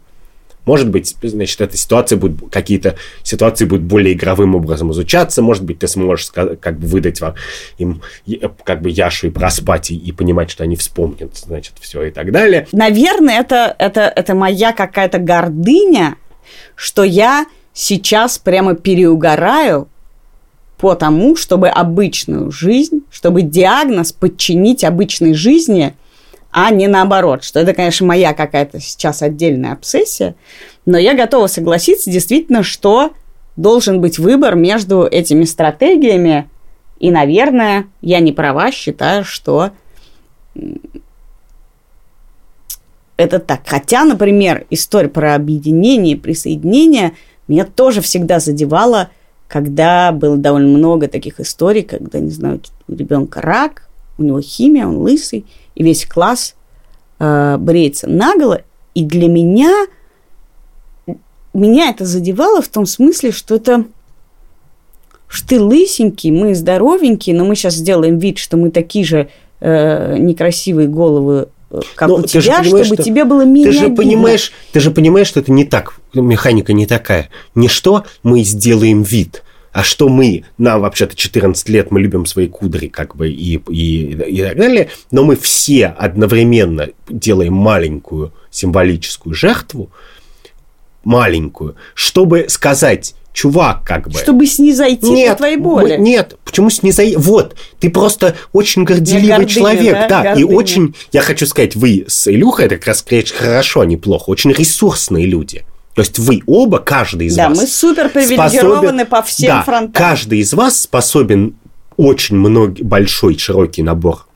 Может 0.65 0.91
быть, 0.91 1.17
значит, 1.23 1.61
эта 1.61 1.77
ситуация 1.77 2.19
будет, 2.19 2.51
какие-то 2.51 2.97
ситуации 3.23 3.65
будут 3.65 3.85
более 3.85 4.13
игровым 4.13 4.57
образом 4.57 4.91
изучаться, 4.91 5.41
может 5.41 5.63
быть, 5.63 5.79
ты 5.79 5.87
сможешь 5.87 6.31
как 6.33 6.79
бы 6.79 6.87
выдать 6.89 7.21
вам 7.21 7.37
им 7.79 8.03
как 8.65 8.83
бы 8.83 8.91
Яшу 8.91 9.29
и 9.29 9.31
проспать 9.31 9.93
и, 9.93 9.97
и 9.97 10.11
понимать, 10.11 10.51
что 10.51 10.65
они 10.65 10.75
вспомнят, 10.75 11.35
значит, 11.37 11.75
все 11.81 12.03
и 12.03 12.11
так 12.11 12.33
далее. 12.33 12.67
Наверное, 12.73 13.41
это, 13.41 13.75
это, 13.79 14.13
это 14.15 14.35
моя 14.35 14.73
какая-то 14.73 15.19
гордыня, 15.19 16.17
что 16.75 17.05
я 17.05 17.47
сейчас 17.73 18.37
прямо 18.37 18.75
переугораю 18.75 19.89
по 20.79 20.95
тому, 20.95 21.37
чтобы 21.37 21.69
обычную 21.69 22.51
жизнь, 22.51 23.03
чтобы 23.11 23.43
диагноз 23.43 24.13
подчинить 24.13 24.85
обычной 24.85 25.35
жизни, 25.35 25.95
а 26.51 26.71
не 26.71 26.87
наоборот. 26.87 27.45
Что 27.45 27.61
это, 27.61 27.75
конечно, 27.75 28.07
моя 28.07 28.33
какая-то 28.33 28.81
сейчас 28.81 29.23
отдельная 29.23 29.73
обсессия, 29.73 30.35
но 30.87 30.97
я 30.97 31.15
готова 31.15 31.49
согласиться 31.49 32.11
действительно, 32.11 32.63
что 32.63 33.13
должен 33.57 34.01
быть 34.01 34.19
выбор 34.19 34.55
между 34.55 35.05
этими 35.05 35.45
стратегиями, 35.45 36.49
и, 37.01 37.11
наверное, 37.11 37.87
я 38.01 38.21
не 38.21 38.33
права, 38.33 38.73
считаю, 38.73 39.25
что 39.25 39.71
это 43.17 43.39
так. 43.41 43.63
Хотя, 43.67 44.05
например, 44.05 44.67
история 44.71 45.09
про 45.09 45.35
объединение, 45.35 46.17
присоединение 46.17 47.13
меня 47.49 47.65
тоже 47.65 48.01
всегда 48.01 48.39
задевала, 48.39 49.11
когда 49.49 50.13
было 50.13 50.37
довольно 50.37 50.69
много 50.69 51.09
таких 51.09 51.41
историй, 51.41 51.83
когда, 51.83 52.21
не 52.21 52.31
знаю, 52.31 52.61
у 52.87 52.95
ребенка 52.95 53.41
рак, 53.41 53.89
у 54.19 54.23
него 54.23 54.41
химия, 54.41 54.87
он 54.87 54.99
лысый, 54.99 55.47
и 55.75 55.83
весь 55.83 56.05
класс 56.07 56.55
э, 57.19 57.57
бреется 57.59 58.09
наголо. 58.09 58.63
И 58.95 59.05
для 59.05 59.29
меня, 59.29 59.87
меня 61.55 61.91
это 61.91 62.05
задевало 62.05 62.61
в 62.61 62.69
том 62.69 62.85
смысле, 62.85 63.33
что 63.33 63.55
это 63.55 63.85
что 65.29 65.49
ты 65.49 65.61
лысенький, 65.61 66.31
мы 66.31 66.55
здоровенькие, 66.55 67.37
но 67.37 67.45
мы 67.45 67.55
сейчас 67.55 67.75
сделаем 67.75 68.19
вид, 68.19 68.39
что 68.39 68.57
мы 68.57 68.71
такие 68.71 69.05
же 69.05 69.29
э, 69.61 70.17
некрасивые 70.19 70.89
головы, 70.89 71.49
как 71.95 72.09
Ну, 72.09 72.15
у 72.17 72.23
тебя, 72.23 72.63
чтобы 72.65 72.85
что- 72.85 73.03
тебе 73.03 73.25
было 73.25 73.45
менее 73.45 73.73
Ты 73.73 73.79
же 73.79 73.85
обидно. 73.87 73.97
понимаешь, 74.03 74.53
ты 74.73 74.81
же 74.81 74.91
понимаешь, 74.91 75.27
что 75.27 75.41
это 75.41 75.53
не 75.53 75.65
так, 75.65 76.01
механика 76.15 76.73
не 76.73 76.87
такая. 76.87 77.29
Не 77.55 77.69
что 77.69 78.05
мы 78.23 78.43
сделаем 78.43 79.03
вид, 79.03 79.43
а 79.73 79.83
что 79.85 80.09
мы, 80.09 80.45
нам 80.57 80.81
вообще-то 80.81 81.15
14 81.15 81.69
лет, 81.69 81.91
мы 81.91 82.01
любим 82.01 82.25
свои 82.27 82.49
кудри, 82.49 82.89
как 82.89 83.17
бы, 83.17 83.29
и, 83.31 83.61
и, 83.69 84.13
и 84.13 84.43
так 84.43 84.57
далее, 84.57 84.89
но 85.11 85.25
мы 85.25 85.37
все 85.37 85.87
одновременно 85.89 86.89
делаем 87.09 87.53
маленькую 87.53 88.33
символическую 88.51 89.35
жертву, 89.35 89.91
маленькую, 91.05 91.77
чтобы 91.95 92.47
сказать, 92.49 93.15
чувак, 93.33 93.85
как 93.85 94.09
бы... 94.09 94.19
Чтобы 94.19 94.47
снизойти 94.47 95.29
по 95.29 95.35
твоей 95.35 95.57
боли. 95.57 95.97
мы- 95.97 96.03
нет, 96.03 96.37
почему 96.45 96.71
снизойти? 96.71 97.17
Вот, 97.17 97.57
ты 97.79 97.91
просто 97.91 98.37
очень 98.53 98.85
горделивый 98.85 99.29
гордыня, 99.29 99.49
человек, 99.49 99.95
да, 100.09 100.23
да, 100.23 100.33
и 100.35 100.43
очень, 100.43 100.95
я 101.13 101.21
хочу 101.21 101.47
сказать, 101.47 101.77
вы 101.77 102.05
с 102.09 102.27
Илюхой, 102.29 102.67
это 102.67 102.77
как 102.77 102.87
раз 102.89 103.05
хорошо, 103.37 103.85
неплохо, 103.85 104.31
очень 104.31 104.53
ресурсные 104.53 105.27
люди. 105.27 105.65
То 105.95 106.03
есть 106.03 106.19
вы 106.19 106.43
оба, 106.47 106.79
каждый 106.79 107.27
из 107.27 107.35
Да, 107.37 107.49
вас... 107.49 107.59
мы 107.59 107.67
супер 107.67 108.09
привилегированы 108.09 109.03
способен- 109.03 109.07
по 109.07 109.23
всем 109.23 109.49
да, 109.49 109.63
фронтам. 109.63 109.93
каждый 109.93 110.39
из 110.39 110.55
вас 110.55 110.83
способен 110.83 111.57
очень 111.97 112.37
много, 112.37 112.77
большой, 112.85 113.37
широкий 113.37 113.83
набор 113.83 114.27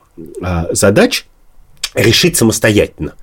а, 0.41 0.67
задач 0.71 1.25
решить 1.95 2.35
самостоятельно. 2.37 3.13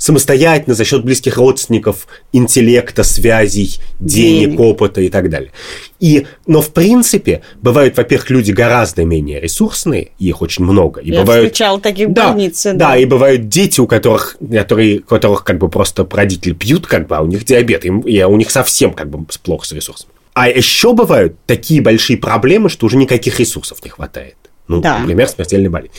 Самостоятельно 0.00 0.74
за 0.74 0.86
счет 0.86 1.04
близких 1.04 1.36
родственников, 1.36 2.06
интеллекта, 2.32 3.02
связей, 3.02 3.78
денег, 4.00 4.48
Денег. 4.48 4.60
опыта 4.60 5.02
и 5.02 5.10
так 5.10 5.28
далее. 5.28 5.52
И, 6.00 6.26
но 6.46 6.62
в 6.62 6.70
принципе 6.72 7.42
бывают, 7.60 7.98
во-первых, 7.98 8.30
люди 8.30 8.50
гораздо 8.50 9.04
менее 9.04 9.40
ресурсные, 9.40 10.12
их 10.18 10.40
очень 10.40 10.64
много. 10.64 11.02
И 11.02 11.10
Я 11.10 11.20
бывают, 11.20 11.44
встречала 11.52 11.78
таких 11.78 12.14
да, 12.14 12.28
больнице. 12.28 12.72
да, 12.72 12.96
и 12.96 13.04
бывают 13.04 13.48
дети, 13.50 13.78
у 13.78 13.86
которых, 13.86 14.38
которые, 14.50 15.00
у 15.00 15.02
которых 15.02 15.44
как 15.44 15.58
бы 15.58 15.68
просто 15.68 16.08
родители 16.10 16.54
пьют, 16.54 16.86
как 16.86 17.06
бы, 17.06 17.16
а 17.18 17.20
у 17.20 17.26
них 17.26 17.44
диабет, 17.44 17.84
им- 17.84 18.00
и 18.00 18.22
у 18.22 18.36
них 18.36 18.50
совсем 18.50 18.94
как 18.94 19.10
бы 19.10 19.26
плохо 19.42 19.66
с 19.66 19.72
ресурсами. 19.72 20.10
А 20.32 20.48
еще 20.48 20.94
бывают 20.94 21.36
такие 21.44 21.82
большие 21.82 22.16
проблемы, 22.16 22.70
что 22.70 22.86
уже 22.86 22.96
никаких 22.96 23.38
ресурсов 23.38 23.84
не 23.84 23.90
хватает. 23.90 24.36
Ну, 24.70 24.80
Да. 24.80 24.98
например, 25.00 25.28
смертельная 25.28 25.68
болезнь. 25.70 25.92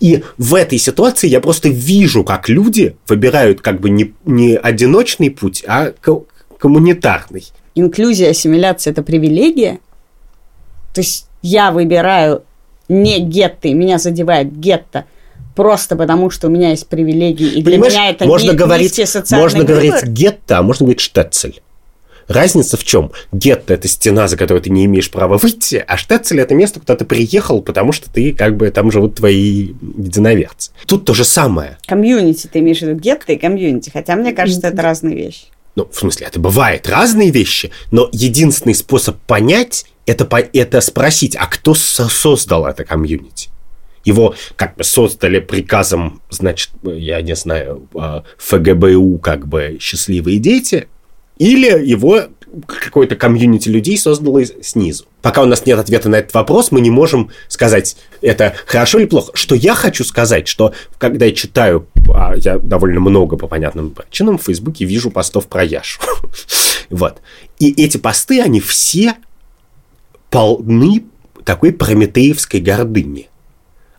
И 0.00 0.22
в 0.36 0.54
этой 0.56 0.78
ситуации 0.78 1.28
я 1.28 1.40
просто 1.40 1.68
вижу, 1.68 2.24
как 2.24 2.48
люди 2.48 2.96
выбирают 3.08 3.60
как 3.60 3.80
бы 3.80 3.88
не, 3.88 4.12
не 4.24 4.56
одиночный 4.56 5.30
путь, 5.30 5.62
а 5.66 5.92
ко- 6.00 6.24
коммунитарный. 6.58 7.44
Инклюзия, 7.76 8.30
ассимиляция– 8.30 8.90
это 8.92 9.02
привилегия. 9.02 9.78
То 10.94 11.02
есть 11.02 11.26
я 11.42 11.70
выбираю 11.70 12.42
не 12.88 13.20
гетто, 13.20 13.68
и 13.68 13.74
меня 13.74 13.98
задевает 13.98 14.52
гетто, 14.58 15.04
просто 15.54 15.94
потому 15.94 16.30
что 16.30 16.48
у 16.48 16.50
меня 16.50 16.70
есть 16.70 16.86
привилегии, 16.88 17.46
и 17.48 17.62
для 17.62 17.72
Понимаешь, 17.74 17.92
меня 17.94 18.10
это 18.10 18.26
можно 18.26 18.50
ни- 18.52 18.56
говорить, 18.56 18.98
можно 19.30 19.58
выбор. 19.60 19.74
говорить 19.76 20.04
гетто, 20.04 20.58
а 20.58 20.62
можно 20.62 20.84
говорить 20.86 21.00
штецель. 21.00 21.60
Разница 22.28 22.76
в 22.76 22.84
чем? 22.84 23.12
Гетто– 23.32 23.74
это 23.74 23.88
стена, 23.88 24.26
за 24.28 24.36
которую 24.36 24.62
ты 24.62 24.70
не 24.70 24.84
имеешь 24.86 25.10
права 25.10 25.38
выйти, 25.38 25.84
а 25.86 25.96
штецель– 25.96 26.40
это 26.42 26.54
место, 26.54 26.80
куда 26.80 26.96
ты 26.96 27.04
приехал, 27.04 27.62
потому 27.62 27.92
что 27.92 28.10
ты, 28.10 28.32
как 28.32 28.56
бы, 28.56 28.70
там 28.70 28.90
живут 28.90 29.16
твои 29.16 29.74
единоверцы. 29.96 30.72
Тут 30.86 31.04
то 31.04 31.14
же 31.14 31.24
самое. 31.24 31.78
Комьюнити, 31.86 32.48
ты 32.48 32.58
имеешь 32.58 32.78
в 32.78 32.82
виду 32.82 32.98
гетто 32.98 33.32
и 33.32 33.36
комьюнити, 33.36 33.90
хотя 33.90 34.16
мне 34.16 34.32
кажется, 34.32 34.68
это 34.68 34.82
разные 34.82 35.16
вещи. 35.16 35.44
Ну, 35.76 35.88
в 35.90 35.96
смысле, 35.96 36.26
это 36.26 36.40
бывает 36.40 36.88
разные 36.88 37.30
вещи, 37.30 37.70
но 37.90 38.08
единственный 38.10 38.74
способ 38.74 39.16
понять 39.18 39.84
это, 40.06 40.26
это 40.52 40.80
спросить, 40.80 41.36
а 41.36 41.46
кто 41.46 41.74
создал 41.74 42.66
это 42.66 42.84
комьюнити? 42.84 43.50
Его 44.04 44.34
как 44.54 44.76
бы 44.76 44.84
создали 44.84 45.40
приказом, 45.40 46.22
значит, 46.30 46.70
я 46.84 47.20
не 47.22 47.34
знаю, 47.34 47.88
а, 47.94 48.22
ФГБУ, 48.38 49.18
как 49.18 49.48
бы 49.48 49.78
счастливые 49.80 50.38
дети, 50.38 50.88
или 51.38 51.86
его 51.86 52.28
какой-то 52.66 53.16
комьюнити 53.16 53.68
людей 53.68 53.98
создало 53.98 54.44
снизу. 54.44 55.04
Пока 55.20 55.42
у 55.42 55.46
нас 55.46 55.66
нет 55.66 55.78
ответа 55.78 56.08
на 56.08 56.16
этот 56.16 56.32
вопрос, 56.34 56.70
мы 56.70 56.80
не 56.80 56.90
можем 56.90 57.30
сказать, 57.48 57.96
это 58.22 58.54
хорошо 58.66 58.98
или 58.98 59.06
плохо. 59.06 59.32
Что 59.34 59.54
я 59.54 59.74
хочу 59.74 60.04
сказать, 60.04 60.48
что 60.48 60.72
когда 60.98 61.26
я 61.26 61.32
читаю, 61.32 61.86
а 62.14 62.34
я 62.36 62.58
довольно 62.58 63.00
много 63.00 63.36
по 63.36 63.46
понятным 63.46 63.90
причинам 63.90 64.38
в 64.38 64.44
Фейсбуке 64.44 64.84
вижу 64.84 65.10
постов 65.10 65.46
про 65.46 65.64
Яшу. 65.64 66.00
Вот. 66.88 67.20
И 67.58 67.82
эти 67.82 67.96
посты, 67.96 68.40
они 68.40 68.60
все 68.60 69.14
полны 70.30 71.02
такой 71.44 71.72
прометеевской 71.72 72.60
гордыни. 72.60 73.28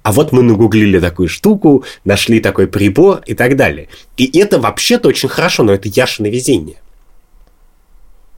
А 0.04 0.14
вот 0.14 0.32
мы 0.32 0.42
нагуглили 0.42 1.00
такую 1.00 1.28
штуку, 1.28 1.84
нашли 2.06 2.40
такой 2.40 2.68
прибор 2.68 3.24
и 3.26 3.34
так 3.34 3.58
далее. 3.58 3.90
И 4.16 4.40
это 4.40 4.58
вообще-то 4.58 5.10
очень 5.10 5.28
хорошо, 5.28 5.64
но 5.64 5.74
это 5.74 5.90
Яшино 5.90 6.28
везение. 6.28 6.78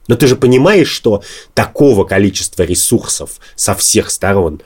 Но 0.08 0.16
ты 0.16 0.26
же 0.26 0.36
понимаешь, 0.36 0.88
что 0.88 1.22
такого 1.54 2.04
количества 2.04 2.62
ресурсов 2.62 3.38
со 3.54 3.74
всех 3.74 4.10
сторон 4.10 4.62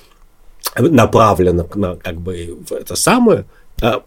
направлено 0.76 1.68
на 1.74 1.96
как 1.96 2.20
бы 2.20 2.58
в 2.68 2.72
это 2.72 2.96
самое, 2.96 3.44
а, 3.82 4.02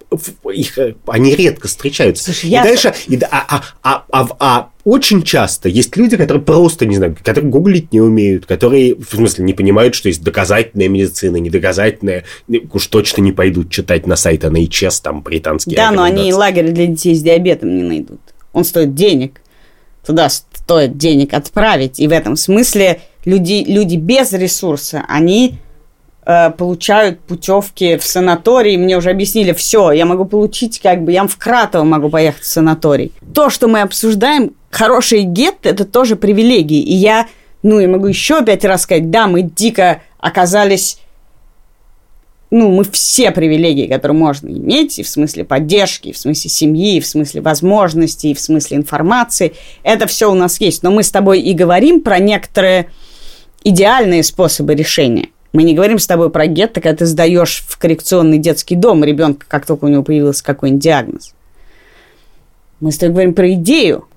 их, 0.53 0.77
они 1.07 1.35
редко 1.35 1.67
встречаются. 1.67 2.25
Слушай, 2.25 2.45
и 2.45 2.49
я... 2.49 2.63
дальше, 2.63 2.93
и, 3.07 3.19
а, 3.29 3.45
а, 3.49 3.63
а, 3.83 4.05
а, 4.11 4.27
а 4.39 4.69
очень 4.85 5.23
часто 5.23 5.67
есть 5.67 5.95
люди, 5.97 6.15
которые 6.15 6.41
просто 6.41 6.85
не 6.85 6.95
знаю, 6.95 7.17
которые 7.21 7.51
гуглить 7.51 7.91
не 7.91 7.99
умеют, 7.99 8.45
которые, 8.45 8.95
в 8.95 9.09
смысле, 9.13 9.43
не 9.43 9.53
понимают, 9.53 9.93
что 9.93 10.07
есть 10.07 10.23
доказательная 10.23 10.87
медицина, 10.87 11.35
недоказательная, 11.37 12.23
уж 12.71 12.87
точно 12.87 13.21
не 13.21 13.33
пойдут 13.33 13.69
читать 13.69 14.07
на 14.07 14.15
сайт 14.15 14.45
NHS, 14.45 15.01
там, 15.03 15.21
британские 15.21 15.75
Да, 15.75 15.91
но 15.91 16.03
они 16.03 16.33
лагерь 16.33 16.71
для 16.71 16.87
детей 16.87 17.13
с 17.13 17.21
диабетом 17.21 17.75
не 17.75 17.83
найдут. 17.83 18.21
Он 18.53 18.63
стоит 18.63 18.95
денег. 18.95 19.41
Туда 20.07 20.29
стоит 20.29 20.97
денег 20.97 21.33
отправить. 21.33 21.99
И 21.99 22.07
в 22.07 22.13
этом 22.13 22.37
смысле 22.37 23.01
люди, 23.25 23.65
люди 23.67 23.97
без 23.97 24.31
ресурса, 24.31 25.03
они 25.09 25.57
э, 26.25 26.49
получают 26.51 27.19
путевки 27.19 27.97
в 27.97 28.05
санаторий. 28.05 28.77
Мне 28.77 28.95
уже 28.95 29.09
объяснили, 29.09 29.51
все, 29.51 29.91
я 29.91 30.05
могу 30.05 30.23
получить, 30.23 30.79
как 30.79 31.03
бы, 31.03 31.11
я 31.11 31.27
в 31.27 31.35
Кратово 31.35 31.83
могу 31.83 32.07
поехать 32.09 32.43
в 32.43 32.47
санаторий. 32.47 33.11
То, 33.33 33.49
что 33.49 33.67
мы 33.67 33.81
обсуждаем, 33.81 34.53
хорошие 34.71 35.23
гетты, 35.23 35.69
это 35.69 35.83
тоже 35.83 36.15
привилегии. 36.15 36.81
И 36.81 36.93
я, 36.93 37.27
ну, 37.61 37.77
я 37.81 37.89
могу 37.89 38.07
еще 38.07 38.45
пять 38.45 38.63
раз 38.63 38.83
сказать, 38.83 39.11
да, 39.11 39.27
мы 39.27 39.41
дико 39.41 40.01
оказались 40.19 40.99
ну, 42.49 42.71
мы 42.71 42.85
все 42.85 43.31
привилегии, 43.31 43.87
которые 43.87 44.17
можно 44.17 44.47
иметь, 44.47 44.99
и 44.99 45.03
в 45.03 45.09
смысле 45.09 45.43
поддержки, 45.43 46.09
и 46.09 46.11
в 46.13 46.17
смысле 46.17 46.49
семьи, 46.49 46.97
и 46.97 47.01
в 47.01 47.05
смысле 47.05 47.41
возможностей, 47.41 48.31
и 48.31 48.33
в 48.33 48.39
смысле 48.39 48.77
информации, 48.77 49.53
это 49.83 50.07
все 50.07 50.31
у 50.31 50.33
нас 50.33 50.59
есть. 50.61 50.81
Но 50.81 50.91
мы 50.91 51.03
с 51.03 51.11
тобой 51.11 51.41
и 51.41 51.53
говорим 51.53 52.01
про 52.01 52.19
некоторые 52.19 52.89
идеальные 53.63 54.23
способы 54.23 54.75
решения. 54.75 55.29
Мы 55.51 55.63
не 55.63 55.73
говорим 55.73 55.99
с 55.99 56.07
тобой 56.07 56.29
про 56.29 56.47
гетто, 56.47 56.79
когда 56.79 56.97
ты 56.97 57.05
сдаешь 57.05 57.65
в 57.67 57.77
коррекционный 57.77 58.37
детский 58.37 58.75
дом 58.75 59.03
ребенка, 59.03 59.45
как 59.47 59.65
только 59.65 59.85
у 59.85 59.87
него 59.89 60.03
появился 60.03 60.43
какой-нибудь 60.43 60.83
диагноз. 60.83 61.33
Мы 62.79 62.91
с 62.91 62.97
тобой 62.97 63.13
говорим 63.13 63.33
про 63.33 63.51
идею, 63.53 64.07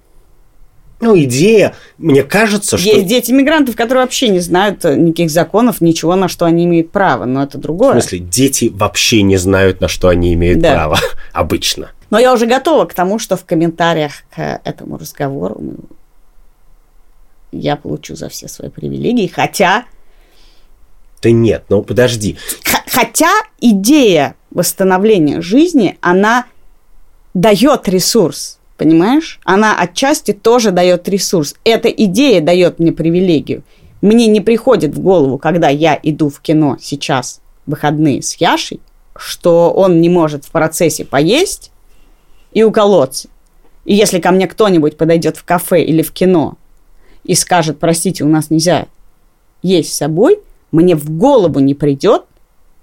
ну, 1.00 1.18
идея, 1.18 1.74
мне 1.96 2.22
кажется, 2.22 2.76
что... 2.76 2.88
Есть 2.88 3.06
дети 3.06 3.32
мигрантов, 3.32 3.74
которые 3.74 4.04
вообще 4.04 4.28
не 4.28 4.40
знают 4.40 4.84
никаких 4.84 5.30
законов, 5.30 5.80
ничего, 5.80 6.14
на 6.14 6.28
что 6.28 6.44
они 6.44 6.64
имеют 6.66 6.92
право, 6.92 7.24
но 7.24 7.42
это 7.42 7.56
другое. 7.56 7.92
В 7.92 8.02
смысле, 8.02 8.18
дети 8.18 8.70
вообще 8.72 9.22
не 9.22 9.38
знают, 9.38 9.80
на 9.80 9.88
что 9.88 10.08
они 10.08 10.34
имеют 10.34 10.60
да. 10.60 10.74
право, 10.74 10.98
обычно. 11.32 11.90
Но 12.10 12.18
я 12.18 12.32
уже 12.34 12.46
готова 12.46 12.84
к 12.84 12.92
тому, 12.92 13.18
что 13.18 13.36
в 13.36 13.46
комментариях 13.46 14.12
к 14.34 14.60
этому 14.64 14.98
разговору 14.98 15.60
я 17.50 17.76
получу 17.76 18.14
за 18.14 18.28
все 18.28 18.46
свои 18.46 18.68
привилегии, 18.68 19.26
хотя... 19.26 19.86
Да 21.22 21.30
нет, 21.30 21.64
ну 21.70 21.82
подожди. 21.82 22.36
Хотя 22.86 23.30
идея 23.60 24.34
восстановления 24.50 25.40
жизни, 25.40 25.96
она 26.00 26.46
дает 27.34 27.88
ресурс 27.88 28.59
Понимаешь? 28.80 29.40
Она 29.44 29.78
отчасти 29.78 30.32
тоже 30.32 30.70
дает 30.70 31.06
ресурс. 31.06 31.54
Эта 31.64 31.90
идея 31.90 32.40
дает 32.40 32.78
мне 32.78 32.92
привилегию. 32.92 33.62
Мне 34.00 34.26
не 34.26 34.40
приходит 34.40 34.94
в 34.94 35.02
голову, 35.02 35.36
когда 35.36 35.68
я 35.68 36.00
иду 36.02 36.30
в 36.30 36.40
кино 36.40 36.78
сейчас, 36.80 37.42
выходные 37.66 38.22
с 38.22 38.36
Яшей, 38.36 38.80
что 39.14 39.70
он 39.70 40.00
не 40.00 40.08
может 40.08 40.46
в 40.46 40.50
процессе 40.50 41.04
поесть 41.04 41.72
и 42.52 42.62
уколоться. 42.62 43.28
И 43.84 43.94
если 43.94 44.18
ко 44.18 44.30
мне 44.30 44.46
кто-нибудь 44.46 44.96
подойдет 44.96 45.36
в 45.36 45.44
кафе 45.44 45.84
или 45.84 46.00
в 46.00 46.12
кино 46.12 46.56
и 47.22 47.34
скажет, 47.34 47.78
простите, 47.78 48.24
у 48.24 48.28
нас 48.28 48.48
нельзя 48.48 48.86
есть 49.60 49.92
с 49.92 49.98
собой, 49.98 50.38
мне 50.72 50.96
в 50.96 51.10
голову 51.18 51.58
не 51.58 51.74
придет, 51.74 52.24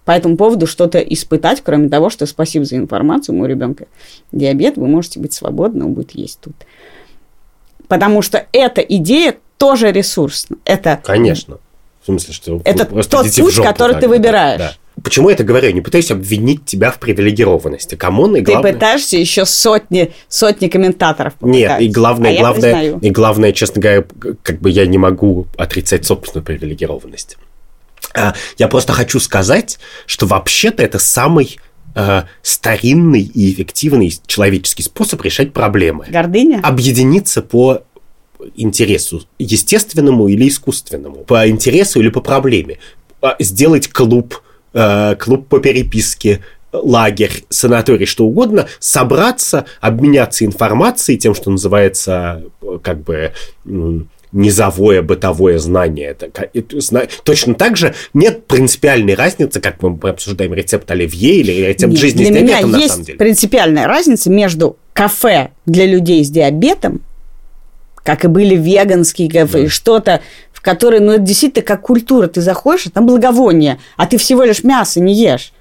по 0.07 0.11
этому 0.11 0.37
поводу 0.37 0.67
что-то 0.67 0.99
испытать, 0.99 1.61
кроме 1.61 1.89
того, 1.89 2.09
что 2.09 2.25
спасибо 2.27 2.63
за 2.63 2.77
информацию, 2.77 3.35
у 3.35 3.39
моего 3.39 3.51
ребенка 3.51 3.87
диабет, 4.31 4.77
вы 4.77 4.87
можете 4.87 5.19
быть 5.19 5.33
свободны, 5.33 5.83
он 5.83 5.95
будет 5.95 6.11
есть 6.11 6.39
тут. 6.39 6.55
Потому 7.89 8.21
что 8.21 8.47
эта 8.53 8.79
идея 8.79 9.35
тоже 9.57 9.91
ресурсна. 9.91 10.55
Это, 10.63 11.01
Конечно. 11.03 11.57
В 12.03 12.05
смысле, 12.05 12.33
что 12.33 12.61
это 12.63 12.85
тот 12.85 13.35
путь, 13.35 13.55
который 13.57 13.91
так, 13.91 13.99
ты 13.99 14.07
выбираешь. 14.07 14.59
Да. 14.61 14.73
Почему 15.03 15.27
я 15.27 15.35
это 15.35 15.43
говорю? 15.43 15.67
Я 15.67 15.73
не 15.73 15.81
пытаюсь 15.81 16.09
обвинить 16.09 16.63
тебя 16.63 16.89
в 16.91 16.99
привилегированности. 16.99 17.95
Come 17.95 18.19
on, 18.19 18.37
и 18.37 18.39
главное... 18.39 18.71
Ты 18.71 18.77
пытаешься 18.77 19.17
еще 19.17 19.45
сотни, 19.45 20.13
сотни 20.29 20.69
комментаторов 20.69 21.33
Нет, 21.41 21.81
и 21.81 21.89
главное, 21.89 22.33
а 22.33 22.39
главное, 22.39 22.97
и 22.97 23.09
главное, 23.09 23.51
честно 23.51 23.81
говоря, 23.81 24.05
как 24.41 24.61
бы 24.61 24.69
я 24.69 24.85
не 24.85 24.97
могу 24.97 25.47
отрицать 25.57 26.05
собственную 26.05 26.45
привилегированность. 26.45 27.37
А, 28.17 28.33
я 28.57 28.67
просто 28.67 28.93
хочу 28.93 29.19
сказать, 29.19 29.79
что 30.05 30.25
вообще-то 30.25 30.83
это 30.83 30.99
самый 30.99 31.59
э, 31.95 32.23
старинный 32.41 33.21
и 33.21 33.53
эффективный 33.53 34.13
человеческий 34.25 34.83
способ 34.83 35.21
решать 35.21 35.53
проблемы. 35.53 36.07
Гордыня? 36.09 36.59
Объединиться 36.63 37.41
по 37.41 37.83
интересу, 38.55 39.23
естественному 39.39 40.27
или 40.27 40.47
искусственному, 40.47 41.23
по 41.23 41.47
интересу 41.47 41.99
или 41.99 42.09
по 42.09 42.21
проблеме. 42.21 42.79
А, 43.21 43.35
сделать 43.39 43.87
клуб, 43.87 44.41
э, 44.73 45.15
клуб 45.19 45.47
по 45.47 45.59
переписке, 45.59 46.41
лагерь, 46.71 47.45
санаторий, 47.49 48.05
что 48.05 48.25
угодно, 48.25 48.67
собраться, 48.79 49.65
обменяться 49.79 50.45
информацией, 50.45 51.17
тем, 51.17 51.33
что 51.33 51.49
называется 51.49 52.43
э, 52.61 52.79
как 52.81 53.03
бы 53.03 53.33
низовое 54.31 55.01
бытовое 55.01 55.57
знание. 55.57 56.09
Это, 56.09 56.29
это, 56.53 57.07
точно 57.23 57.55
так 57.55 57.77
же 57.77 57.95
нет 58.13 58.45
принципиальной 58.45 59.15
разницы, 59.15 59.59
как 59.59 59.81
мы 59.81 59.97
обсуждаем 60.09 60.53
рецепт 60.53 60.89
оливье 60.91 61.35
или 61.35 61.51
рецепт 61.67 61.93
нет, 61.93 62.01
жизни 62.01 62.17
для 62.17 62.27
с 62.27 62.29
диабетом, 62.29 62.69
меня 62.69 62.77
на 62.77 62.81
есть 62.81 62.91
самом 62.93 63.05
деле. 63.05 63.17
принципиальная 63.17 63.87
разница 63.87 64.29
между 64.29 64.77
кафе 64.93 65.51
для 65.65 65.85
людей 65.85 66.23
с 66.23 66.29
диабетом, 66.29 67.01
как 68.03 68.25
и 68.25 68.27
были 68.27 68.55
веганские 68.55 69.29
кафе, 69.29 69.63
да. 69.63 69.69
что-то, 69.69 70.21
в 70.51 70.61
которое, 70.61 70.99
ну, 70.99 71.13
это 71.13 71.21
действительно 71.21 71.65
как 71.65 71.81
культура. 71.81 72.27
Ты 72.27 72.41
заходишь, 72.41 72.87
а 72.87 72.89
там 72.89 73.05
благовоние, 73.05 73.79
а 73.95 74.07
ты 74.07 74.17
всего 74.17 74.43
лишь 74.43 74.63
мясо 74.63 74.99
не 74.99 75.13
ешь. 75.13 75.53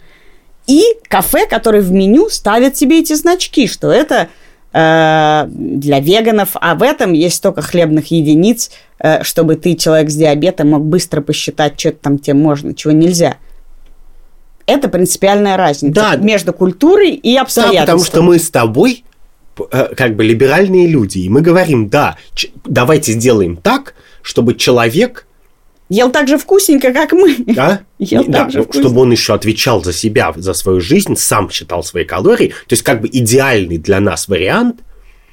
И 0.67 0.83
кафе, 1.09 1.47
который 1.49 1.81
в 1.81 1.93
меню 1.93 2.29
ставят 2.29 2.77
себе 2.77 3.01
эти 3.01 3.12
значки, 3.12 3.69
что 3.69 3.91
это 3.91 4.29
Э, 4.79 5.47
для 5.49 6.01
веганов, 6.01 6.51
а 6.55 6.74
в 6.74 6.83
этом 6.83 7.14
есть 7.14 7.37
столько 7.37 7.62
хлебных 7.62 8.11
единиц, 8.11 8.70
э, 8.99 9.22
чтобы 9.22 9.57
ты, 9.57 9.74
человек 9.74 10.11
с 10.11 10.14
диабетом, 10.14 10.68
мог 10.68 10.85
быстро 10.85 11.22
посчитать, 11.22 11.81
что 11.81 11.93
там 11.93 12.18
тебе 12.18 12.35
можно, 12.35 12.74
чего 12.74 12.93
нельзя. 12.93 13.39
Это 14.66 14.91
принципиальная 14.91 15.57
разница 15.57 15.95
да. 15.95 16.16
между 16.16 16.53
культурой 16.53 17.12
и 17.12 17.37
обстоятельствами. 17.37 17.87
Да, 17.87 17.93
потому 17.93 18.05
что 18.05 18.20
мы 18.20 18.39
с 18.39 18.51
тобой 18.51 19.05
э, 19.72 19.95
как 19.97 20.14
бы 20.14 20.24
либеральные 20.24 20.89
люди, 20.89 21.20
и 21.20 21.31
мы 21.31 21.41
говорим, 21.41 21.89
да, 21.89 22.18
давайте 22.66 23.12
сделаем 23.12 23.57
так, 23.57 23.95
чтобы 24.20 24.57
человек 24.57 25.26
Ел 25.89 26.11
так 26.11 26.26
же 26.26 26.37
вкусненько, 26.37 26.93
как 26.93 27.12
мы. 27.12 27.37
Да? 27.39 27.80
Ел 27.99 28.24
да, 28.26 28.45
так 28.45 28.51
же 28.51 28.66
чтобы 28.72 29.03
он 29.03 29.12
еще 29.12 29.34
отвечал 29.34 29.84
за 29.84 29.93
себя, 29.93 30.32
за 30.34 30.53
свою 30.53 30.80
жизнь, 30.80 31.16
сам 31.16 31.49
считал 31.51 31.84
свои 31.84 32.05
калории. 32.05 32.49
То 32.49 32.72
есть, 32.72 32.82
как 32.82 33.01
бы 33.01 33.09
идеальный 33.12 33.78
для 33.78 34.01
нас 34.01 34.26
вариант, 34.26 34.80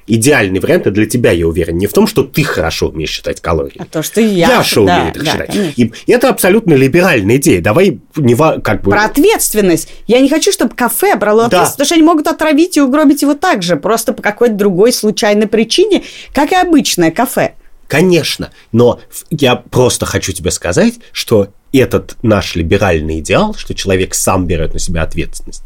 идеальный 0.06 0.60
вариант, 0.60 0.86
а 0.86 0.90
для 0.90 1.06
тебя, 1.06 1.32
я 1.32 1.46
уверен, 1.46 1.76
не 1.76 1.86
в 1.86 1.92
том, 1.92 2.06
что 2.06 2.22
ты 2.22 2.44
хорошо 2.44 2.88
умеешь 2.88 3.10
считать 3.10 3.40
калории. 3.40 3.78
А 3.78 3.84
то, 3.84 4.02
что 4.02 4.20
я... 4.20 4.48
Яша 4.48 4.84
да, 4.84 4.98
умеет 5.00 5.16
их 5.16 5.24
да, 5.24 5.32
считать. 5.32 5.56
И, 5.76 5.92
и 6.06 6.12
это 6.12 6.28
абсолютно 6.28 6.74
либеральная 6.74 7.36
идея. 7.36 7.60
Давай 7.60 8.00
не 8.16 8.36
как 8.60 8.82
бы... 8.82 8.90
Про 8.90 9.04
ответственность. 9.04 9.88
Я 10.06 10.20
не 10.20 10.28
хочу, 10.28 10.52
чтобы 10.52 10.74
кафе 10.74 11.16
брало 11.16 11.42
да. 11.42 11.46
ответственность, 11.46 11.72
потому 11.72 11.86
что 11.86 11.94
они 11.94 12.04
могут 12.04 12.26
отравить 12.28 12.76
и 12.76 12.80
угробить 12.80 13.22
его 13.22 13.34
так 13.34 13.62
же, 13.62 13.76
просто 13.76 14.12
по 14.12 14.22
какой-то 14.22 14.54
другой 14.54 14.92
случайной 14.92 15.46
причине, 15.46 16.02
как 16.32 16.52
и 16.52 16.54
обычное 16.54 17.10
кафе. 17.10 17.54
Конечно, 17.88 18.50
но 18.72 19.00
я 19.30 19.56
просто 19.56 20.06
хочу 20.06 20.32
тебе 20.32 20.50
сказать, 20.50 20.94
что 21.12 21.48
этот 21.72 22.16
наш 22.22 22.54
либеральный 22.54 23.20
идеал, 23.20 23.54
что 23.54 23.74
человек 23.74 24.14
сам 24.14 24.46
берет 24.46 24.72
на 24.72 24.78
себя 24.78 25.02
ответственность, 25.02 25.64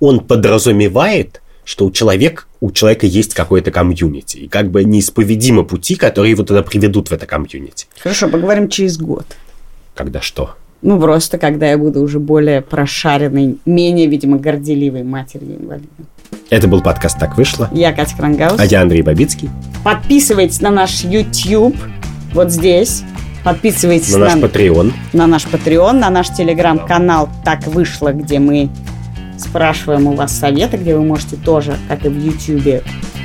он 0.00 0.20
подразумевает, 0.20 1.42
что 1.64 1.84
у 1.84 1.90
человека, 1.90 2.44
у 2.60 2.70
человека 2.70 3.06
есть 3.06 3.34
какое-то 3.34 3.70
комьюнити, 3.70 4.38
и 4.38 4.48
как 4.48 4.70
бы 4.70 4.84
неисповедимы 4.84 5.64
пути, 5.64 5.96
которые 5.96 6.30
его 6.30 6.42
туда 6.42 6.62
приведут 6.62 7.10
в 7.10 7.12
это 7.12 7.26
комьюнити. 7.26 7.86
Хорошо, 7.98 8.28
поговорим 8.28 8.68
через 8.68 8.96
год. 8.96 9.26
Когда 9.94 10.20
что? 10.20 10.54
Ну, 10.80 10.98
просто 11.00 11.38
когда 11.38 11.68
я 11.68 11.76
буду 11.76 12.00
уже 12.00 12.20
более 12.20 12.62
прошаренной, 12.62 13.58
менее, 13.66 14.06
видимо, 14.06 14.38
горделивой 14.38 15.02
матерью 15.02 15.56
инвалида. 15.56 15.88
Это 16.50 16.66
был 16.66 16.80
подкаст 16.80 17.18
«Так 17.18 17.36
вышло». 17.36 17.68
Я 17.72 17.92
Катя 17.92 18.16
Крангаус. 18.16 18.58
А 18.58 18.64
я 18.64 18.82
Андрей 18.82 19.02
Бабицкий. 19.02 19.50
Подписывайтесь 19.84 20.60
на 20.60 20.70
наш 20.70 21.02
YouTube 21.02 21.76
вот 22.32 22.50
здесь. 22.50 23.02
Подписывайтесь 23.44 24.12
на, 24.12 24.18
на 24.18 24.24
наш 24.26 24.34
Patreon. 24.34 24.92
На 25.12 25.26
наш 25.26 25.46
Patreon, 25.46 25.92
на 25.92 26.10
наш 26.10 26.28
телеграм-канал 26.30 27.28
«Так 27.44 27.66
вышло», 27.66 28.12
где 28.12 28.38
мы 28.38 28.68
спрашиваем 29.38 30.08
у 30.08 30.14
вас 30.14 30.36
советы, 30.36 30.76
где 30.76 30.96
вы 30.96 31.04
можете 31.04 31.36
тоже, 31.36 31.76
как 31.88 32.04
и 32.04 32.08
в 32.08 32.18
YouTube, 32.18 32.82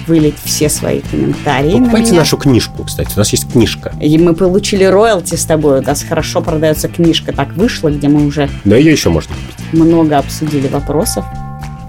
вылить 0.08 0.36
все 0.44 0.70
свои 0.70 1.00
комментарии. 1.00 1.72
Покупайте 1.72 2.12
на 2.12 2.20
нашу 2.20 2.38
книжку, 2.38 2.84
кстати. 2.84 3.12
У 3.16 3.18
нас 3.18 3.30
есть 3.32 3.52
книжка. 3.52 3.94
И 4.02 4.18
мы 4.18 4.34
получили 4.36 4.84
роялти 4.84 5.36
с 5.36 5.46
тобой. 5.46 5.80
У 5.80 5.82
нас 5.82 6.04
хорошо 6.04 6.42
продается 6.42 6.88
книжка 6.88 7.34
«Так 7.34 7.54
вышло», 7.54 7.90
где 7.90 8.08
мы 8.08 8.26
уже... 8.26 8.50
Но 8.66 8.76
ее 8.76 8.92
еще 8.92 9.10
можно 9.10 9.34
купить. 9.34 9.74
Много 9.74 10.18
обсудили 10.18 10.68
вопросов. 10.68 11.26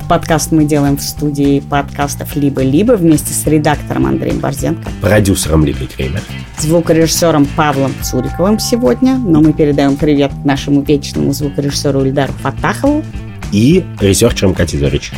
Подкаст 0.09 0.53
мы 0.53 0.65
делаем 0.65 0.99
в 0.99 1.03
студии 1.03 1.61
подкастов 1.61 2.37
«Либо-либо» 2.37 2.93
вместе 2.93 3.33
с 3.33 3.47
редактором 3.47 4.05
Андреем 4.05 4.39
Борзенко. 4.39 4.91
Продюсером 5.01 5.65
Лигой 5.65 5.87
Кремер. 5.87 6.21
Звукорежиссером 6.59 7.47
Павлом 7.57 7.93
Цуриковым 8.03 8.59
сегодня. 8.59 9.17
Но 9.17 9.41
мы 9.41 9.55
передаем 9.55 9.97
привет 9.97 10.31
нашему 10.45 10.83
вечному 10.83 11.33
звукорежиссеру 11.33 12.05
Ильдару 12.05 12.35
Фатахову. 12.35 13.03
И 13.51 13.83
researcher 13.99 14.44
ом 14.44 14.53
Кати 14.53 14.77
Зорич. 14.77 15.11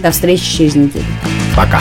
До 0.00 0.10
встречи 0.10 0.44
через 0.44 0.74
неделю. 0.74 1.04
Пока. 1.56 1.80